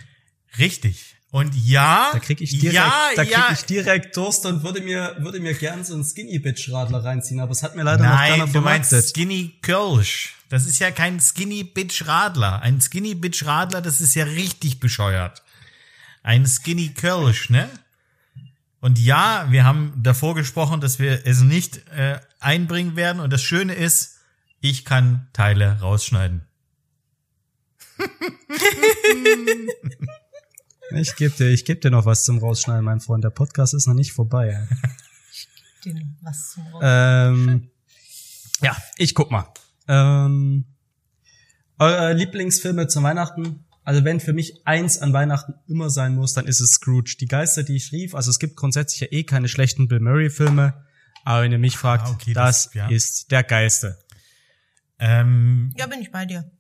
Richtig. 0.58 1.19
Und 1.32 1.54
ja, 1.56 2.10
Da 2.12 2.20
krieg 2.20 2.42
ich 2.42 2.58
direkt, 2.58 2.74
ja, 2.74 3.10
da 3.16 3.24
krieg 3.24 3.34
ja, 3.34 3.50
ich 3.52 3.62
direkt 3.62 4.18
Durst 4.18 4.48
und 4.48 4.64
würde 4.64 4.82
mir, 4.82 5.16
würde 5.20 5.40
mir 5.40 5.54
gern 5.54 5.84
so 5.84 5.94
einen 5.94 6.04
Skinny 6.04 6.40
Bitch 6.40 6.72
Radler 6.72 7.04
reinziehen, 7.04 7.40
aber 7.40 7.52
es 7.52 7.62
hat 7.62 7.76
mir 7.76 7.84
leider 7.84 8.04
noch 8.04 8.18
keiner 8.18 8.46
Nein, 8.46 8.54
du 8.54 8.62
meinst. 8.62 9.10
Skinny 9.10 9.54
Kölsch. 9.62 10.36
Das 10.50 10.66
ist 10.66 10.80
ja 10.80 10.90
kein 10.90 11.20
Skinny 11.20 11.64
Bitch 11.64 12.08
Radler. 12.08 12.64
Ein 12.64 12.82
Skinny 12.82 13.14
Bitch 13.14 13.46
Radler, 13.46 13.82
das 13.82 14.02
ist 14.02 14.16
ja 14.16 14.24
richtig 14.24 14.80
bescheuert. 14.80 15.44
Ein 16.24 16.48
Skinny 16.48 16.90
Kölsch, 16.90 17.52
ne? 17.52 17.70
Und 18.82 18.98
ja, 18.98 19.46
wir 19.50 19.66
haben 19.66 19.94
davor 20.02 20.34
gesprochen, 20.34 20.82
dass 20.82 20.98
wir 20.98 21.28
es 21.28 21.42
nicht 21.42 21.88
äh, 21.90 22.20
einbringen 22.40 22.96
werden. 22.96 23.20
Und 23.20 23.32
das 23.32 23.44
Schöne 23.44 23.76
ist, 23.76 24.18
ich 24.62 24.84
kann 24.84 25.28
Teile 25.34 25.80
rausschneiden. 25.80 26.42
Ich 30.92 31.16
geb 31.16 31.36
dir, 31.38 31.50
ich 31.50 31.66
geb 31.66 31.82
dir 31.82 31.92
noch 31.92 32.06
was 32.06 32.24
zum 32.24 32.40
Rausschneiden, 32.40 32.84
mein 32.84 33.00
Freund. 33.00 33.24
Der 33.24 33.30
Podcast 33.30 33.74
ist 33.74 33.88
noch 33.88 33.94
nicht 33.94 34.12
vorbei. 34.14 34.68
Den, 35.86 36.18
was 36.22 36.52
zum 36.52 36.64
Raus- 36.68 36.82
ähm, 36.84 37.70
ja, 38.62 38.76
ich 38.98 39.16
guck 39.16 39.32
mal. 39.32 39.46
Ähm, 39.88 40.66
eure 41.78 42.14
Lieblingsfilme 42.14 42.88
zu 42.88 43.02
Weihnachten? 43.04 43.66
Also 43.84 44.04
wenn 44.04 44.20
für 44.20 44.34
mich 44.34 44.62
eins 44.68 44.98
an 45.00 45.14
Weihnachten 45.14 45.54
immer 45.68 45.90
sein 45.90 46.16
muss, 46.16 46.34
dann 46.34 46.46
ist 46.48 46.60
es 46.60 46.74
Scrooge. 46.74 47.16
Die 47.20 47.28
Geister, 47.28 47.64
die 47.64 47.76
ich 47.76 47.92
rief, 47.92 48.14
also 48.14 48.30
es 48.30 48.38
gibt 48.40 48.56
grundsätzlich 48.58 49.00
ja 49.02 49.08
eh 49.12 49.24
keine 49.24 49.48
schlechten 49.48 49.88
Bill 49.88 50.00
Murray 50.00 50.30
Filme, 50.30 50.86
aber 51.24 51.44
wenn 51.44 51.52
ihr 51.52 51.58
mich 51.60 51.78
fragt, 51.78 52.08
Ah, 52.08 52.12
okay, 52.12 52.34
das, 52.34 52.66
das- 52.66 52.74
ja. 52.74 52.88
ist 52.90 53.32
der 53.32 53.44
Geiste. 53.44 53.98
Ja, 55.02 55.24
bin 55.24 56.02
ich 56.02 56.12
bei 56.12 56.26
dir. 56.26 56.52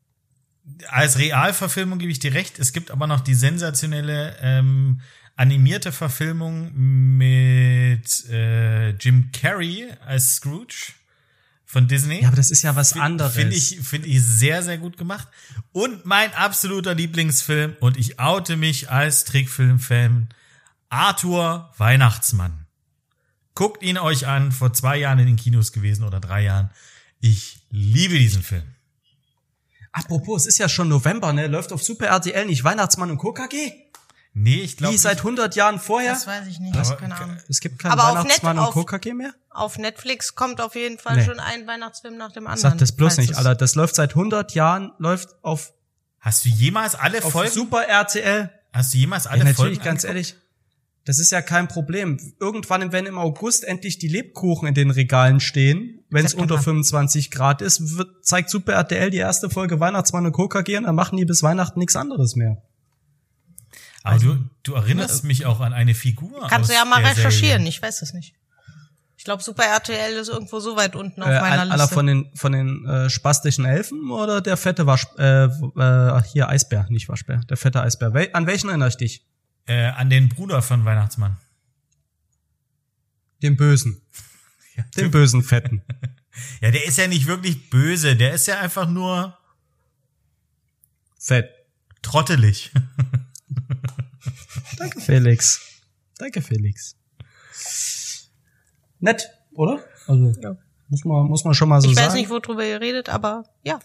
Als 0.87 1.17
Realverfilmung 1.17 1.99
gebe 1.99 2.11
ich 2.11 2.19
dir 2.19 2.33
recht. 2.33 2.59
Es 2.59 2.73
gibt 2.73 2.91
aber 2.91 3.07
noch 3.07 3.21
die 3.21 3.35
sensationelle 3.35 4.37
ähm, 4.41 5.01
animierte 5.35 5.91
Verfilmung 5.91 6.71
mit 7.17 8.25
äh, 8.29 8.89
Jim 8.91 9.31
Carrey 9.31 9.87
als 10.05 10.35
Scrooge 10.35 10.93
von 11.65 11.87
Disney. 11.87 12.21
Ja, 12.21 12.27
aber 12.27 12.37
das 12.37 12.51
ist 12.51 12.63
ja 12.63 12.75
was 12.75 12.93
anderes. 12.93 13.35
Finde 13.35 13.55
ich, 13.55 13.79
finde 13.81 14.07
ich 14.07 14.21
sehr, 14.23 14.63
sehr 14.63 14.77
gut 14.77 14.97
gemacht. 14.97 15.27
Und 15.71 16.05
mein 16.05 16.33
absoluter 16.33 16.95
Lieblingsfilm, 16.95 17.75
und 17.79 17.95
ich 17.95 18.19
oute 18.19 18.57
mich 18.57 18.89
als 18.89 19.23
Trickfilm-Fan, 19.25 20.29
Arthur 20.89 21.71
Weihnachtsmann. 21.77 22.65
Guckt 23.53 23.83
ihn 23.83 23.97
euch 23.97 24.25
an, 24.25 24.51
vor 24.51 24.73
zwei 24.73 24.97
Jahren 24.97 25.19
in 25.19 25.27
den 25.27 25.35
Kinos 25.35 25.71
gewesen 25.71 26.03
oder 26.03 26.19
drei 26.19 26.43
Jahren. 26.43 26.69
Ich 27.19 27.59
liebe 27.69 28.17
diesen 28.17 28.41
Film. 28.41 28.63
Apropos, 29.91 30.41
es 30.43 30.47
ist 30.47 30.57
ja 30.59 30.69
schon 30.69 30.87
November, 30.89 31.33
ne? 31.33 31.47
Läuft 31.47 31.73
auf 31.73 31.83
Super 31.83 32.07
RTL 32.07 32.45
nicht 32.45 32.63
Weihnachtsmann 32.63 33.09
und 33.11 33.17
KKG? 33.17 33.71
Nee, 34.33 34.61
ich 34.61 34.77
glaube 34.77 34.93
Wie 34.93 34.97
seit 34.97 35.17
100 35.19 35.55
Jahren 35.55 35.79
vorher? 35.79 36.13
Das 36.13 36.27
weiß 36.27 36.45
ich 36.47 36.59
nicht, 36.59 36.75
Aber- 36.77 36.95
keine 36.95 37.15
Ahnung. 37.19 37.37
Es 37.49 37.59
gibt 37.59 37.79
keinen 37.79 37.91
Aber 37.93 38.03
auf 38.09 38.09
Weihnachtsmann 38.19 38.55
Net- 38.57 38.67
und 38.67 38.77
auf- 38.77 38.85
KKG 38.85 39.13
mehr? 39.13 39.33
Auf 39.49 39.77
Netflix 39.79 40.35
kommt 40.35 40.61
auf 40.61 40.75
jeden 40.75 40.99
Fall 40.99 41.17
Nee. 41.17 41.25
schon 41.25 41.39
ein 41.39 41.65
Weihnachtsfilm 41.65 42.15
nach 42.15 42.31
dem 42.31 42.45
anderen. 42.45 42.71
Sag 42.71 42.77
das 42.77 42.91
bloß 42.91 43.17
nicht, 43.17 43.35
Alter. 43.35 43.55
Das 43.55 43.73
läuft 43.75 43.95
seit 43.95 44.13
100 44.15 44.53
Jahren, 44.53 44.91
läuft 44.99 45.29
auf, 45.43 45.73
Hast 46.19 46.45
du 46.45 46.49
jemals 46.49 46.95
alle 46.95 47.23
auf 47.23 47.31
Folgen? 47.31 47.51
Super 47.51 47.83
RTL. 47.87 48.51
Hast 48.71 48.93
du 48.93 48.97
jemals 48.99 49.25
alle 49.25 49.39
Ja, 49.39 49.45
natürlich, 49.45 49.77
Folgen? 49.79 49.83
ganz 49.83 50.05
angeguckt? 50.05 50.29
ehrlich. 50.33 50.48
Das 51.05 51.17
ist 51.17 51.31
ja 51.31 51.41
kein 51.41 51.67
Problem. 51.67 52.19
Irgendwann, 52.39 52.91
wenn 52.91 53.05
im 53.05 53.17
August 53.17 53.63
endlich 53.63 53.97
die 53.99 54.07
Lebkuchen 54.09 54.67
in 54.67 54.73
den 54.75 54.91
Regalen 54.91 55.39
stehen, 55.39 56.03
wenn 56.09 56.25
es 56.25 56.33
unter 56.33 56.59
25 56.59 57.31
Grad 57.31 57.61
ist, 57.61 57.97
wird, 57.97 58.23
zeigt 58.25 58.49
Super 58.49 58.73
RTL 58.73 59.09
die 59.09 59.17
erste 59.17 59.49
Folge 59.49 59.79
Weihnachtsmann 59.79 60.25
und 60.25 60.33
KKG 60.33 60.77
und 60.77 60.83
dann 60.83 60.95
machen 60.95 61.17
die 61.17 61.25
bis 61.25 61.41
Weihnachten 61.41 61.79
nichts 61.79 61.95
anderes 61.95 62.35
mehr. 62.35 62.61
Aber 64.03 64.17
du, 64.19 64.37
du 64.63 64.73
erinnerst 64.73 65.23
mich 65.23 65.45
auch 65.45 65.59
an 65.59 65.73
eine 65.73 65.93
Figur. 65.93 66.47
Kannst 66.49 66.69
du 66.69 66.73
ja 66.73 66.85
mal 66.85 67.03
recherchieren, 67.03 67.59
Serie. 67.61 67.69
ich 67.69 67.81
weiß 67.81 68.01
es 68.01 68.13
nicht. 68.13 68.33
Ich 69.17 69.25
glaube, 69.25 69.43
Super 69.43 69.63
RTL 69.65 70.13
ist 70.13 70.29
irgendwo 70.29 70.59
so 70.61 70.77
weit 70.77 70.95
unten 70.95 71.21
auf 71.21 71.27
Äh, 71.29 71.41
meiner 71.41 71.61
einer 71.63 71.75
Liste. 71.77 71.93
von 71.93 72.05
den 72.07 72.31
von 72.35 72.53
den 72.53 72.85
äh, 72.85 73.09
spastischen 73.09 73.65
Elfen 73.65 74.09
oder 74.11 74.39
der 74.39 74.55
fette 74.55 74.85
Wasch 74.85 75.07
äh, 75.17 75.43
äh, 75.45 76.21
hier 76.31 76.47
Eisbär, 76.47 76.85
nicht 76.89 77.09
Waschbär, 77.09 77.41
der 77.49 77.57
fette 77.57 77.81
Eisbär. 77.81 78.13
Wel 78.13 78.29
an 78.33 78.47
welchen 78.47 78.69
erinnere 78.69 78.87
ich 78.89 78.95
dich? 78.97 79.25
Äh, 79.69 79.91
an 79.91 80.09
den 80.09 80.29
Bruder 80.29 80.63
von 80.63 80.83
Weihnachtsmann. 80.83 81.37
Den 83.43 83.55
bösen, 83.55 84.01
den 84.97 85.11
bösen 85.11 85.43
fetten. 85.43 85.83
Ja, 86.61 86.71
der 86.71 86.85
ist 86.85 86.97
ja 86.97 87.05
nicht 87.07 87.27
wirklich 87.27 87.69
böse. 87.69 88.15
Der 88.15 88.33
ist 88.33 88.47
ja 88.47 88.61
einfach 88.61 88.87
nur 88.87 89.37
Fett. 91.17 91.49
trottelig. 92.01 92.71
Danke 94.77 95.01
Felix. 95.01 95.59
Danke 96.17 96.41
Felix. 96.41 96.95
Nett, 98.99 99.29
oder? 99.51 99.83
Also 100.07 100.33
muss 100.87 101.03
man 101.03 101.27
muss 101.27 101.43
man 101.43 101.53
schon 101.53 101.67
mal 101.67 101.81
so 101.81 101.89
ich 101.89 101.95
sagen. 101.95 102.07
weiß 102.07 102.13
nicht, 102.13 102.29
worüber 102.29 102.65
ihr 102.65 102.79
redet, 102.79 103.09
aber 103.09 103.43
ja. 103.63 103.81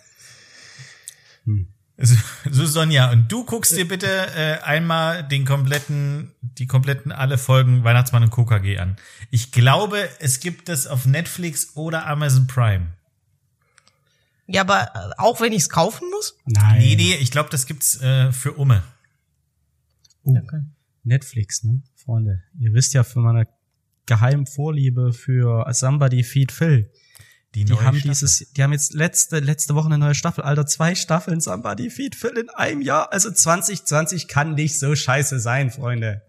So, 1.44 1.66
so, 2.50 2.66
Sonja, 2.66 3.12
und 3.12 3.30
du 3.30 3.44
guckst 3.44 3.76
dir 3.76 3.86
bitte 3.86 4.08
äh, 4.08 4.58
einmal 4.62 5.22
den 5.22 5.44
kompletten, 5.44 6.32
die 6.40 6.66
kompletten 6.66 7.12
alle 7.12 7.38
Folgen 7.38 7.84
Weihnachtsmann 7.84 8.24
und 8.24 8.30
KKG 8.30 8.78
an. 8.78 8.96
Ich 9.30 9.52
glaube, 9.52 10.08
es 10.18 10.40
gibt 10.40 10.68
es 10.68 10.86
auf 10.86 11.06
Netflix 11.06 11.76
oder 11.76 12.06
Amazon 12.06 12.46
Prime. 12.48 12.88
Ja, 14.46 14.62
aber 14.62 14.90
äh, 14.94 15.10
auch 15.18 15.40
wenn 15.40 15.52
ich 15.52 15.62
es 15.62 15.70
kaufen 15.70 16.10
muss? 16.10 16.36
Nein. 16.46 16.78
Nee, 16.78 16.96
nee, 16.96 17.14
ich 17.14 17.30
glaube, 17.30 17.48
das 17.50 17.66
gibt's 17.66 18.00
äh, 18.00 18.32
für 18.32 18.52
Umme. 18.54 18.82
Oh, 20.24 20.36
Okay. 20.36 20.62
Netflix, 21.04 21.62
ne? 21.64 21.82
Freunde, 21.96 22.42
ihr 22.58 22.72
wisst 22.72 22.94
ja 22.94 23.04
von 23.04 23.22
meiner 23.22 23.46
geheimen 24.06 24.46
Vorliebe 24.46 25.12
für 25.12 25.66
Somebody 25.72 26.24
Feed 26.24 26.50
Phil. 26.50 26.90
Die, 27.54 27.64
Die 27.64 27.72
haben 27.72 27.96
Staffel. 27.96 28.10
dieses, 28.10 28.50
die 28.52 28.62
haben 28.62 28.72
jetzt 28.72 28.94
letzte, 28.94 29.38
letzte 29.38 29.74
Woche 29.76 29.86
eine 29.86 29.98
neue 29.98 30.14
Staffel, 30.14 30.42
Alter, 30.42 30.66
zwei 30.66 30.94
Staffeln 30.94 31.40
Somebody 31.40 31.88
Feed 31.88 32.16
Phil 32.16 32.36
in 32.36 32.50
einem 32.50 32.80
Jahr. 32.80 33.12
Also 33.12 33.30
2020 33.30 34.26
kann 34.26 34.54
nicht 34.54 34.78
so 34.78 34.94
scheiße 34.96 35.38
sein, 35.38 35.70
Freunde. 35.70 36.22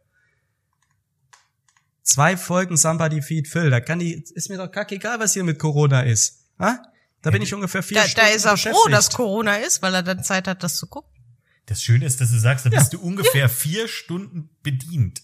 Zwei 2.03 2.37
Folgen 2.37 2.77
Somebody 2.77 3.23
Feed 3.23 3.47
Phil, 3.47 3.71
da 3.71 3.79
kann 3.79 3.97
die, 3.97 4.23
ist 4.35 4.49
mir 4.49 4.57
doch 4.57 4.71
kackegal, 4.71 5.19
was 5.19 5.33
hier 5.33 5.43
mit 5.43 5.57
Corona 5.57 6.01
ist. 6.01 6.45
Ha? 6.59 6.79
Da 7.23 7.31
bin 7.31 7.41
ich 7.41 7.51
ungefähr 7.55 7.81
vier 7.81 7.97
Da, 7.97 8.07
Stunden 8.07 8.27
da 8.29 8.35
ist 8.35 8.45
er 8.45 8.57
froh, 8.57 8.87
dass 8.89 9.09
Corona 9.09 9.55
ist, 9.55 9.81
weil 9.81 9.95
er 9.95 10.03
dann 10.03 10.23
Zeit 10.23 10.47
hat, 10.47 10.61
das 10.61 10.75
zu 10.75 10.85
gucken. 10.85 11.09
Das 11.65 11.81
Schöne 11.81 12.05
ist, 12.05 12.21
dass 12.21 12.29
du 12.29 12.37
sagst, 12.37 12.67
da 12.67 12.69
bist 12.69 12.93
du 12.93 12.99
ungefähr 13.01 13.49
vier 13.49 13.87
Stunden 13.87 14.51
bedient. 14.61 15.23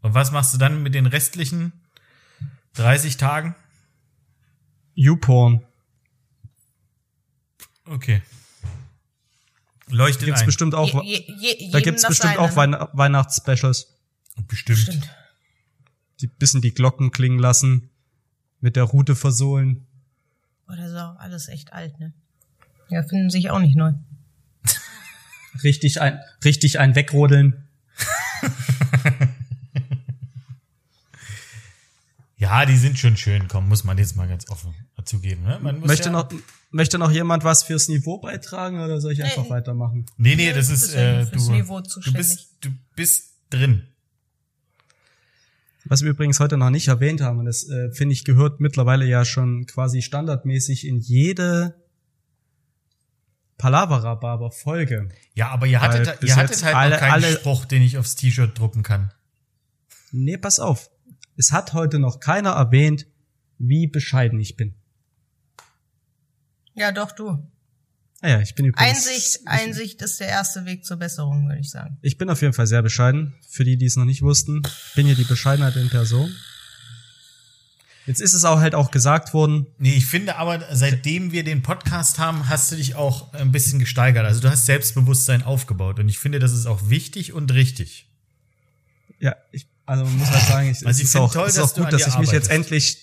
Und 0.00 0.14
was 0.14 0.32
machst 0.32 0.54
du 0.54 0.58
dann 0.58 0.82
mit 0.82 0.94
den 0.94 1.04
restlichen 1.04 1.74
30 2.76 3.18
Tagen? 3.18 3.54
YouPorn. 4.94 5.64
Okay. 7.86 8.22
Leuchtet 9.88 10.24
Gibt's 10.26 10.40
ein. 10.40 10.46
bestimmt 10.46 10.74
auch, 10.74 11.04
Je, 11.04 11.24
je, 11.40 11.70
da 11.70 11.80
gibt's 11.80 12.06
bestimmt 12.06 12.34
seine, 12.34 12.40
auch 12.40 12.50
ne? 12.50 12.56
Weihn 12.56 12.88
Weihnachtsspecials. 12.92 13.94
Bestimmt. 14.48 14.78
Stimmt. 14.78 15.10
Die 16.20 16.26
bisschen 16.26 16.62
die 16.62 16.72
Glocken 16.72 17.10
klingen 17.10 17.38
lassen, 17.38 17.90
mit 18.60 18.76
der 18.76 18.84
Rute 18.84 19.14
versohlen. 19.14 19.86
Oh, 20.68 20.72
ist 20.72 20.94
auch 20.94 21.16
alles 21.18 21.48
echt 21.48 21.72
alt, 21.72 21.98
ne? 22.00 22.14
Ja, 22.88 23.02
finden 23.02 23.28
sich 23.30 23.50
auch 23.50 23.58
nicht 23.58 23.76
neu. 23.76 23.92
Richtig 25.62 26.00
ein, 26.00 26.18
richtig 26.44 26.78
ein 26.80 26.94
Wegrodeln. 26.94 27.68
Ja, 32.44 32.66
die 32.66 32.76
sind 32.76 32.98
schon 32.98 33.16
schön, 33.16 33.48
komm, 33.48 33.68
muss 33.68 33.84
man 33.84 33.96
jetzt 33.96 34.16
mal 34.16 34.28
ganz 34.28 34.48
offen 34.50 34.74
zugeben. 35.04 35.42
Ne? 35.44 35.58
Man 35.62 35.78
muss 35.80 35.88
Möchte 35.88 36.06
ja, 36.06 36.12
noch, 36.12 36.28
möchte 36.70 36.98
noch 36.98 37.10
jemand 37.10 37.42
was 37.42 37.62
fürs 37.62 37.88
Niveau 37.88 38.18
beitragen 38.18 38.80
oder 38.84 39.00
soll 39.00 39.12
ich 39.12 39.22
einfach 39.24 39.44
Nee. 39.44 39.50
weitermachen? 39.50 40.04
Nee, 40.18 40.36
nee, 40.36 40.52
das 40.52 40.68
ist 40.68 40.92
äh, 40.94 41.24
du, 41.26 41.38
du 42.04 42.12
bist 42.12 42.48
du 42.60 42.68
bist 42.96 43.32
drin. 43.50 43.84
Was 45.86 46.02
wir 46.02 46.10
übrigens 46.10 46.38
heute 46.40 46.56
noch 46.58 46.68
nicht 46.70 46.88
erwähnt 46.88 47.20
haben, 47.22 47.38
und 47.38 47.46
das 47.46 47.68
äh, 47.68 47.90
finde 47.92 48.12
ich 48.14 48.24
gehört 48.24 48.60
mittlerweile 48.60 49.06
ja 49.06 49.24
schon 49.24 49.66
quasi 49.66 50.02
standardmäßig 50.02 50.86
in 50.86 50.98
jede 50.98 51.74
Palavra-Barber-Folge. 53.58 55.08
Ja, 55.34 55.48
aber 55.48 55.66
ihr 55.66 55.80
hattet, 55.80 56.22
ihr 56.22 56.36
hattet 56.36 56.50
jetzt 56.50 56.64
halt 56.64 56.74
alle- 56.76 56.90
noch 56.92 56.98
keinen 56.98 57.12
alle- 57.12 57.32
Spruch, 57.32 57.64
den 57.64 57.82
ich 57.82 57.98
aufs 57.98 58.16
T-Shirt 58.16 58.58
drucken 58.58 58.82
kann. 58.82 59.12
Nee, 60.12 60.36
pass 60.38 60.58
auf. 60.60 60.90
Es 61.36 61.52
hat 61.52 61.72
heute 61.72 61.98
noch 61.98 62.20
keiner 62.20 62.50
erwähnt, 62.50 63.06
wie 63.58 63.86
bescheiden 63.86 64.40
ich 64.40 64.56
bin. 64.56 64.74
Ja, 66.74 66.92
doch, 66.92 67.12
du. 67.12 67.50
Naja, 68.20 68.40
ich 68.40 68.54
bin 68.54 68.66
übrigens. 68.66 69.06
Einsicht, 69.06 69.40
Einsicht 69.46 70.02
ist 70.02 70.18
der 70.18 70.28
erste 70.28 70.64
Weg 70.64 70.84
zur 70.84 70.96
Besserung, 70.96 71.46
würde 71.46 71.60
ich 71.60 71.70
sagen. 71.70 71.98
Ich 72.00 72.16
bin 72.16 72.30
auf 72.30 72.40
jeden 72.40 72.54
Fall 72.54 72.66
sehr 72.66 72.82
bescheiden. 72.82 73.34
Für 73.48 73.64
die, 73.64 73.76
die 73.76 73.86
es 73.86 73.96
noch 73.96 74.06
nicht 74.06 74.22
wussten, 74.22 74.62
bin 74.94 75.06
hier 75.06 75.14
die 75.14 75.24
Bescheidenheit 75.24 75.76
in 75.76 75.90
Person. 75.90 76.34
Jetzt 78.06 78.20
ist 78.20 78.34
es 78.34 78.44
auch 78.44 78.60
halt 78.60 78.74
auch 78.74 78.90
gesagt 78.90 79.32
worden, 79.32 79.66
Nee, 79.78 79.94
ich 79.94 80.06
finde 80.06 80.36
aber, 80.36 80.62
seitdem 80.72 81.32
wir 81.32 81.42
den 81.42 81.62
Podcast 81.62 82.18
haben, 82.18 82.48
hast 82.48 82.70
du 82.70 82.76
dich 82.76 82.94
auch 82.96 83.32
ein 83.32 83.50
bisschen 83.50 83.78
gesteigert. 83.78 84.26
Also 84.26 84.40
du 84.40 84.50
hast 84.50 84.66
Selbstbewusstsein 84.66 85.42
aufgebaut 85.42 85.98
und 85.98 86.08
ich 86.08 86.18
finde, 86.18 86.38
das 86.38 86.52
ist 86.52 86.66
auch 86.66 86.90
wichtig 86.90 87.32
und 87.32 87.52
richtig. 87.52 88.08
ja, 89.18 89.36
ich, 89.52 89.66
also 89.86 90.04
man 90.04 90.16
muss 90.18 90.30
halt 90.30 90.42
sagen, 90.44 90.70
ich, 90.70 90.76
Also 90.78 90.88
es 90.88 90.98
ich 90.98 91.04
ist 91.04 91.16
auch, 91.16 91.32
toll, 91.32 91.46
es 91.46 91.54
ist 91.56 91.62
dass 91.62 91.72
auch 91.72 91.76
gut, 91.76 91.92
dass 91.92 92.06
ich 92.06 92.18
mich 92.18 92.30
jetzt 92.30 92.50
arbeitest. 92.50 92.98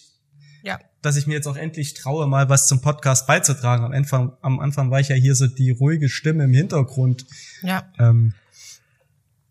Ja. 0.63 0.73
endlich, 0.73 0.85
dass 1.01 1.15
ich 1.15 1.25
mir 1.27 1.33
jetzt 1.33 1.47
auch 1.47 1.55
endlich 1.55 1.93
traue, 1.95 2.27
mal 2.27 2.47
was 2.49 2.67
zum 2.67 2.81
Podcast 2.81 3.25
beizutragen. 3.27 3.83
Am 3.85 3.91
Anfang, 3.91 4.33
am 4.41 4.59
Anfang 4.59 4.91
war 4.91 4.99
ich 4.99 5.09
ja 5.09 5.15
hier 5.15 5.33
so 5.35 5.47
die 5.47 5.71
ruhige 5.71 6.09
Stimme 6.09 6.43
im 6.43 6.53
Hintergrund. 6.53 7.25
Ja. 7.63 7.91
Ähm, 7.97 8.33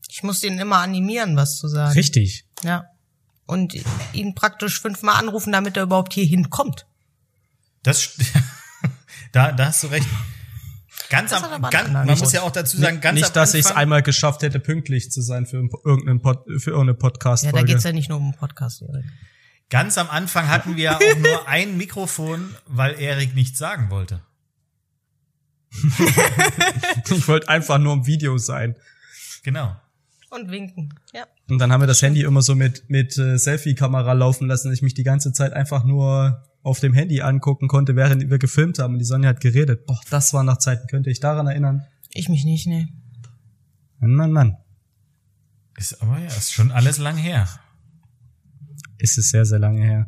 Ich 0.09 0.23
muss 0.23 0.41
den 0.41 0.59
immer 0.59 0.79
animieren, 0.79 1.37
was 1.37 1.59
zu 1.59 1.67
sagen. 1.69 1.93
richtig. 1.95 2.45
Ja. 2.63 2.87
Und 3.47 3.75
ihn 4.13 4.35
praktisch 4.37 4.81
fünfmal 4.81 5.17
anrufen, 5.17 5.53
damit 5.53 5.77
er 5.77 5.83
überhaupt 5.85 6.13
hier 6.13 6.25
hinkommt. 6.25 6.87
Das, 7.83 8.11
da, 9.33 9.51
da 9.53 9.67
hast 9.67 9.83
du 9.83 9.89
recht. 9.89 10.07
Ganz 11.11 11.31
Das 11.33 11.43
am, 11.43 11.61
ganz, 11.71 11.91
man 11.91 12.07
muss 12.07 12.33
ja 12.33 12.41
auch 12.43 12.53
dazu 12.53 12.79
sagen, 12.79 13.01
ganz 13.01 13.17
nicht, 13.17 13.27
am 13.27 13.33
dass 13.35 13.53
ich 13.55 13.61
es 13.61 13.67
Anfang, 13.67 13.83
einmal 13.83 14.03
geschafft 14.03 14.43
hätte, 14.43 14.59
pünktlich 14.61 15.11
zu 15.11 15.21
sein 15.21 15.45
für 15.45 15.59
ein- 15.59 15.69
irgendeinen 15.85 16.23
Pod, 16.23 16.45
für 16.59 16.71
irgendeine 16.71 16.95
podcast 16.95 17.45
Ja, 17.45 17.53
da 17.53 17.63
geht's 17.63 17.83
ja 17.85 17.93
nicht 17.93 18.09
nur 18.09 18.19
um 18.19 18.33
Podcast. 18.33 18.81
Erik. 18.83 19.05
ganz 19.71 19.99
am 19.99 20.09
Anfang 20.09 20.49
hatten 20.49 20.77
wir 20.77 20.97
auch 20.97 21.17
nur 21.19 21.47
ein 21.49 21.77
Mikrofon, 21.77 22.55
weil 22.67 22.99
Erik 22.99 23.35
nichts 23.35 23.59
sagen 23.59 23.91
wollte. 23.91 24.23
Ich 27.11 27.27
wollte 27.29 27.49
einfach 27.49 27.79
nur 27.79 27.93
im 27.95 28.07
Video 28.07 28.39
sein. 28.39 28.77
Genau. 29.43 29.75
Und 30.31 30.51
winken. 30.51 30.95
Ja. 31.13 31.25
Und 31.49 31.59
dann 31.59 31.73
haben 31.73 31.81
wir 31.81 31.87
das 31.89 32.03
Handy 32.03 32.23
immer 32.23 32.43
so 32.43 32.55
mit, 32.55 32.89
mit 32.89 33.19
äh, 33.19 33.37
Selfie-Kamera 33.37 34.13
laufen 34.13 34.47
lassen, 34.47 34.69
dass 34.69 34.77
ich 34.77 34.83
mich 34.83 34.95
die 34.95 35.03
ganze 35.03 35.33
Zeit 35.33 35.53
einfach 35.53 35.83
nur 35.85 36.45
auf 36.63 36.81
dem 36.81 36.93
Handy 36.93 37.23
angucken 37.23 37.69
konnte, 37.69 37.97
während 37.97 38.29
wir 38.31 38.39
gefilmt 38.39 38.79
haben. 38.79 38.95
Und 38.95 38.99
die 38.99 39.05
Sonja 39.05 39.29
hat 39.31 39.41
geredet. 39.41 39.87
Boah, 39.87 40.01
das 40.11 40.33
war 40.35 40.45
nach 40.45 40.59
Zeiten. 40.59 40.87
Könnte 40.89 41.11
ich 41.11 41.21
daran 41.21 41.47
erinnern? 41.47 41.83
Ich 42.13 42.29
mich 42.29 42.45
nicht, 42.45 42.67
ne. 42.67 42.89
Mann, 43.99 44.15
Mann, 44.15 44.33
Mann. 44.33 44.57
Ist 45.77 46.03
aber 46.03 46.19
ja, 46.19 46.27
ist 46.27 46.53
schon 46.53 46.71
alles 46.73 46.99
lang 46.99 47.17
her. 47.17 47.49
Ist 48.99 49.17
es 49.17 49.31
sehr, 49.31 49.45
sehr 49.47 49.59
lange 49.59 49.83
her. 49.83 50.07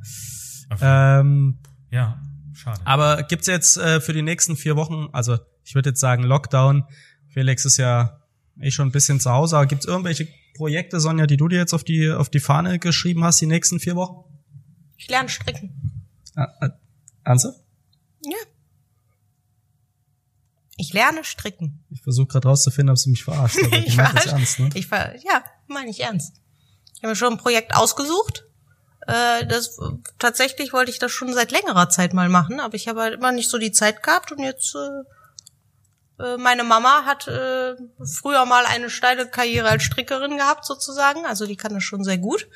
Auf- 0.70 0.80
Ähm, 0.82 1.58
ja, 1.90 2.20
schade. 2.54 2.80
aber 2.84 3.22
gibt's 3.22 3.46
jetzt 3.46 3.76
äh, 3.78 4.00
für 4.00 4.12
die 4.12 4.22
nächsten 4.22 4.56
vier 4.56 4.76
Wochen, 4.76 5.08
also 5.12 5.38
ich 5.64 5.74
würde 5.74 5.90
jetzt 5.90 6.00
sagen 6.00 6.24
Lockdown. 6.24 6.84
Felix 7.28 7.64
ist 7.64 7.78
ja 7.78 8.20
eh 8.60 8.70
schon 8.70 8.88
ein 8.88 8.92
bisschen 8.92 9.20
zu 9.20 9.30
Hause. 9.30 9.56
Aber 9.56 9.66
gibt's 9.66 9.86
irgendwelche 9.86 10.28
Projekte, 10.56 11.00
Sonja, 11.00 11.26
die 11.26 11.38
du 11.38 11.48
dir 11.48 11.58
jetzt 11.58 11.72
auf 11.72 11.84
die, 11.84 12.10
auf 12.10 12.28
die 12.28 12.40
Fahne 12.40 12.78
geschrieben 12.78 13.24
hast, 13.24 13.40
die 13.40 13.46
nächsten 13.46 13.80
vier 13.80 13.96
Wochen? 13.96 14.24
Ich 14.98 15.08
lerne 15.08 15.28
stricken. 15.30 15.81
Ah, 16.36 16.48
ah, 16.60 16.70
Ernsthaft? 17.24 17.60
Ja. 18.24 18.36
Ich 20.76 20.92
lerne 20.92 21.24
stricken. 21.24 21.84
Ich 21.90 22.02
versuche 22.02 22.28
gerade 22.28 22.48
rauszufinden, 22.48 22.90
ob 22.90 22.98
sie 22.98 23.10
mich 23.10 23.24
verarscht. 23.24 23.58
Aber 23.64 23.76
ich 23.86 23.96
meint 23.96 24.16
das 24.16 24.26
ernst, 24.26 24.58
ne? 24.58 24.70
Ich 24.74 24.86
ver 24.86 25.14
ja, 25.22 25.44
meine 25.66 25.90
ich 25.90 26.00
ernst. 26.00 26.34
Ich 26.94 27.02
habe 27.02 27.08
mir 27.08 27.16
schon 27.16 27.34
ein 27.34 27.38
Projekt 27.38 27.74
ausgesucht. 27.74 28.44
Äh, 29.06 29.46
das 29.46 29.78
tatsächlich 30.18 30.72
wollte 30.72 30.90
ich 30.90 30.98
das 30.98 31.12
schon 31.12 31.32
seit 31.34 31.50
längerer 31.50 31.88
Zeit 31.88 32.14
mal 32.14 32.28
machen, 32.28 32.60
aber 32.60 32.74
ich 32.74 32.88
habe 32.88 33.00
halt 33.00 33.14
immer 33.14 33.32
nicht 33.32 33.50
so 33.50 33.58
die 33.58 33.72
Zeit 33.72 34.02
gehabt 34.02 34.32
und 34.32 34.38
jetzt 34.38 34.74
äh, 34.74 36.22
äh, 36.22 36.36
meine 36.36 36.64
Mama 36.64 37.04
hat 37.04 37.26
äh, 37.26 37.74
früher 38.04 38.46
mal 38.46 38.64
eine 38.66 38.90
steile 38.90 39.28
Karriere 39.28 39.68
als 39.68 39.82
Strickerin 39.82 40.36
gehabt 40.36 40.64
sozusagen, 40.64 41.26
also 41.26 41.46
die 41.46 41.56
kann 41.56 41.74
das 41.74 41.82
schon 41.82 42.04
sehr 42.04 42.18
gut. 42.18 42.48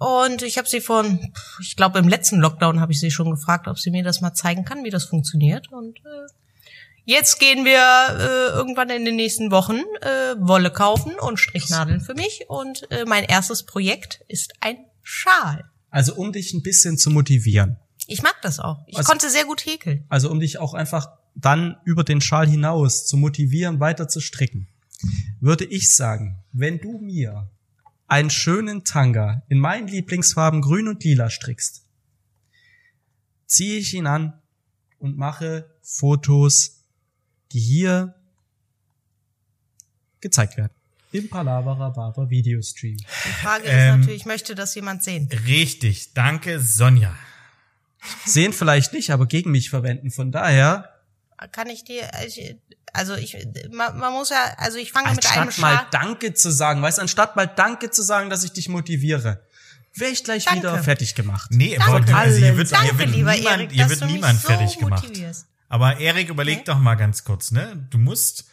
Und 0.00 0.42
ich 0.42 0.58
habe 0.58 0.68
sie 0.68 0.80
von, 0.80 1.32
ich 1.60 1.74
glaube 1.76 1.98
im 1.98 2.08
letzten 2.08 2.38
Lockdown 2.38 2.80
habe 2.80 2.92
ich 2.92 3.00
sie 3.00 3.10
schon 3.10 3.30
gefragt, 3.30 3.66
ob 3.66 3.78
sie 3.78 3.90
mir 3.90 4.04
das 4.04 4.20
mal 4.20 4.32
zeigen 4.34 4.64
kann, 4.64 4.84
wie 4.84 4.90
das 4.90 5.04
funktioniert. 5.04 5.70
Und 5.72 5.98
äh, 5.98 6.28
Jetzt 7.04 7.40
gehen 7.40 7.64
wir 7.64 7.80
äh, 8.18 8.54
irgendwann 8.54 8.90
in 8.90 9.06
den 9.06 9.16
nächsten 9.16 9.50
Wochen 9.50 9.78
äh, 10.02 10.34
Wolle 10.40 10.70
kaufen 10.70 11.14
und 11.18 11.38
Strichnadeln 11.40 12.02
für 12.02 12.12
mich. 12.12 12.44
Und 12.48 12.86
äh, 12.90 13.06
mein 13.06 13.24
erstes 13.24 13.62
Projekt 13.62 14.20
ist 14.28 14.52
ein 14.60 14.76
Schal. 15.02 15.64
Also 15.88 16.14
um 16.16 16.32
dich 16.32 16.52
ein 16.52 16.62
bisschen 16.62 16.98
zu 16.98 17.08
motivieren. 17.08 17.78
Ich 18.08 18.22
mag 18.22 18.36
das 18.42 18.60
auch. 18.60 18.80
Ich 18.86 18.98
Was- 18.98 19.06
konnte 19.06 19.30
sehr 19.30 19.46
gut 19.46 19.64
häkeln. 19.64 20.04
Also 20.10 20.30
um 20.30 20.38
dich 20.38 20.58
auch 20.58 20.74
einfach 20.74 21.08
dann 21.34 21.78
über 21.86 22.04
den 22.04 22.20
Schal 22.20 22.46
hinaus 22.46 23.06
zu 23.06 23.16
motivieren, 23.16 23.80
weiter 23.80 24.06
zu 24.06 24.20
stricken, 24.20 24.68
würde 25.40 25.64
ich 25.64 25.94
sagen, 25.94 26.40
wenn 26.52 26.78
du 26.78 26.98
mir 26.98 27.48
einen 28.08 28.30
schönen 28.30 28.84
Tanga 28.84 29.42
in 29.48 29.58
meinen 29.60 29.86
Lieblingsfarben 29.86 30.62
grün 30.62 30.88
und 30.88 31.04
lila 31.04 31.30
strickst, 31.30 31.84
ziehe 33.46 33.78
ich 33.78 33.94
ihn 33.94 34.06
an 34.06 34.40
und 34.98 35.16
mache 35.16 35.70
Fotos, 35.82 36.84
die 37.52 37.60
hier 37.60 38.14
gezeigt 40.20 40.56
werden. 40.56 40.72
Im 41.12 41.28
Palavra 41.30 41.88
Barber 41.90 42.28
Videostream. 42.28 42.96
Die 42.96 43.04
Frage 43.42 43.64
Ähm, 43.64 43.78
ist 43.78 43.98
natürlich, 44.00 44.26
möchte 44.26 44.54
das 44.54 44.74
jemand 44.74 45.04
sehen? 45.04 45.28
Richtig, 45.46 46.12
danke 46.12 46.60
Sonja. 46.60 47.14
Sehen 48.26 48.52
vielleicht 48.52 48.92
nicht, 48.92 49.10
aber 49.10 49.26
gegen 49.26 49.50
mich 49.50 49.70
verwenden. 49.70 50.10
Von 50.10 50.32
daher, 50.32 50.97
Kann 51.52 51.68
ich 51.68 51.84
dir, 51.84 52.08
ich, 52.26 52.56
also 52.92 53.14
ich, 53.14 53.36
man, 53.70 53.96
man 53.98 54.12
muss 54.12 54.30
ja, 54.30 54.54
also 54.56 54.78
ich 54.78 54.92
fange 54.92 55.10
mit 55.14 55.24
einem 55.30 55.42
anstatt 55.48 55.62
mal. 55.62 55.86
Danke 55.90 56.34
zu 56.34 56.50
sagen, 56.50 56.82
weißt 56.82 56.98
du, 56.98 57.02
anstatt 57.02 57.36
mal 57.36 57.46
Danke 57.46 57.90
zu 57.90 58.02
sagen, 58.02 58.28
dass 58.30 58.42
ich 58.44 58.52
dich 58.52 58.68
motiviere, 58.68 59.42
wäre 59.94 60.10
ich 60.10 60.24
gleich 60.24 60.44
Danke. 60.46 60.60
wieder 60.60 60.82
fertig 60.82 61.14
gemacht. 61.14 61.50
Nee, 61.52 61.76
Danke. 61.78 62.14
also 62.14 62.38
hier 62.38 62.56
wird, 62.56 62.72
Danke, 62.72 62.90
hier 62.90 62.98
wird 62.98 63.10
lieber 63.10 63.32
niemand, 63.34 63.56
Erik, 63.60 63.72
hier 63.72 63.88
wird 63.88 64.04
niemand 64.04 64.40
so 64.40 64.48
fertig 64.48 64.78
gemacht. 64.78 65.04
motivierst. 65.04 65.46
Aber 65.68 65.98
Erik, 66.00 66.28
überleg 66.30 66.56
Okay. 66.58 66.64
doch 66.66 66.78
mal 66.78 66.94
ganz 66.94 67.24
kurz, 67.24 67.50
ne? 67.52 67.86
Du 67.90 67.98
musst, 67.98 68.46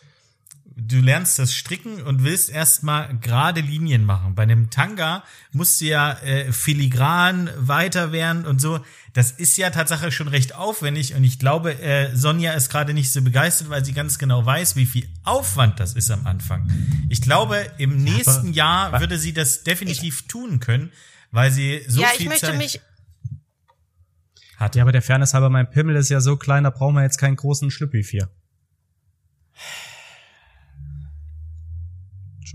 du 0.78 1.00
lernst 1.00 1.40
das 1.40 1.54
Stricken 1.54 2.02
und 2.02 2.24
willst 2.24 2.50
erstmal 2.50 3.18
gerade 3.20 3.62
Linien 3.62 4.04
machen. 4.04 4.36
Bei 4.36 4.44
einem 4.44 4.70
Tanga 4.70 5.24
musst 5.52 5.80
du 5.80 5.86
ja 5.86 6.14
äh, 6.20 6.52
filigran 6.52 7.50
weiter 7.58 8.12
werden 8.12 8.46
und 8.46 8.60
so. 8.60 8.80
Das 9.14 9.32
ist 9.32 9.56
ja 9.58 9.70
Tatsache 9.70 10.12
schon 10.12 10.28
recht 10.28 10.54
aufwendig 10.54 11.16
und 11.16 11.24
ich 11.24 11.40
glaube, 11.40 11.80
äh, 11.82 12.14
Sonja 12.14 12.54
ist 12.54 12.70
gerade 12.70 12.94
nicht 12.94 13.12
so 13.14 13.22
begeistert, 13.22 13.70
weil 13.70 13.86
sie 13.86 13.94
ganz 13.94 14.20
genau 14.20 14.46
weiß, 14.46 14.76
wie 14.76 14.86
viel 14.86 15.08
Aufwand 15.24 15.80
das 15.80 15.94
ist 15.94 16.12
am 16.12 16.28
Anfang. 16.28 16.70
Ich 17.08 17.22
glaube, 17.22 17.66
im 17.78 18.04
nächsten 18.04 18.54
Jahr 18.54 19.00
würde 19.00 19.18
sie 19.18 19.34
das 19.34 19.64
definitiv 19.64 20.28
tun 20.28 20.60
können, 20.60 20.92
weil 21.32 21.52
sie 21.52 21.84
so 21.88 22.02
ja, 22.02 22.10
ich 22.12 22.18
viel 22.18 22.28
möchte 22.28 22.48
Zeit 22.48 22.58
mich, 22.58 22.82
hat. 24.58 24.76
Ja, 24.76 24.84
aber 24.84 24.92
der 24.92 25.02
Fairness 25.02 25.34
halber, 25.34 25.50
mein 25.50 25.70
Pimmel 25.70 25.96
ist 25.96 26.10
ja 26.10 26.20
so 26.20 26.36
klein, 26.36 26.66
da 26.66 26.70
brauchen 26.70 26.96
wir 26.96 27.04
jetzt 27.04 27.18
keinen 27.18 27.38
großen 27.38 27.72
Schlüppi 27.72 28.04
für. 28.04 28.30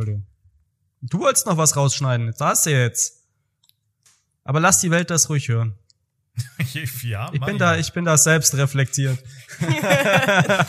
Entschuldigung. 0.01 0.27
Du 1.03 1.21
wolltest 1.21 1.47
noch 1.47 1.57
was 1.59 1.77
rausschneiden, 1.77 2.35
da 2.39 2.49
hast 2.49 2.65
du 2.67 2.71
jetzt. 2.71 3.23
Aber 4.45 4.61
lass 4.61 4.81
die 4.81 4.91
Welt 4.91 5.11
das 5.11 5.29
ruhig 5.29 5.49
hören. 5.49 5.79
ja, 7.03 7.31
Ich 7.33 7.41
bin 7.41 7.59
da, 7.59 7.77
ich 7.77 7.93
bin 7.93 8.05
da 8.07 8.17
selbst 8.17 8.55
reflektiert. 8.55 9.19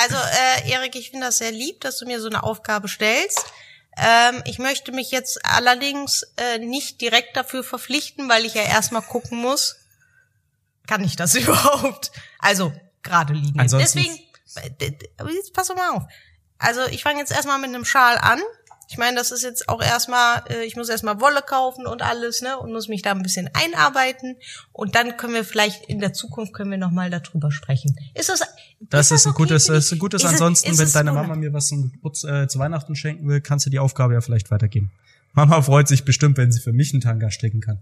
Also, 0.00 0.14
äh, 0.14 0.70
Erik, 0.70 0.94
ich 0.94 1.10
finde 1.10 1.26
das 1.26 1.38
sehr 1.38 1.50
lieb, 1.50 1.80
dass 1.80 1.98
du 1.98 2.06
mir 2.06 2.20
so 2.20 2.28
eine 2.28 2.44
Aufgabe 2.44 2.86
stellst. 2.86 3.44
Ähm, 3.96 4.42
ich 4.44 4.60
möchte 4.60 4.92
mich 4.92 5.10
jetzt 5.10 5.44
allerdings 5.44 6.22
äh, 6.36 6.58
nicht 6.60 7.00
direkt 7.00 7.36
dafür 7.36 7.64
verpflichten, 7.64 8.28
weil 8.28 8.44
ich 8.44 8.54
ja 8.54 8.62
erstmal 8.62 9.02
gucken 9.02 9.38
muss, 9.38 9.74
kann 10.86 11.02
ich 11.02 11.16
das 11.16 11.34
überhaupt? 11.34 12.12
Also, 12.38 12.72
gerade 13.02 13.32
liegen. 13.32 13.58
Ansonsten- 13.58 13.98
Deswegen, 14.54 14.72
äh, 14.78 15.34
jetzt 15.34 15.52
pass 15.52 15.66
doch 15.66 15.74
mal 15.74 15.90
auf. 15.96 16.04
Also, 16.58 16.84
ich 16.92 17.02
fange 17.02 17.18
jetzt 17.18 17.32
erstmal 17.32 17.58
mit 17.58 17.70
einem 17.70 17.84
Schal 17.84 18.18
an 18.18 18.40
Ich 18.90 18.96
meine, 18.96 19.16
das 19.18 19.30
ist 19.32 19.42
jetzt 19.42 19.68
auch 19.68 19.82
erstmal, 19.82 20.42
äh, 20.48 20.64
ich 20.64 20.74
muss 20.74 20.88
erstmal 20.88 21.20
Wolle 21.20 21.42
kaufen 21.46 21.86
und 21.86 22.00
alles, 22.00 22.40
ne? 22.40 22.58
Und 22.58 22.72
muss 22.72 22.88
mich 22.88 23.02
da 23.02 23.10
ein 23.12 23.22
bisschen 23.22 23.50
einarbeiten. 23.52 24.36
Und 24.72 24.94
dann 24.94 25.18
können 25.18 25.34
wir 25.34 25.44
vielleicht 25.44 25.84
in 25.86 26.00
der 26.00 26.14
Zukunft 26.14 26.54
können 26.54 26.70
wir 26.70 26.78
nochmal 26.78 27.10
darüber 27.10 27.50
sprechen. 27.52 27.94
Ist 28.14 28.30
das. 28.30 28.40
Das 28.80 29.10
ist, 29.10 29.26
ein 29.26 29.30
okay 29.32 29.42
gutes, 29.42 29.68
ist 29.68 29.92
ein 29.92 29.98
gutes 29.98 30.22
Ist 30.22 30.26
es- 30.28 30.32
ansonsten, 30.32 30.70
ist 30.70 30.78
wenn 30.78 30.86
es 30.86 30.92
deine 30.92 31.12
Mama 31.12 31.34
mir 31.34 31.52
was 31.52 31.66
zum 31.68 31.92
äh, 32.24 32.46
zu 32.48 32.58
Weihnachten 32.58 32.96
schenken 32.96 33.28
will, 33.28 33.42
kannst 33.42 33.66
du 33.66 33.70
die 33.70 33.78
Aufgabe 33.78 34.14
ja 34.14 34.22
vielleicht 34.22 34.50
weitergeben. 34.50 34.90
Mama 35.34 35.60
freut 35.60 35.86
sich 35.86 36.04
bestimmt, 36.06 36.38
wenn 36.38 36.50
sie 36.50 36.60
für 36.60 36.72
mich 36.72 36.92
einen 36.94 37.02
Tanga 37.02 37.30
stricken 37.30 37.60
kann. 37.60 37.80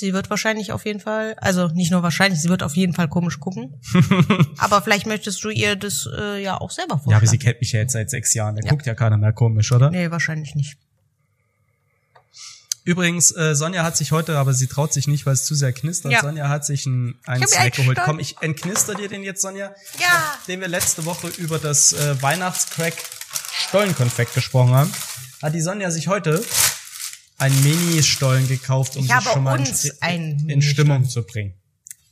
Sie 0.00 0.12
wird 0.12 0.30
wahrscheinlich 0.30 0.72
auf 0.72 0.84
jeden 0.84 1.00
Fall, 1.00 1.34
also 1.38 1.68
nicht 1.68 1.92
nur 1.92 2.02
wahrscheinlich, 2.02 2.40
sie 2.40 2.48
wird 2.48 2.62
auf 2.62 2.74
jeden 2.74 2.92
Fall 2.92 3.08
komisch 3.08 3.38
gucken. 3.38 3.80
aber 4.58 4.82
vielleicht 4.82 5.06
möchtest 5.06 5.44
du 5.44 5.50
ihr 5.50 5.76
das 5.76 6.08
äh, 6.18 6.42
ja 6.42 6.60
auch 6.60 6.70
selber 6.70 6.96
vorschlagen. 6.96 7.10
Ja, 7.12 7.16
aber 7.18 7.26
sie 7.26 7.38
kennt 7.38 7.60
mich 7.60 7.72
ja 7.72 7.80
jetzt 7.80 7.92
seit 7.92 8.10
sechs 8.10 8.34
Jahren. 8.34 8.56
Da 8.56 8.68
guckt 8.68 8.86
ja 8.86 8.94
keiner 8.94 9.16
mehr 9.16 9.32
komisch, 9.32 9.70
oder? 9.70 9.90
Nee, 9.90 10.10
wahrscheinlich 10.10 10.54
nicht. 10.54 10.76
Übrigens, 12.84 13.34
äh, 13.36 13.54
Sonja 13.54 13.84
hat 13.84 13.96
sich 13.96 14.10
heute, 14.10 14.38
aber 14.38 14.54
sie 14.54 14.66
traut 14.66 14.92
sich 14.92 15.06
nicht, 15.06 15.24
weil 15.24 15.34
es 15.34 15.44
zu 15.44 15.54
sehr 15.54 15.72
knistert. 15.72 16.10
Ja. 16.10 16.20
Sonja 16.20 16.48
hat 16.48 16.64
sich 16.64 16.84
einen, 16.86 17.14
einen 17.26 17.46
Snack 17.46 17.74
geholt. 17.74 17.98
Komm, 18.04 18.18
ich 18.18 18.36
entknister 18.40 18.94
dir 18.94 19.08
den 19.08 19.22
jetzt, 19.22 19.40
Sonja. 19.40 19.72
Ja. 20.00 20.08
Nachdem 20.38 20.60
wir 20.60 20.68
letzte 20.68 21.04
Woche 21.04 21.28
über 21.38 21.58
das 21.58 21.92
äh, 21.92 22.20
Weihnachtscrack 22.20 22.94
Stollenkonfekt 23.68 24.34
gesprochen 24.34 24.74
haben, 24.74 24.92
hat 25.42 25.54
die 25.54 25.60
Sonja 25.60 25.92
sich 25.92 26.08
heute 26.08 26.42
einen 27.42 27.62
Mini-Stollen 27.62 28.46
gekauft, 28.48 28.96
um 28.96 29.04
Ich 29.04 29.12
sich 29.12 29.22
schon 29.32 29.42
mal 29.42 29.60
in, 30.08 30.48
in 30.48 30.62
Stimmung 30.62 31.08
zu 31.08 31.22
bringen. 31.24 31.54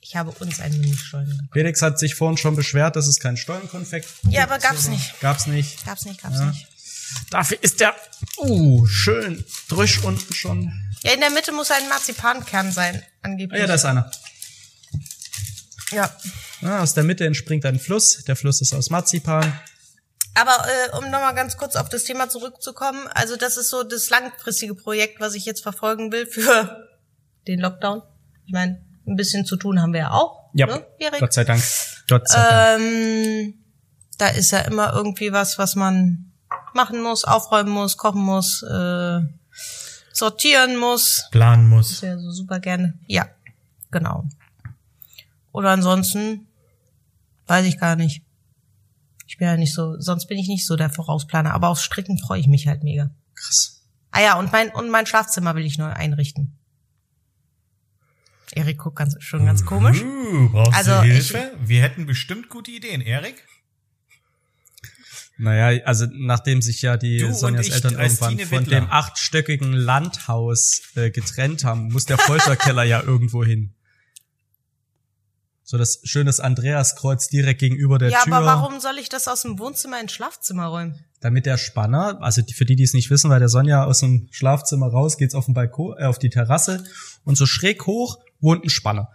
Ich 0.00 0.16
habe 0.16 0.30
uns 0.32 0.58
einen 0.60 0.80
Mini-Stollen. 0.80 1.48
Felix 1.52 1.82
hat 1.82 1.98
sich 1.98 2.14
vorhin 2.16 2.36
schon 2.36 2.56
beschwert, 2.56 2.96
dass 2.96 3.06
es 3.06 3.20
kein 3.20 3.36
Stollenkonfekt 3.36 4.08
Ja, 4.24 4.40
gibt, 4.40 4.52
aber 4.52 4.58
gab's 4.60 4.84
oder? 4.86 4.94
nicht. 4.96 5.20
Gab's 5.20 5.46
nicht. 5.46 5.84
Gab's 5.86 6.04
nicht, 6.04 6.20
gab's 6.22 6.38
Ja. 6.38 6.46
nicht. 6.46 6.66
Dafür 7.30 7.58
ist 7.62 7.80
der, 7.80 7.94
uh, 8.38 8.86
schön 8.86 9.44
drüsch 9.68 9.98
unten 10.02 10.32
schon. 10.34 10.72
Ja, 11.04 11.12
in 11.12 11.20
der 11.20 11.30
Mitte 11.30 11.52
muss 11.52 11.70
ein 11.70 11.88
Marzipankern 11.88 12.72
sein, 12.72 13.00
Ah, 13.02 13.26
angeblich. 13.26 13.60
ja, 13.60 13.66
da 13.66 13.74
ist 13.74 13.84
einer. 13.84 14.10
Ja. 15.92 16.10
Ah, 16.62 16.80
aus 16.82 16.94
der 16.94 17.04
Mitte 17.04 17.24
entspringt 17.26 17.64
ein 17.66 17.78
Fluss. 17.80 18.22
Der 18.24 18.36
Fluss 18.36 18.60
ist 18.60 18.74
aus 18.74 18.90
Marzipan. 18.90 19.52
Aber 20.34 20.64
äh, 20.64 20.96
um 20.96 21.10
nochmal 21.10 21.34
ganz 21.34 21.56
kurz 21.56 21.76
auf 21.76 21.88
das 21.88 22.04
Thema 22.04 22.28
zurückzukommen, 22.28 23.08
also 23.14 23.36
das 23.36 23.56
ist 23.56 23.70
so 23.70 23.82
das 23.82 24.10
langfristige 24.10 24.74
Projekt, 24.74 25.20
was 25.20 25.34
ich 25.34 25.44
jetzt 25.44 25.62
verfolgen 25.62 26.12
will 26.12 26.26
für 26.26 26.88
den 27.46 27.60
Lockdown. 27.60 28.02
Ich 28.46 28.52
meine, 28.52 28.80
ein 29.06 29.16
bisschen 29.16 29.44
zu 29.44 29.56
tun 29.56 29.82
haben 29.82 29.92
wir 29.92 30.00
ja 30.00 30.10
auch. 30.12 30.50
Ja, 30.54 30.66
ne, 30.66 30.86
Erik? 30.98 31.20
Gott 31.20 31.32
sei 31.32 31.44
Dank. 31.44 31.62
Gott 32.08 32.28
sei 32.28 32.38
Dank. 32.38 32.82
Ähm, 32.82 33.54
da 34.18 34.28
ist 34.28 34.50
ja 34.50 34.60
immer 34.60 34.92
irgendwie 34.92 35.32
was, 35.32 35.58
was 35.58 35.76
man 35.76 36.32
machen 36.74 37.02
muss, 37.02 37.24
aufräumen 37.24 37.70
muss, 37.70 37.96
kochen 37.96 38.22
muss, 38.22 38.62
äh, 38.62 39.20
sortieren 40.12 40.76
muss. 40.76 41.26
Planen 41.30 41.68
muss. 41.68 41.90
Das 41.90 42.02
wäre 42.02 42.18
so 42.20 42.30
super 42.30 42.60
gerne. 42.60 42.94
Ja, 43.06 43.26
genau. 43.90 44.24
Oder 45.52 45.70
ansonsten 45.70 46.46
weiß 47.46 47.66
ich 47.66 47.78
gar 47.78 47.96
nicht. 47.96 48.22
Ich 49.40 49.42
bin 49.42 49.48
ja 49.48 49.56
nicht 49.56 49.72
so, 49.72 49.98
sonst 49.98 50.26
bin 50.26 50.36
ich 50.36 50.48
nicht 50.48 50.66
so 50.66 50.76
der 50.76 50.90
Vorausplaner. 50.90 51.54
Aber 51.54 51.68
aufs 51.68 51.82
Stricken 51.82 52.18
freue 52.18 52.38
ich 52.38 52.46
mich 52.46 52.66
halt 52.66 52.82
mega. 52.84 53.10
Krass. 53.34 53.80
Ah 54.10 54.20
ja, 54.20 54.38
und 54.38 54.52
mein, 54.52 54.68
und 54.68 54.90
mein 54.90 55.06
Schlafzimmer 55.06 55.54
will 55.54 55.64
ich 55.64 55.78
neu 55.78 55.88
einrichten. 55.90 56.58
Erik 58.52 58.76
guckt 58.76 58.96
ganz, 58.96 59.16
schon 59.20 59.46
ganz 59.46 59.64
komisch. 59.64 60.02
Uh, 60.02 60.50
brauchst 60.50 60.76
Also, 60.76 60.90
du 61.00 61.06
ich- 61.06 61.12
Hilfe? 61.30 61.52
Wir 61.64 61.80
hätten 61.80 62.04
bestimmt 62.04 62.50
gute 62.50 62.70
Ideen, 62.70 63.00
Erik. 63.00 63.42
Naja, 65.38 65.82
also 65.86 66.04
nachdem 66.12 66.60
sich 66.60 66.82
ja 66.82 66.98
die 66.98 67.16
Du 67.20 67.32
Sonjas 67.32 67.66
ich 67.68 67.72
Eltern 67.72 67.94
irgendwann 67.98 68.36
Tine 68.36 68.46
von 68.46 68.60
Wittler. 68.66 68.80
dem 68.80 68.90
achtstöckigen 68.90 69.72
Landhaus 69.72 70.82
äh, 70.96 71.10
getrennt 71.10 71.64
haben, 71.64 71.90
muss 71.90 72.04
der 72.04 72.18
Folterkeller 72.18 72.82
ja 72.84 73.00
irgendwo 73.02 73.42
hin. 73.42 73.72
So 75.70 75.78
das 75.78 76.00
schönes 76.02 76.40
Andreaskreuz 76.40 77.28
direkt 77.28 77.60
gegenüber 77.60 77.98
der 78.00 78.08
Ja, 78.10 78.22
Tür. 78.24 78.34
aber 78.34 78.44
warum 78.46 78.80
soll 78.80 78.98
ich 78.98 79.08
das 79.08 79.28
aus 79.28 79.42
dem 79.42 79.60
Wohnzimmer 79.60 80.00
ins 80.00 80.10
Schlafzimmer 80.10 80.66
räumen? 80.66 80.98
Damit 81.20 81.46
der 81.46 81.58
Spanner, 81.58 82.18
also 82.20 82.42
für 82.52 82.64
die, 82.64 82.74
die 82.74 82.82
es 82.82 82.92
nicht 82.92 83.08
wissen, 83.08 83.30
weil 83.30 83.38
der 83.38 83.48
Sonja 83.48 83.84
aus 83.84 84.00
dem 84.00 84.26
Schlafzimmer 84.32 84.88
raus, 84.88 85.16
geht's 85.16 85.32
auf 85.36 85.44
den 85.44 85.54
Balkon, 85.54 85.94
äh, 85.96 86.06
auf 86.06 86.18
die 86.18 86.28
Terrasse 86.28 86.82
und 87.22 87.36
so 87.38 87.46
schräg 87.46 87.86
hoch 87.86 88.18
wohnt 88.40 88.64
ein 88.64 88.68
Spanner. 88.68 89.10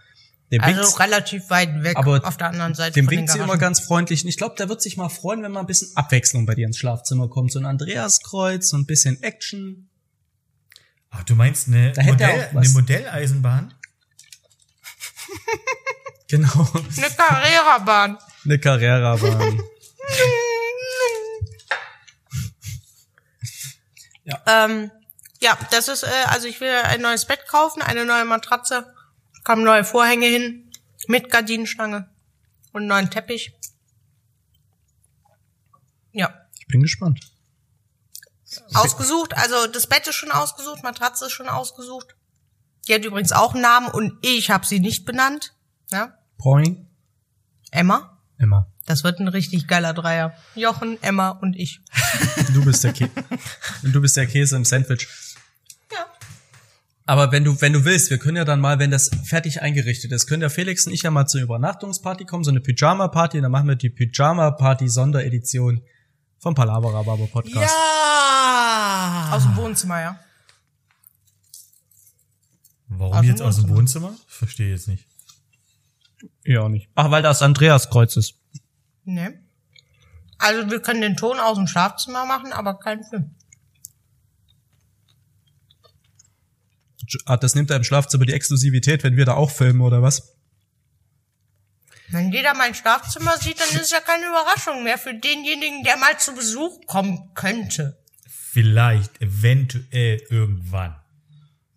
Der 0.49 0.63
Also 0.63 0.79
winkt- 0.83 0.99
relativ 1.01 1.49
weit 1.49 1.83
weg 1.83 1.97
Aber 1.97 2.25
auf 2.25 2.37
der 2.37 2.47
anderen 2.47 2.73
Seite 2.73 2.93
dem 2.93 3.09
winkt 3.09 3.31
sie 3.31 3.39
immer 3.39 3.57
ganz 3.57 3.81
freundlich. 3.81 4.23
Und 4.23 4.29
ich 4.29 4.37
glaube, 4.37 4.55
der 4.57 4.69
wird 4.69 4.81
sich 4.81 4.95
mal 4.95 5.09
freuen, 5.09 5.43
wenn 5.43 5.51
mal 5.51 5.59
ein 5.59 5.65
bisschen 5.65 5.89
Abwechslung 5.97 6.45
bei 6.45 6.55
dir 6.55 6.67
ins 6.67 6.77
Schlafzimmer 6.77 7.27
kommt. 7.27 7.51
So 7.51 7.59
ein 7.59 7.65
Andreaskreuz, 7.65 8.69
so 8.69 8.77
ein 8.77 8.85
bisschen 8.85 9.21
Action. 9.21 9.89
Ach, 11.09 11.23
du 11.23 11.35
meinst 11.35 11.67
eine, 11.67 11.93
er 11.97 12.03
Modell, 12.05 12.47
eine 12.55 12.69
Modelleisenbahn? 12.69 13.73
Genau. 16.27 16.67
Eine 16.97 17.09
Carrera-Bahn. 17.15 18.17
Eine 18.45 18.59
Carrera-Bahn. 18.59 19.61
Ähm, 24.47 24.91
ja, 25.39 25.57
das 25.71 25.87
ist, 25.87 26.03
äh, 26.03 26.07
also 26.27 26.47
ich 26.47 26.59
will 26.61 26.71
ein 26.71 27.01
neues 27.01 27.25
Bett 27.25 27.47
kaufen, 27.47 27.81
eine 27.81 28.05
neue 28.05 28.25
Matratze, 28.25 28.93
kommen 29.43 29.63
neue 29.63 29.83
Vorhänge 29.83 30.25
hin, 30.27 30.71
mit 31.07 31.29
Gardinenstange 31.29 32.09
und 32.71 32.81
einen 32.81 32.87
neuen 32.87 33.11
Teppich. 33.11 33.53
Ja, 36.11 36.33
Ich 36.59 36.67
bin 36.67 36.81
gespannt. 36.81 37.19
ausgesucht, 38.73 39.35
also 39.35 39.67
das 39.67 39.85
Bett 39.87 40.07
ist 40.07 40.15
schon 40.15 40.31
ausgesucht, 40.31 40.81
Matratze 40.81 41.25
ist 41.25 41.33
schon 41.33 41.49
ausgesucht. 41.49 42.15
Die 42.87 42.93
hat 42.95 43.03
übrigens 43.05 43.31
auch 43.31 43.53
einen 43.53 43.61
Namen 43.63 43.87
und 43.89 44.17
ich 44.25 44.49
habe 44.49 44.65
sie 44.65 44.79
nicht 44.79 45.05
benannt. 45.05 45.53
Ja, 45.91 46.17
Point. 46.37 46.79
Emma. 47.71 48.19
Immer. 48.37 48.71
Das 48.85 49.03
wird 49.03 49.19
ein 49.19 49.27
richtig 49.27 49.67
geiler 49.67 49.93
Dreier. 49.93 50.33
Jochen, 50.55 51.01
Emma 51.01 51.29
und 51.29 51.55
ich. 51.55 51.81
Du 52.53 52.63
bist 52.63 52.83
der 52.83 52.93
Käse. 52.93 53.11
Du 53.81 54.01
bist 54.01 54.15
der 54.15 54.27
Käse 54.27 54.55
im 54.55 54.65
Sandwich. 54.65 55.07
Ja. 55.91 56.05
Aber 57.05 57.31
wenn 57.31 57.43
du, 57.43 57.59
wenn 57.61 57.73
du 57.73 57.83
willst, 57.83 58.09
wir 58.09 58.17
können 58.17 58.37
ja 58.37 58.45
dann 58.45 58.59
mal, 58.61 58.77
wenn 58.79 58.91
das 58.91 59.09
fertig 59.25 59.61
eingerichtet 59.61 60.11
ist, 60.11 60.27
können 60.27 60.41
der 60.41 60.49
Felix 60.49 60.85
und 60.85 60.93
ich 60.93 61.01
ja 61.01 61.11
mal 61.11 61.25
zur 61.25 61.41
Übernachtungsparty 61.41 62.25
kommen, 62.25 62.43
so 62.43 62.51
eine 62.51 62.61
Pyjama-Party, 62.61 63.37
und 63.37 63.43
dann 63.43 63.51
machen 63.51 63.67
wir 63.67 63.75
die 63.75 63.89
Pyjama-Party-Sonderedition 63.89 65.81
vom 66.39 66.53
Palabra 66.53 67.01
Babo 67.01 67.27
Podcast. 67.27 67.57
Ja! 67.57 69.29
Aus 69.31 69.43
dem 69.43 69.55
Wohnzimmer, 69.55 70.01
ja. 70.01 70.19
Warum 72.87 73.17
Aus 73.17 73.25
jetzt 73.25 73.41
aus 73.41 73.55
dem 73.55 73.69
Wohnzimmer. 73.69 74.09
Wohnzimmer? 74.09 74.27
Verstehe 74.27 74.69
jetzt 74.69 74.87
nicht. 74.87 75.07
Ja, 76.43 76.61
auch 76.61 76.69
nicht. 76.69 76.89
Ach, 76.95 77.11
weil 77.11 77.23
das 77.23 77.41
Andreaskreuz 77.41 78.17
ist. 78.17 78.35
Ne. 79.03 79.39
Also 80.37 80.69
wir 80.69 80.81
können 80.81 81.01
den 81.01 81.15
Ton 81.15 81.39
aus 81.39 81.57
dem 81.57 81.67
Schlafzimmer 81.67 82.25
machen, 82.25 82.53
aber 82.53 82.77
keinen 82.77 83.03
Film. 83.03 83.35
Ah, 87.25 87.37
das 87.37 87.55
nimmt 87.55 87.69
er 87.69 87.77
im 87.77 87.83
Schlafzimmer 87.83 88.25
die 88.25 88.33
Exklusivität, 88.33 89.03
wenn 89.03 89.15
wir 89.15 89.25
da 89.25 89.35
auch 89.35 89.51
filmen, 89.51 89.81
oder 89.81 90.01
was? 90.01 90.35
Wenn 92.09 92.31
jeder 92.31 92.53
mein 92.53 92.75
Schlafzimmer 92.75 93.37
sieht, 93.37 93.59
dann 93.59 93.69
ist 93.69 93.81
es 93.81 93.91
ja 93.91 93.99
keine 93.99 94.27
Überraschung 94.27 94.83
mehr 94.83 94.97
für 94.97 95.13
denjenigen, 95.13 95.83
der 95.83 95.97
mal 95.97 96.17
zu 96.19 96.33
Besuch 96.33 96.85
kommen 96.85 97.31
könnte. 97.33 97.97
Vielleicht, 98.27 99.21
eventuell, 99.21 100.21
irgendwann. 100.29 100.95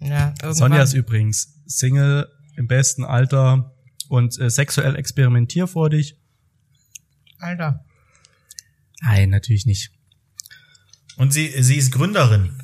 Ja, 0.00 0.28
irgendwann. 0.28 0.54
Sonja 0.54 0.82
ist 0.82 0.92
übrigens 0.92 1.54
Single 1.66 2.30
im 2.56 2.68
besten 2.68 3.04
Alter 3.04 3.74
und 4.08 4.38
äh, 4.38 4.50
sexuell 4.50 4.96
experimentierfreudig. 4.96 6.16
Alter. 7.38 7.84
Nein, 9.00 9.30
natürlich 9.30 9.66
nicht. 9.66 9.92
Und 11.16 11.32
sie, 11.32 11.62
sie 11.62 11.76
ist 11.76 11.92
Gründerin. 11.92 12.62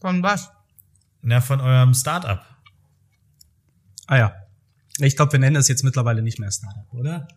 Von 0.00 0.22
was? 0.22 0.50
Na, 1.22 1.40
von 1.40 1.60
eurem 1.60 1.94
Startup. 1.94 2.44
Ah 4.06 4.16
ja. 4.16 4.34
Ich 4.98 5.16
glaube, 5.16 5.32
wir 5.32 5.38
nennen 5.38 5.54
das 5.54 5.68
jetzt 5.68 5.84
mittlerweile 5.84 6.22
nicht 6.22 6.38
mehr 6.38 6.50
Startup, 6.50 6.92
oder? 6.92 7.28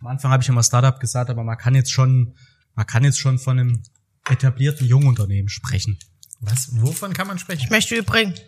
Am 0.00 0.06
Anfang 0.06 0.30
habe 0.30 0.42
ich 0.42 0.48
immer 0.48 0.62
Startup 0.62 0.98
gesagt, 1.00 1.30
aber 1.30 1.42
man 1.42 1.58
kann 1.58 1.74
jetzt 1.74 1.90
schon, 1.90 2.34
man 2.74 2.86
kann 2.86 3.02
jetzt 3.02 3.18
schon 3.18 3.38
von 3.38 3.58
einem 3.58 3.82
etablierten 4.28 4.86
Jungunternehmen 4.86 5.48
sprechen. 5.48 5.98
Was? 6.40 6.68
Wovon 6.80 7.12
kann 7.12 7.26
man 7.26 7.38
sprechen? 7.38 7.64
Ich 7.64 7.70
möchte 7.70 7.96
übrigens, 7.96 8.40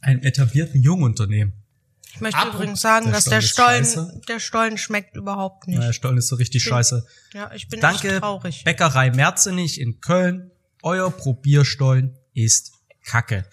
Einem 0.00 0.22
etablierten 0.22 0.82
Jungunternehmen. 0.82 1.63
Ich 2.14 2.20
möchte 2.20 2.38
Apropos- 2.38 2.60
übrigens 2.60 2.80
sagen, 2.80 3.06
Der 3.06 3.14
dass 3.14 3.24
der 3.24 3.40
Stollen 3.40 3.84
scheiße. 3.84 4.20
der 4.28 4.38
Stollen 4.40 4.78
schmeckt 4.78 5.16
überhaupt 5.16 5.66
nicht. 5.66 5.78
Naja, 5.78 5.92
Stollen 5.92 6.16
ist 6.18 6.28
so 6.28 6.36
richtig 6.36 6.62
scheiße. 6.62 7.06
Ja, 7.32 7.50
ich 7.52 7.68
bin 7.68 7.80
Danke, 7.80 8.08
echt 8.12 8.20
traurig. 8.20 8.64
Bäckerei 8.64 9.10
Merzenich 9.10 9.80
in 9.80 10.00
Köln. 10.00 10.50
Euer 10.82 11.10
Probierstollen 11.10 12.16
ist 12.34 12.72
Kacke. 13.04 13.44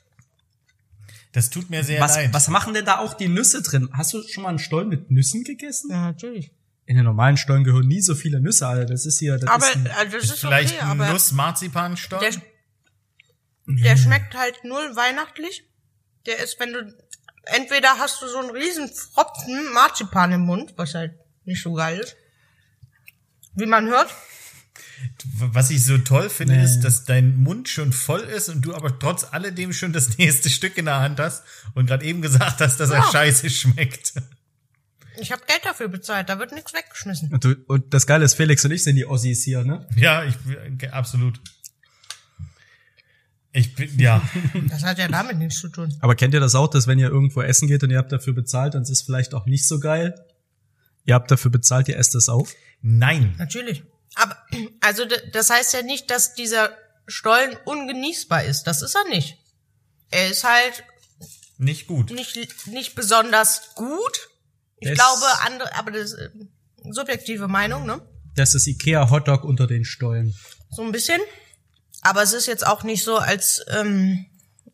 Das 1.31 1.49
tut 1.49 1.69
mir 1.69 1.83
sehr 1.83 2.01
Was, 2.01 2.15
leid. 2.15 2.33
was 2.33 2.49
machen 2.49 2.73
denn 2.73 2.83
da 2.85 2.99
auch 2.99 3.13
die 3.13 3.29
Nüsse 3.29 3.61
drin? 3.61 3.89
Hast 3.93 4.13
du 4.13 4.21
schon 4.27 4.43
mal 4.43 4.49
einen 4.49 4.59
Stollen 4.59 4.89
mit 4.89 5.09
Nüssen 5.11 5.43
gegessen? 5.43 5.89
Ja, 5.91 6.01
natürlich. 6.07 6.51
in 6.85 6.97
den 6.97 7.05
normalen 7.05 7.37
Stollen 7.37 7.63
gehören 7.63 7.87
nie 7.87 8.01
so 8.01 8.15
viele 8.15 8.41
Nüsse, 8.41 8.67
Alter. 8.67 8.85
Das 8.85 9.05
ist 9.05 9.17
hier, 9.19 9.37
das 9.37 9.49
Aber 9.49 9.65
ist 9.65 9.75
ein, 9.77 9.85
äh, 9.85 10.09
das 10.11 10.23
ist 10.25 10.39
Vielleicht 10.39 10.73
okay, 10.75 10.81
ein 10.83 10.89
aber 10.99 11.09
Nuss-Marzipan-Stock? 11.13 12.19
der, 12.19 12.31
der 13.67 13.95
schmeckt 13.97 14.35
halt 14.35 14.63
null 14.65 14.93
weihnachtlich. 14.95 15.63
Der 16.25 16.39
ist, 16.43 16.59
wenn 16.59 16.73
du 16.73 16.93
entweder 17.43 17.89
hast 17.97 18.21
du 18.21 18.27
so 18.27 18.39
einen 18.39 18.51
riesen 18.51 18.89
Pfropfen 18.89 19.71
Marzipan 19.73 20.31
im 20.31 20.41
Mund, 20.41 20.73
was 20.77 20.93
halt 20.93 21.13
nicht 21.45 21.61
so 21.61 21.73
geil 21.73 21.99
ist. 21.99 22.15
Wie 23.55 23.65
man 23.65 23.87
hört. 23.87 24.09
Was 25.35 25.71
ich 25.71 25.83
so 25.83 25.97
toll 25.97 26.29
finde, 26.29 26.55
Nee. 26.55 26.63
ist, 26.63 26.81
dass 26.81 27.05
dein 27.05 27.35
Mund 27.41 27.67
schon 27.67 27.91
voll 27.91 28.21
ist 28.21 28.49
und 28.49 28.61
du 28.61 28.75
aber 28.75 28.97
trotz 28.99 29.25
alledem 29.31 29.73
schon 29.73 29.93
das 29.93 30.17
nächste 30.17 30.49
Stück 30.49 30.77
in 30.77 30.85
der 30.85 30.99
Hand 30.99 31.19
hast 31.19 31.43
und 31.73 31.87
gerade 31.87 32.05
eben 32.05 32.21
gesagt 32.21 32.61
hast, 32.61 32.79
dass 32.79 32.91
er 32.91 32.99
Ja. 32.99 33.11
scheiße 33.11 33.49
schmeckt. 33.49 34.13
Ich 35.17 35.31
habe 35.31 35.41
Geld 35.45 35.61
dafür 35.65 35.87
bezahlt, 35.89 36.29
da 36.29 36.39
wird 36.39 36.51
nichts 36.53 36.73
weggeschmissen. 36.73 37.33
und, 37.33 37.43
du, 37.43 37.55
und 37.67 37.93
das 37.93 38.07
Geile 38.07 38.23
ist, 38.25 38.35
Felix 38.35 38.63
und 38.63 38.71
ich 38.71 38.83
sind 38.83 38.95
die 38.95 39.05
Ossis 39.05 39.43
hier, 39.43 39.63
ne? 39.63 39.87
Ja, 39.95 40.23
ich 40.23 40.35
absolut. 40.93 41.41
Ich 43.53 43.75
bin, 43.75 43.99
ja. 43.99 44.21
Das 44.69 44.83
hat 44.83 44.97
ja 44.97 45.07
damit 45.09 45.37
nichts 45.37 45.59
zu 45.59 45.67
tun. 45.69 45.93
Aber 45.99 46.15
kennt 46.15 46.33
ihr 46.33 46.39
das 46.39 46.55
auch, 46.55 46.69
dass 46.69 46.87
wenn 46.87 46.99
ihr 46.99 47.09
irgendwo 47.09 47.41
essen 47.41 47.67
geht 47.67 47.83
und 47.83 47.89
ihr 47.91 47.97
habt 47.97 48.11
dafür 48.11 48.33
bezahlt, 48.33 48.73
dann 48.75 48.83
ist 48.83 48.89
es 48.89 49.01
vielleicht 49.01 49.33
auch 49.33 49.45
nicht 49.45 49.67
so 49.67 49.79
geil? 49.79 50.15
Ihr 51.05 51.15
habt 51.15 51.29
dafür 51.31 51.51
bezahlt, 51.51 51.87
ihr 51.89 51.97
esst 51.97 52.15
es 52.15 52.29
auf? 52.29 52.53
Nein. 52.81 53.35
Natürlich. 53.37 53.83
Aber, 54.15 54.37
also, 54.81 55.03
das 55.33 55.49
heißt 55.49 55.73
ja 55.73 55.81
nicht, 55.81 56.09
dass 56.11 56.33
dieser 56.33 56.69
Stollen 57.07 57.57
ungenießbar 57.65 58.43
ist. 58.45 58.63
Das 58.63 58.81
ist 58.81 58.95
er 58.95 59.07
nicht. 59.09 59.37
Er 60.11 60.29
ist 60.29 60.43
halt 60.43 60.83
Nicht 61.57 61.87
gut. 61.87 62.11
nicht, 62.11 62.37
nicht 62.67 62.95
besonders 62.95 63.73
gut. 63.75 64.29
Ich 64.79 64.89
Es- 64.89 64.95
glaube, 64.97 65.25
andere, 65.45 65.75
aber 65.75 65.91
das 65.91 66.13
ist 66.13 66.13
äh, 66.19 66.29
subjektive 66.91 67.47
Meinung, 67.47 67.85
ne? 67.85 68.01
Das 68.35 68.55
ist 68.55 68.65
Ikea 68.67 69.09
Hotdog 69.09 69.43
unter 69.43 69.67
den 69.67 69.83
Stollen. 69.85 70.33
So 70.69 70.83
ein 70.83 70.91
bisschen. 70.93 71.19
Aber 72.01 72.23
es 72.23 72.33
ist 72.33 72.47
jetzt 72.47 72.65
auch 72.65 72.83
nicht 72.83 73.03
so, 73.03 73.17
als 73.17 73.63
ähm, 73.69 74.25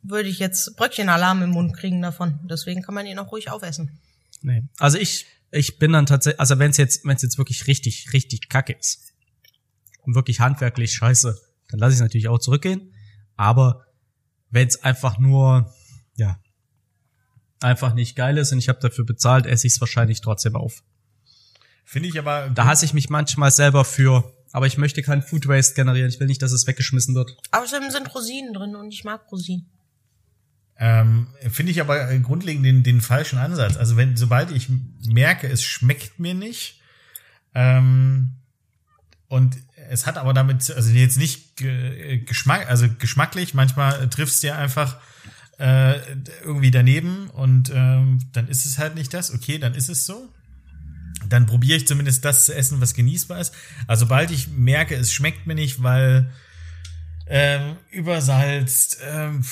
würde 0.01 0.29
ich 0.29 0.39
jetzt 0.39 0.75
Bröckchenalarm 0.77 1.43
im 1.43 1.51
Mund 1.51 1.75
kriegen 1.75 2.01
davon. 2.01 2.39
Deswegen 2.49 2.81
kann 2.81 2.95
man 2.95 3.05
ihn 3.05 3.19
auch 3.19 3.31
ruhig 3.31 3.49
aufessen. 3.49 3.99
Nee. 4.41 4.63
Also 4.79 4.97
ich, 4.97 5.25
ich 5.51 5.79
bin 5.79 5.91
dann 5.91 6.05
tatsächlich, 6.05 6.39
also 6.39 6.59
wenn 6.59 6.71
es 6.71 6.77
jetzt, 6.77 7.05
wenn 7.05 7.15
es 7.15 7.21
jetzt 7.21 7.37
wirklich 7.37 7.67
richtig, 7.67 8.13
richtig 8.13 8.49
kacke 8.49 8.73
ist 8.73 9.13
und 10.03 10.15
wirklich 10.15 10.39
handwerklich 10.39 10.93
scheiße, 10.93 11.39
dann 11.69 11.79
lasse 11.79 11.91
ich 11.91 11.97
es 11.97 12.01
natürlich 12.01 12.29
auch 12.29 12.39
zurückgehen. 12.39 12.93
Aber 13.35 13.85
wenn 14.49 14.67
es 14.67 14.83
einfach 14.83 15.19
nur, 15.19 15.73
ja, 16.15 16.39
einfach 17.59 17.93
nicht 17.93 18.15
geil 18.15 18.37
ist 18.37 18.51
und 18.51 18.59
ich 18.59 18.69
habe 18.69 18.79
dafür 18.79 19.05
bezahlt, 19.05 19.45
esse 19.45 19.67
ich 19.67 19.73
es 19.73 19.81
wahrscheinlich 19.81 20.21
trotzdem 20.21 20.55
auf. 20.55 20.83
Finde 21.83 22.09
ich 22.09 22.19
aber. 22.19 22.49
Da 22.49 22.65
hasse 22.65 22.85
ich 22.85 22.93
mich 22.93 23.09
manchmal 23.09 23.51
selber 23.51 23.85
für, 23.85 24.33
aber 24.51 24.67
ich 24.67 24.77
möchte 24.77 25.01
kein 25.01 25.21
Food 25.21 25.47
Waste 25.47 25.75
generieren. 25.75 26.09
Ich 26.09 26.19
will 26.19 26.27
nicht, 26.27 26.41
dass 26.41 26.51
es 26.51 26.67
weggeschmissen 26.67 27.15
wird. 27.15 27.35
Außerdem 27.51 27.91
sind 27.91 28.13
Rosinen 28.13 28.53
drin 28.53 28.75
und 28.75 28.91
ich 28.91 29.03
mag 29.03 29.31
Rosinen. 29.31 29.69
Ähm, 30.79 31.27
Finde 31.49 31.71
ich 31.71 31.81
aber 31.81 32.11
äh, 32.11 32.19
grundlegend 32.19 32.65
den, 32.65 32.83
den 32.83 33.01
falschen 33.01 33.39
Ansatz. 33.39 33.77
Also 33.77 33.97
wenn, 33.97 34.15
sobald 34.15 34.51
ich 34.51 34.67
merke, 35.07 35.47
es 35.47 35.63
schmeckt 35.63 36.19
mir 36.19 36.35
nicht, 36.35 36.77
ähm, 37.57 38.33
und 39.29 39.57
es 39.89 40.05
hat 40.05 40.17
aber 40.17 40.33
damit, 40.33 40.69
also 40.71 40.91
jetzt 40.91 41.17
nicht 41.17 41.57
ge 41.57 42.19
Geschmack, 42.19 42.69
also 42.69 42.87
geschmacklich, 42.99 43.53
manchmal 43.53 44.07
triffst 44.09 44.43
du 44.43 44.47
ja 44.47 44.57
einfach 44.57 44.97
äh, 45.57 45.95
irgendwie 46.43 46.71
daneben 46.71 47.29
und 47.31 47.71
ähm, 47.73 48.19
dann 48.31 48.47
ist 48.47 48.65
es 48.65 48.77
halt 48.77 48.95
nicht 48.95 49.13
das. 49.13 49.33
Okay, 49.33 49.57
dann 49.57 49.73
ist 49.73 49.89
es 49.89 50.05
so. 50.05 50.29
Dann 51.29 51.45
probiere 51.45 51.77
ich 51.77 51.87
zumindest 51.87 52.23
das 52.25 52.45
zu 52.45 52.55
essen, 52.55 52.79
was 52.81 52.93
genießbar 52.93 53.39
ist. 53.41 53.53
Also 53.87 54.05
sobald 54.05 54.31
ich 54.31 54.47
merke, 54.49 54.95
es 54.95 55.11
schmeckt 55.11 55.47
mir 55.47 55.55
nicht, 55.55 55.81
weil 55.83 56.29
ähm, 57.29 57.75
übersalzt, 57.91 58.99
ähm, 59.05 59.43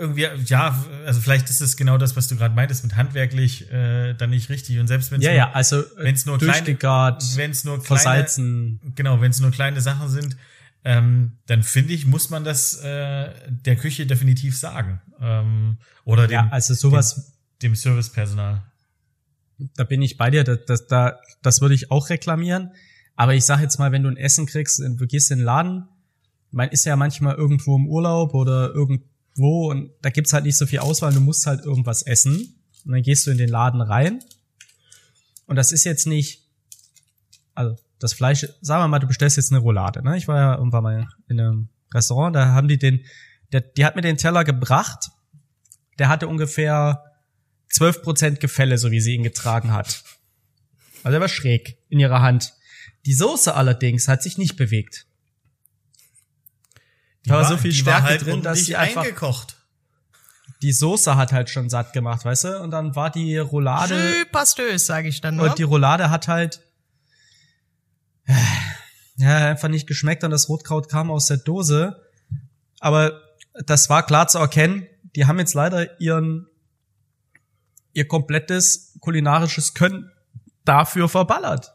irgendwie, 0.00 0.26
ja, 0.46 0.84
also 1.04 1.20
vielleicht 1.20 1.48
ist 1.50 1.60
es 1.60 1.76
genau 1.76 1.98
das, 1.98 2.16
was 2.16 2.26
du 2.26 2.34
gerade 2.36 2.54
meintest, 2.54 2.82
mit 2.82 2.96
handwerklich 2.96 3.70
äh, 3.70 4.14
dann 4.14 4.30
nicht 4.30 4.48
richtig. 4.48 4.78
Und 4.80 4.88
selbst 4.88 5.12
wenn 5.12 5.20
es 5.20 5.24
Ja, 5.26 5.30
nur, 5.30 5.38
ja, 5.38 5.52
also 5.52 5.84
wenn's 5.98 6.26
nur 6.26 6.38
kleine- 6.38 6.52
durchgegart, 6.64 7.22
wenn 7.36 7.52
es 7.52 7.62
nur 7.64 7.74
kleine, 7.76 7.86
versalzen. 7.86 8.80
genau, 8.96 9.20
wenn 9.20 9.30
es 9.30 9.38
nur 9.38 9.52
kleine 9.52 9.80
Sachen 9.80 10.08
sind, 10.08 10.36
ähm, 10.84 11.32
dann 11.46 11.62
finde 11.62 11.92
ich, 11.92 12.06
muss 12.06 12.30
man 12.30 12.42
das 12.42 12.78
äh, 12.80 13.30
der 13.48 13.76
Küche 13.76 14.06
definitiv 14.06 14.56
sagen. 14.56 15.00
Ähm, 15.20 15.76
oder 16.04 16.26
dem, 16.26 16.32
Ja, 16.34 16.48
also 16.50 16.74
sowas, 16.74 17.32
dem 17.62 17.74
Servicepersonal. 17.76 18.62
Da 19.58 19.84
bin 19.84 20.02
ich 20.02 20.16
bei 20.16 20.30
dir, 20.30 20.44
das, 20.44 20.64
das, 20.66 20.86
da, 20.86 21.18
das 21.42 21.60
würde 21.60 21.74
ich 21.74 21.90
auch 21.90 22.10
reklamieren. 22.10 22.72
Aber 23.14 23.34
ich 23.34 23.44
sag 23.44 23.60
jetzt 23.60 23.78
mal, 23.78 23.92
wenn 23.92 24.02
du 24.02 24.10
ein 24.10 24.16
Essen 24.16 24.46
kriegst, 24.46 24.80
und 24.80 25.00
du 25.00 25.06
gehst 25.06 25.30
in 25.30 25.38
den 25.38 25.44
Laden, 25.44 25.88
man 26.50 26.68
ist 26.68 26.84
ja 26.84 26.96
manchmal 26.96 27.34
irgendwo 27.34 27.76
im 27.76 27.88
Urlaub 27.88 28.34
oder 28.34 28.74
irgendwo 28.74 29.70
und 29.70 29.90
da 30.02 30.10
gibt's 30.10 30.32
halt 30.32 30.44
nicht 30.44 30.56
so 30.56 30.66
viel 30.66 30.80
Auswahl, 30.80 31.12
du 31.12 31.20
musst 31.20 31.46
halt 31.46 31.64
irgendwas 31.64 32.02
essen. 32.02 32.62
Und 32.84 32.92
dann 32.92 33.02
gehst 33.02 33.26
du 33.26 33.30
in 33.30 33.38
den 33.38 33.48
Laden 33.48 33.80
rein. 33.80 34.20
Und 35.46 35.56
das 35.56 35.72
ist 35.72 35.84
jetzt 35.84 36.06
nicht, 36.06 36.46
also 37.54 37.76
das 37.98 38.12
Fleisch, 38.12 38.46
sagen 38.60 38.82
wir 38.82 38.88
mal, 38.88 38.98
du 38.98 39.06
bestellst 39.06 39.36
jetzt 39.36 39.52
eine 39.52 39.60
Roulade, 39.60 40.02
ne? 40.02 40.16
Ich 40.16 40.28
war 40.28 40.36
ja 40.38 40.56
irgendwann 40.56 40.82
mal 40.82 41.08
in 41.28 41.40
einem 41.40 41.68
Restaurant, 41.92 42.36
da 42.36 42.52
haben 42.52 42.68
die 42.68 42.78
den, 42.78 43.04
der, 43.52 43.60
die 43.60 43.84
hat 43.84 43.96
mir 43.96 44.02
den 44.02 44.18
Teller 44.18 44.44
gebracht, 44.44 45.10
der 45.98 46.08
hatte 46.08 46.28
ungefähr 46.28 47.02
12% 47.72 48.38
Gefälle, 48.38 48.78
so 48.78 48.90
wie 48.90 49.00
sie 49.00 49.14
ihn 49.14 49.22
getragen 49.22 49.72
hat. 49.72 50.02
Also 51.02 51.16
er 51.16 51.20
war 51.20 51.28
schräg 51.28 51.78
in 51.88 51.98
ihrer 52.00 52.20
Hand. 52.22 52.54
Die 53.04 53.12
Soße 53.14 53.54
allerdings 53.54 54.08
hat 54.08 54.22
sich 54.22 54.38
nicht 54.38 54.56
bewegt. 54.56 55.06
Die 57.24 57.30
Da 57.30 57.36
war 57.36 57.44
so 57.44 57.56
viel 57.56 57.72
Stärke 57.72 58.02
halt 58.04 58.24
drin, 58.24 58.42
dass 58.42 58.64
die 58.64 58.76
einfach- 58.76 59.02
eingekocht. 59.02 59.56
Die 60.62 60.72
Soße 60.72 61.16
hat 61.16 61.32
halt 61.32 61.50
schon 61.50 61.68
satt 61.68 61.92
gemacht, 61.92 62.24
weißt 62.24 62.44
du? 62.44 62.60
Und 62.62 62.70
dann 62.70 62.96
war 62.96 63.10
die 63.10 63.36
Roulade 63.36 64.12
Süpastös, 64.20 64.86
sage 64.86 65.08
ich 65.08 65.20
dann 65.20 65.36
nur. 65.36 65.50
und 65.50 65.58
die 65.58 65.64
Roulade 65.64 66.08
hat 66.10 66.28
halt 66.28 66.60
äh, 68.26 68.32
ja 69.18 69.50
einfach 69.50 69.68
nicht 69.68 69.86
geschmeckt 69.86 70.24
und 70.24 70.30
das 70.30 70.48
Rotkraut 70.48 70.88
kam 70.88 71.10
aus 71.10 71.26
der 71.26 71.36
Dose. 71.38 72.02
Aber 72.80 73.20
das 73.66 73.90
war 73.90 74.04
klar 74.06 74.28
zu 74.28 74.38
erkennen. 74.38 74.86
Die 75.14 75.26
haben 75.26 75.38
jetzt 75.38 75.54
leider 75.54 76.00
ihren 76.00 76.46
ihr 77.96 78.06
komplettes 78.06 78.94
kulinarisches 79.00 79.74
Können 79.74 80.10
dafür 80.64 81.08
verballert. 81.08 81.72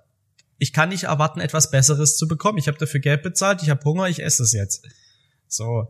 Ich 0.59 0.73
kann 0.73 0.89
nicht 0.89 1.03
erwarten, 1.03 1.39
etwas 1.39 1.71
Besseres 1.71 2.15
zu 2.17 2.27
bekommen. 2.27 2.59
Ich 2.59 2.67
habe 2.67 2.77
dafür 2.77 2.99
Geld 2.99 3.23
bezahlt, 3.23 3.63
ich 3.63 3.69
habe 3.71 3.83
Hunger, 3.83 4.07
ich 4.07 4.21
esse 4.23 4.43
es 4.43 4.53
jetzt. 4.53 4.85
So. 5.47 5.87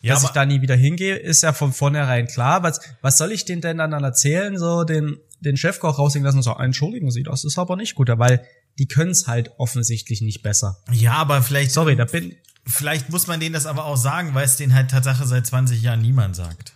Ja, 0.00 0.14
Dass 0.14 0.24
ich 0.24 0.30
da 0.30 0.44
nie 0.44 0.60
wieder 0.60 0.74
hingehe, 0.74 1.14
ist 1.14 1.44
ja 1.44 1.52
von 1.52 1.72
vornherein 1.72 2.26
klar. 2.26 2.64
Was, 2.64 2.80
was 3.02 3.18
soll 3.18 3.30
ich 3.30 3.44
denen 3.44 3.60
denn 3.60 3.78
dann 3.78 3.92
erzählen? 3.92 4.58
So 4.58 4.82
den, 4.82 5.18
den 5.38 5.56
Chefkoch 5.56 6.00
raushängen 6.00 6.24
lassen 6.24 6.38
und 6.38 6.42
sagen, 6.42 6.60
entschuldigen 6.64 7.12
Sie, 7.12 7.22
das 7.22 7.44
ist 7.44 7.56
aber 7.56 7.76
nicht 7.76 7.94
gut, 7.94 8.08
weil 8.12 8.44
die 8.80 8.88
können 8.88 9.12
es 9.12 9.28
halt 9.28 9.52
offensichtlich 9.58 10.20
nicht 10.20 10.42
besser. 10.42 10.78
Ja, 10.90 11.12
aber 11.12 11.40
vielleicht, 11.40 11.70
Sorry, 11.70 11.94
da 11.94 12.06
bin, 12.06 12.34
vielleicht 12.66 13.10
muss 13.10 13.28
man 13.28 13.38
denen 13.38 13.52
das 13.52 13.66
aber 13.66 13.84
auch 13.84 13.96
sagen, 13.96 14.34
weil 14.34 14.44
es 14.44 14.56
denen 14.56 14.74
halt 14.74 14.90
Tatsache 14.90 15.24
seit 15.24 15.46
20 15.46 15.80
Jahren 15.80 16.00
niemand 16.00 16.34
sagt. 16.34 16.72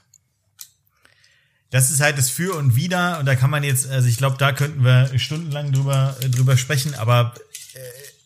Das 1.70 1.90
ist 1.90 2.00
halt 2.00 2.16
das 2.16 2.30
Für 2.30 2.54
und 2.56 2.76
Wider 2.76 3.18
und 3.18 3.26
da 3.26 3.34
kann 3.34 3.50
man 3.50 3.64
jetzt, 3.64 3.88
also 3.88 4.08
ich 4.08 4.18
glaube, 4.18 4.36
da 4.38 4.52
könnten 4.52 4.84
wir 4.84 5.10
stundenlang 5.18 5.72
drüber, 5.72 6.16
äh, 6.20 6.28
drüber 6.28 6.56
sprechen, 6.56 6.94
aber 6.94 7.34
äh, 7.74 7.78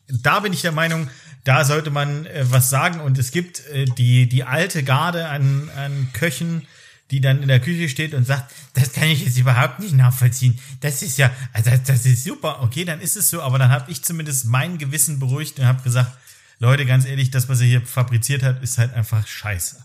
da 0.09 0.41
bin 0.41 0.53
ich 0.53 0.61
der 0.63 0.73
Meinung, 0.73 1.09
da 1.45 1.65
sollte 1.65 1.91
man 1.91 2.27
äh, 2.27 2.45
was 2.51 2.71
sagen 2.71 3.01
und 3.01 3.19
es 3.19 3.31
gibt 3.31 3.67
äh, 3.69 3.87
die, 3.87 4.29
die 4.29 4.45
alte 4.45 4.83
Garde 4.83 5.29
an, 5.29 5.71
an 5.75 6.09
Köchen, 6.13 6.67
die 7.11 7.21
dann 7.21 7.43
in 7.43 7.49
der 7.49 7.61
Küche 7.61 7.89
steht 7.89 8.15
und 8.15 8.25
sagt, 8.25 8.53
das 8.75 8.93
kann 8.93 9.09
ich 9.09 9.25
jetzt 9.25 9.39
überhaupt 9.39 9.81
nicht 9.81 9.95
nachvollziehen. 9.95 10.59
Das 10.81 11.03
ist 11.03 11.19
ja, 11.19 11.31
also 11.53 11.71
das 11.85 12.07
ist 12.07 12.25
super. 12.25 12.63
Okay, 12.63 12.85
dann 12.85 13.01
ist 13.01 13.17
es 13.17 13.31
so, 13.31 13.43
aber 13.43 13.59
dann 13.59 13.71
habe 13.71 13.91
ich 13.91 14.05
zumindest 14.05 14.47
mein 14.47 14.79
Gewissen 14.79 15.19
beruhigt 15.19 15.59
und 15.59 15.67
habe 15.67 15.83
gesagt, 15.83 16.17
Leute, 16.59 16.87
ganz 16.87 17.07
ehrlich, 17.07 17.31
das, 17.31 17.49
was 17.49 17.61
ihr 17.63 17.67
hier 17.67 17.87
fabriziert 17.87 18.43
habt, 18.43 18.63
ist 18.63 18.79
halt 18.79 18.93
einfach 18.93 19.27
scheiße. 19.27 19.83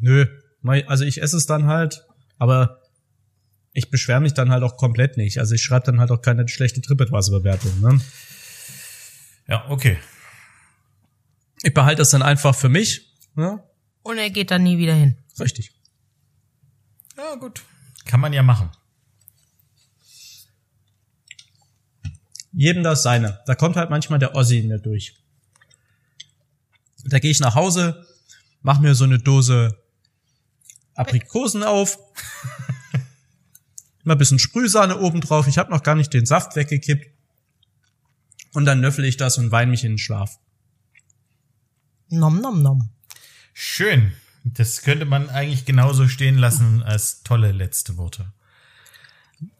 nö, 0.00 0.26
also 0.62 1.04
ich 1.04 1.22
esse 1.22 1.36
es 1.36 1.46
dann 1.46 1.66
halt, 1.66 2.04
aber 2.38 2.82
ich 3.72 3.90
beschwere 3.90 4.20
mich 4.20 4.34
dann 4.34 4.50
halt 4.50 4.62
auch 4.62 4.76
komplett 4.76 5.16
nicht. 5.16 5.38
Also 5.38 5.54
ich 5.54 5.62
schreibe 5.62 5.86
dann 5.86 6.00
halt 6.00 6.10
auch 6.10 6.20
keine 6.22 6.46
schlechte 6.48 6.80
TripAdvisor-Bewertung. 6.80 7.80
Ne? 7.80 8.00
Ja, 9.46 9.68
okay. 9.70 9.98
Ich 11.62 11.74
behalte 11.74 12.00
das 12.00 12.10
dann 12.10 12.22
einfach 12.22 12.54
für 12.54 12.68
mich. 12.68 13.12
Ja, 13.36 13.62
Und 14.02 14.18
er 14.18 14.30
geht 14.30 14.50
dann 14.50 14.62
nie 14.62 14.78
wieder 14.78 14.94
hin. 14.94 15.16
richtig. 15.38 15.72
Ja, 17.16 17.34
gut. 17.36 17.62
Kann 18.04 18.20
man 18.20 18.32
ja 18.32 18.42
machen. 18.42 18.70
jedem 22.58 22.82
das 22.82 23.04
seine. 23.04 23.40
Da 23.46 23.54
kommt 23.54 23.76
halt 23.76 23.88
manchmal 23.88 24.18
der 24.18 24.34
Ossi 24.34 24.58
in 24.58 24.68
mir 24.68 24.78
durch. 24.80 25.14
Da 27.04 27.20
gehe 27.20 27.30
ich 27.30 27.38
nach 27.38 27.54
Hause, 27.54 28.04
mach 28.62 28.80
mir 28.80 28.96
so 28.96 29.04
eine 29.04 29.20
Dose 29.20 29.78
Aprikosen 30.98 31.62
auf. 31.62 31.98
Mal 34.04 34.14
ein 34.14 34.18
bisschen 34.18 34.38
Sprühsahne 34.38 34.98
oben 34.98 35.20
drauf. 35.20 35.46
Ich 35.46 35.58
habe 35.58 35.70
noch 35.70 35.82
gar 35.82 35.94
nicht 35.94 36.12
den 36.12 36.26
Saft 36.26 36.56
weggekippt. 36.56 37.06
Und 38.52 38.64
dann 38.64 38.80
löffel 38.80 39.04
ich 39.04 39.16
das 39.16 39.38
und 39.38 39.50
weine 39.50 39.70
mich 39.70 39.84
in 39.84 39.92
den 39.92 39.98
Schlaf. 39.98 40.38
Nom 42.08 42.40
nom 42.40 42.62
nom. 42.62 42.88
Schön. 43.52 44.12
Das 44.44 44.82
könnte 44.82 45.04
man 45.04 45.28
eigentlich 45.28 45.66
genauso 45.66 46.08
stehen 46.08 46.38
lassen 46.38 46.82
als 46.82 47.22
tolle 47.22 47.52
letzte 47.52 47.96
Worte. 47.96 48.32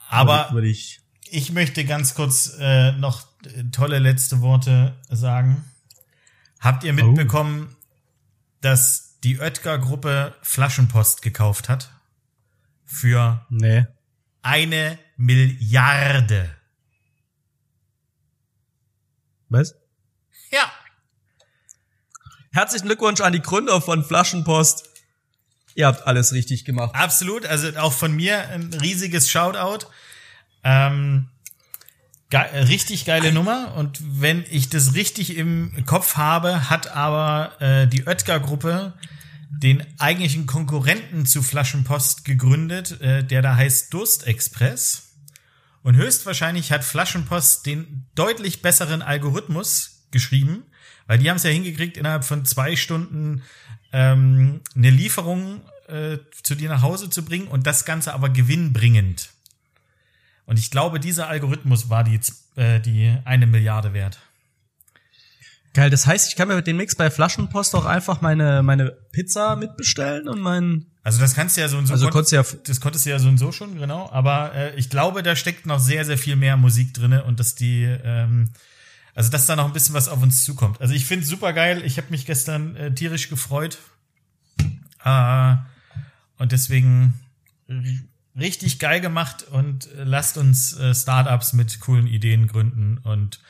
Aber 0.09 0.49
würde 0.53 0.68
ich. 0.68 1.01
ich 1.30 1.53
möchte 1.53 1.84
ganz 1.84 2.14
kurz 2.14 2.57
äh, 2.59 2.93
noch 2.93 3.26
tolle 3.70 3.99
letzte 3.99 4.41
Worte 4.41 4.97
sagen. 5.11 5.64
Habt 6.61 6.84
ihr 6.84 6.95
mitbekommen, 6.95 7.76
dass 8.61 9.07
die 9.24 9.38
Oetker-Gruppe 9.40 10.34
Flaschenpost 10.42 11.22
gekauft 11.22 11.68
hat? 11.68 11.90
Für 12.84 13.44
Nee. 13.50 13.86
eine 14.42 14.98
Milliarde. 15.16 16.48
Was? 19.48 19.74
Ja. 20.50 20.70
Herzlichen 22.52 22.86
Glückwunsch 22.86 23.20
an 23.20 23.32
die 23.32 23.42
Gründer 23.42 23.80
von 23.80 24.04
Flaschenpost. 24.04 24.88
Ihr 25.74 25.86
habt 25.86 26.06
alles 26.06 26.32
richtig 26.32 26.64
gemacht. 26.64 26.94
Absolut, 26.94 27.46
also 27.46 27.68
auch 27.78 27.92
von 27.92 28.12
mir 28.14 28.48
ein 28.48 28.72
riesiges 28.74 29.30
Shoutout. 29.30 29.86
Ähm, 30.64 31.28
ge 32.30 32.40
richtig 32.68 33.04
geile 33.04 33.32
Nummer 33.32 33.74
und 33.76 34.00
wenn 34.02 34.44
ich 34.50 34.68
das 34.68 34.94
richtig 34.94 35.36
im 35.36 35.84
Kopf 35.86 36.16
habe, 36.16 36.68
hat 36.68 36.88
aber 36.88 37.60
äh, 37.60 37.86
die 37.86 38.06
Oetker-Gruppe 38.06 38.94
den 39.50 39.84
eigentlichen 39.98 40.46
Konkurrenten 40.46 41.26
zu 41.26 41.42
Flaschenpost 41.42 42.24
gegründet, 42.24 43.00
äh, 43.00 43.24
der 43.24 43.42
da 43.42 43.56
heißt 43.56 43.92
Durstexpress. 43.94 45.04
Und 45.82 45.96
höchstwahrscheinlich 45.96 46.70
hat 46.70 46.84
Flaschenpost 46.84 47.64
den 47.64 48.06
deutlich 48.14 48.60
besseren 48.60 49.00
Algorithmus 49.00 50.06
geschrieben, 50.10 50.64
weil 51.06 51.18
die 51.18 51.30
haben 51.30 51.36
es 51.36 51.44
ja 51.44 51.50
hingekriegt, 51.50 51.96
innerhalb 51.96 52.24
von 52.24 52.44
zwei 52.44 52.76
Stunden 52.76 53.42
ähm, 53.92 54.60
eine 54.74 54.90
Lieferung 54.90 55.62
äh, 55.86 56.18
zu 56.42 56.54
dir 56.54 56.68
nach 56.68 56.82
Hause 56.82 57.08
zu 57.08 57.24
bringen 57.24 57.48
und 57.48 57.66
das 57.66 57.86
Ganze 57.86 58.12
aber 58.12 58.28
gewinnbringend. 58.28 59.30
Und 60.49 60.59
ich 60.59 60.70
glaube, 60.70 60.99
dieser 60.99 61.28
Algorithmus 61.28 61.90
war 61.90 62.05
die, 62.05 62.18
äh, 62.57 62.80
die 62.80 63.14
eine 63.26 63.46
Milliarde 63.46 63.92
wert. 63.92 64.18
Geil, 65.74 65.90
das 65.90 66.07
heißt, 66.07 66.30
ich 66.30 66.36
kann 66.36 66.49
mir 66.49 66.57
mit 66.57 66.66
dem 66.66 66.78
Mix 66.78 66.96
bei 66.96 67.11
Flaschenpost 67.11 67.74
auch 67.74 67.84
einfach 67.84 68.22
meine, 68.22 68.62
meine 68.62 68.90
Pizza 69.12 69.57
mitbestellen 69.57 70.26
und 70.26 70.40
meinen. 70.40 70.86
Also 71.03 71.20
das 71.20 71.34
kannst 71.34 71.59
du 71.59 71.61
ja 71.61 71.68
so 71.68 71.76
und 71.76 71.86
so. 71.86 71.92
Also 71.92 72.07
kon- 72.07 72.12
konntest 72.14 72.32
du 72.32 72.36
ja- 72.36 72.61
das 72.66 72.80
konntest 72.80 73.05
du 73.05 73.11
ja 73.11 73.18
so 73.18 73.28
und 73.28 73.36
so 73.36 73.53
schon, 73.53 73.78
genau. 73.78 74.09
Aber 74.11 74.55
äh, 74.55 74.74
ich 74.76 74.88
glaube, 74.88 75.22
da 75.22 75.36
steckt 75.36 75.66
noch 75.66 75.80
sehr, 75.80 76.07
sehr 76.07 76.16
viel 76.16 76.34
mehr 76.36 76.57
Musik 76.57 76.94
drinne 76.94 77.24
und 77.24 77.38
dass 77.38 77.55
die, 77.55 77.84
ähm, 77.84 78.49
also 79.14 79.30
dass 79.30 79.44
da 79.44 79.55
noch 79.55 79.66
ein 79.66 79.74
bisschen 79.74 79.94
was 79.94 80.09
auf 80.09 80.22
uns 80.22 80.44
zukommt. 80.44 80.80
Also 80.80 80.94
ich 80.94 81.05
finde 81.05 81.26
super 81.26 81.53
geil. 81.53 81.82
Ich 81.84 81.99
habe 81.99 82.07
mich 82.11 82.24
gestern 82.24 82.74
äh, 82.74 82.94
tierisch 82.94 83.28
gefreut. 83.28 83.76
Äh, 85.05 85.57
und 86.38 86.53
deswegen 86.53 87.12
richtig 88.39 88.78
geil 88.78 89.01
gemacht 89.01 89.43
und 89.45 89.86
äh, 89.95 90.05
lasst 90.05 90.39
uns 90.39 90.76
äh, 90.78 90.95
Startups 90.95 91.53
mit 91.53 91.80
coolen 91.80 92.07
Ideen 92.07 92.47
gründen 92.47 92.99
und 92.99 93.41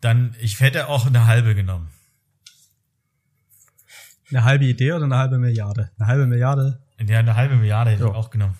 dann, 0.00 0.34
ich 0.40 0.58
hätte 0.60 0.88
auch 0.88 1.06
eine 1.06 1.26
halbe 1.26 1.54
genommen. 1.54 1.90
Eine 4.30 4.44
halbe 4.44 4.64
Idee 4.64 4.92
oder 4.92 5.04
eine 5.04 5.16
halbe 5.16 5.38
Milliarde? 5.38 5.90
Eine 5.98 6.06
halbe 6.06 6.26
Milliarde. 6.26 6.80
Ja, 6.98 7.18
eine 7.18 7.34
halbe 7.34 7.56
Milliarde 7.56 7.90
hätte 7.90 8.04
Ja. 8.04 8.10
ich 8.10 8.14
auch 8.14 8.30
genommen. 8.30 8.56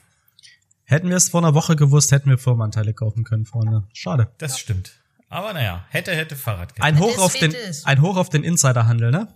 Hätten 0.84 1.08
wir 1.08 1.16
es 1.16 1.28
vor 1.28 1.40
einer 1.40 1.54
Woche 1.54 1.76
gewusst, 1.76 2.10
hätten 2.10 2.28
wir 2.28 2.36
Firmenanteile 2.38 2.92
kaufen 2.92 3.22
können, 3.22 3.46
Freunde. 3.46 3.84
Schade. 3.92 4.28
Das 4.38 4.58
stimmt. 4.58 4.92
Aber 5.28 5.52
naja, 5.52 5.84
hätte, 5.90 6.12
hätte 6.14 6.34
Fahrrad. 6.34 6.72
Ein 6.82 6.98
Hoch 6.98 7.16
auf 7.18 7.34
den, 7.34 7.54
ein 7.84 8.00
Hoch 8.02 8.16
auf 8.16 8.28
den 8.28 8.42
Insiderhandel, 8.42 9.12
ne? 9.12 9.28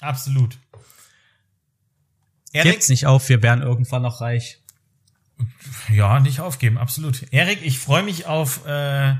Absolut. 0.00 0.58
Erik, 2.52 2.72
Gebt's 2.72 2.88
nicht 2.88 3.06
auf, 3.06 3.28
wir 3.28 3.42
wären 3.42 3.60
irgendwann 3.60 4.00
noch 4.02 4.22
reich. 4.22 4.62
Ja, 5.88 6.20
nicht 6.20 6.40
aufgeben, 6.40 6.78
absolut. 6.78 7.32
Erik, 7.32 7.60
ich 7.62 7.78
freue 7.78 8.02
mich 8.02 8.26
auf 8.26 8.66
äh, 8.66 9.14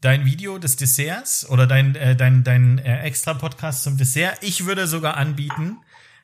dein 0.00 0.24
Video 0.24 0.58
des 0.58 0.76
Desserts 0.76 1.48
oder 1.48 1.66
dein, 1.66 1.94
äh, 1.94 2.16
dein, 2.16 2.44
dein 2.44 2.78
äh, 2.78 3.02
extra 3.02 3.34
Podcast 3.34 3.84
zum 3.84 3.96
Dessert. 3.96 4.38
Ich 4.42 4.66
würde 4.66 4.86
sogar 4.86 5.16
anbieten, 5.16 5.78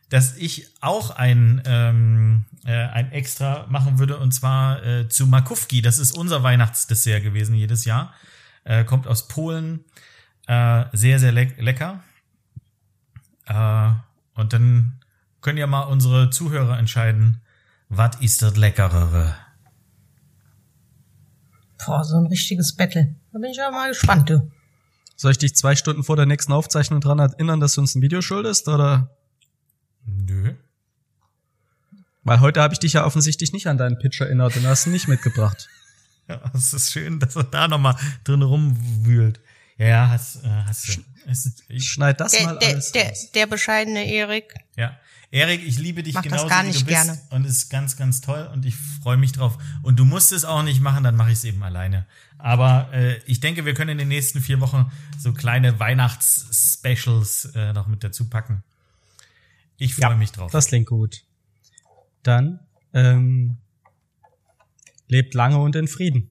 dass 0.08 0.36
ich 0.36 0.66
auch 0.80 1.10
ein, 1.10 1.62
ähm, 1.64 2.44
äh, 2.64 2.72
ein 2.72 3.12
extra 3.12 3.66
machen 3.68 3.98
würde 3.98 4.18
und 4.18 4.32
zwar 4.32 4.84
äh, 4.84 5.08
zu 5.08 5.26
Makówki. 5.26 5.82
Das 5.82 5.98
ist 5.98 6.12
unser 6.12 6.42
Weihnachtsdessert 6.42 7.22
gewesen 7.22 7.54
jedes 7.54 7.84
Jahr. 7.84 8.14
Äh, 8.64 8.84
kommt 8.84 9.06
aus 9.06 9.28
Polen. 9.28 9.84
Äh, 10.46 10.84
sehr, 10.92 11.18
sehr 11.18 11.32
leck 11.32 11.60
lecker. 11.60 12.02
Äh, 13.46 13.90
und 14.34 14.52
dann 14.52 15.00
können 15.40 15.58
ja 15.58 15.66
mal 15.66 15.82
unsere 15.82 16.30
Zuhörer 16.30 16.78
entscheiden, 16.78 17.40
was 17.88 18.16
ist 18.20 18.42
das 18.42 18.56
Leckerere? 18.56 19.34
Boah, 21.84 22.04
so 22.04 22.16
ein 22.16 22.26
richtiges 22.26 22.74
Battle. 22.74 23.14
Da 23.32 23.38
bin 23.38 23.50
ich 23.50 23.56
ja 23.56 23.70
mal 23.70 23.88
gespannt, 23.88 24.28
du. 24.30 24.50
Soll 25.16 25.32
ich 25.32 25.38
dich 25.38 25.54
zwei 25.56 25.74
Stunden 25.74 26.04
vor 26.04 26.16
der 26.16 26.26
nächsten 26.26 26.52
Aufzeichnung 26.52 27.00
dran 27.00 27.18
erinnern, 27.18 27.60
dass 27.60 27.74
du 27.74 27.80
uns 27.80 27.94
ein 27.94 28.02
Video 28.02 28.20
schuldest? 28.20 28.68
Oder? 28.68 29.16
Nö. 30.04 30.54
Weil 32.24 32.40
heute 32.40 32.60
habe 32.60 32.74
ich 32.74 32.80
dich 32.80 32.92
ja 32.92 33.04
offensichtlich 33.04 33.52
nicht 33.52 33.66
an 33.68 33.78
deinen 33.78 33.98
Pitch 33.98 34.20
erinnert 34.20 34.56
und 34.56 34.66
hast 34.66 34.86
ihn 34.86 34.92
nicht 34.92 35.08
mitgebracht. 35.08 35.68
Ja, 36.28 36.42
es 36.54 36.72
ist 36.74 36.92
schön, 36.92 37.18
dass 37.20 37.36
er 37.36 37.44
da 37.44 37.68
nochmal 37.68 37.96
drin 38.24 38.42
rumwühlt. 38.42 39.40
Ja, 39.78 39.86
ja, 39.86 40.08
hast, 40.10 40.44
äh, 40.44 40.48
hast 40.66 40.88
du. 40.88 41.02
Ich, 41.68 41.84
Schneid 41.90 42.20
das 42.20 42.32
Der, 42.32 42.44
mal 42.44 42.58
der, 42.58 42.68
alles 42.70 42.92
der, 42.92 43.08
raus. 43.08 43.30
der 43.32 43.46
bescheidene 43.46 44.06
Erik. 44.12 44.54
ja. 44.76 44.98
Erik, 45.30 45.62
ich 45.66 45.78
liebe 45.78 46.02
dich 46.02 46.14
Mach 46.14 46.22
das 46.22 46.30
genauso 46.30 46.48
gar 46.48 46.62
wie 46.62 46.68
nicht 46.68 46.80
du 46.80 46.86
bist 46.86 47.04
gerne. 47.04 47.20
und 47.30 47.44
es 47.44 47.58
ist 47.58 47.68
ganz, 47.68 47.96
ganz 47.96 48.22
toll 48.22 48.48
und 48.52 48.64
ich 48.64 48.74
freue 48.76 49.18
mich 49.18 49.32
drauf. 49.32 49.58
Und 49.82 49.98
du 49.98 50.06
musst 50.06 50.32
es 50.32 50.44
auch 50.44 50.62
nicht 50.62 50.80
machen, 50.80 51.04
dann 51.04 51.16
mache 51.16 51.30
ich 51.30 51.38
es 51.38 51.44
eben 51.44 51.62
alleine. 51.62 52.06
Aber 52.38 52.88
äh, 52.92 53.18
ich 53.26 53.40
denke, 53.40 53.66
wir 53.66 53.74
können 53.74 53.90
in 53.90 53.98
den 53.98 54.08
nächsten 54.08 54.40
vier 54.40 54.60
Wochen 54.60 54.90
so 55.18 55.34
kleine 55.34 55.78
Weihnachts-Specials 55.78 57.52
äh, 57.54 57.72
noch 57.74 57.88
mit 57.88 58.02
dazu 58.02 58.30
packen. 58.30 58.62
Ich 59.76 59.94
freue 59.94 60.16
mich 60.16 60.32
drauf. 60.32 60.50
Das 60.50 60.68
klingt 60.68 60.86
gut. 60.86 61.24
Dann 62.22 62.60
ähm, 62.94 63.58
lebt 65.08 65.34
lange 65.34 65.58
und 65.58 65.76
in 65.76 65.88
Frieden. 65.88 66.26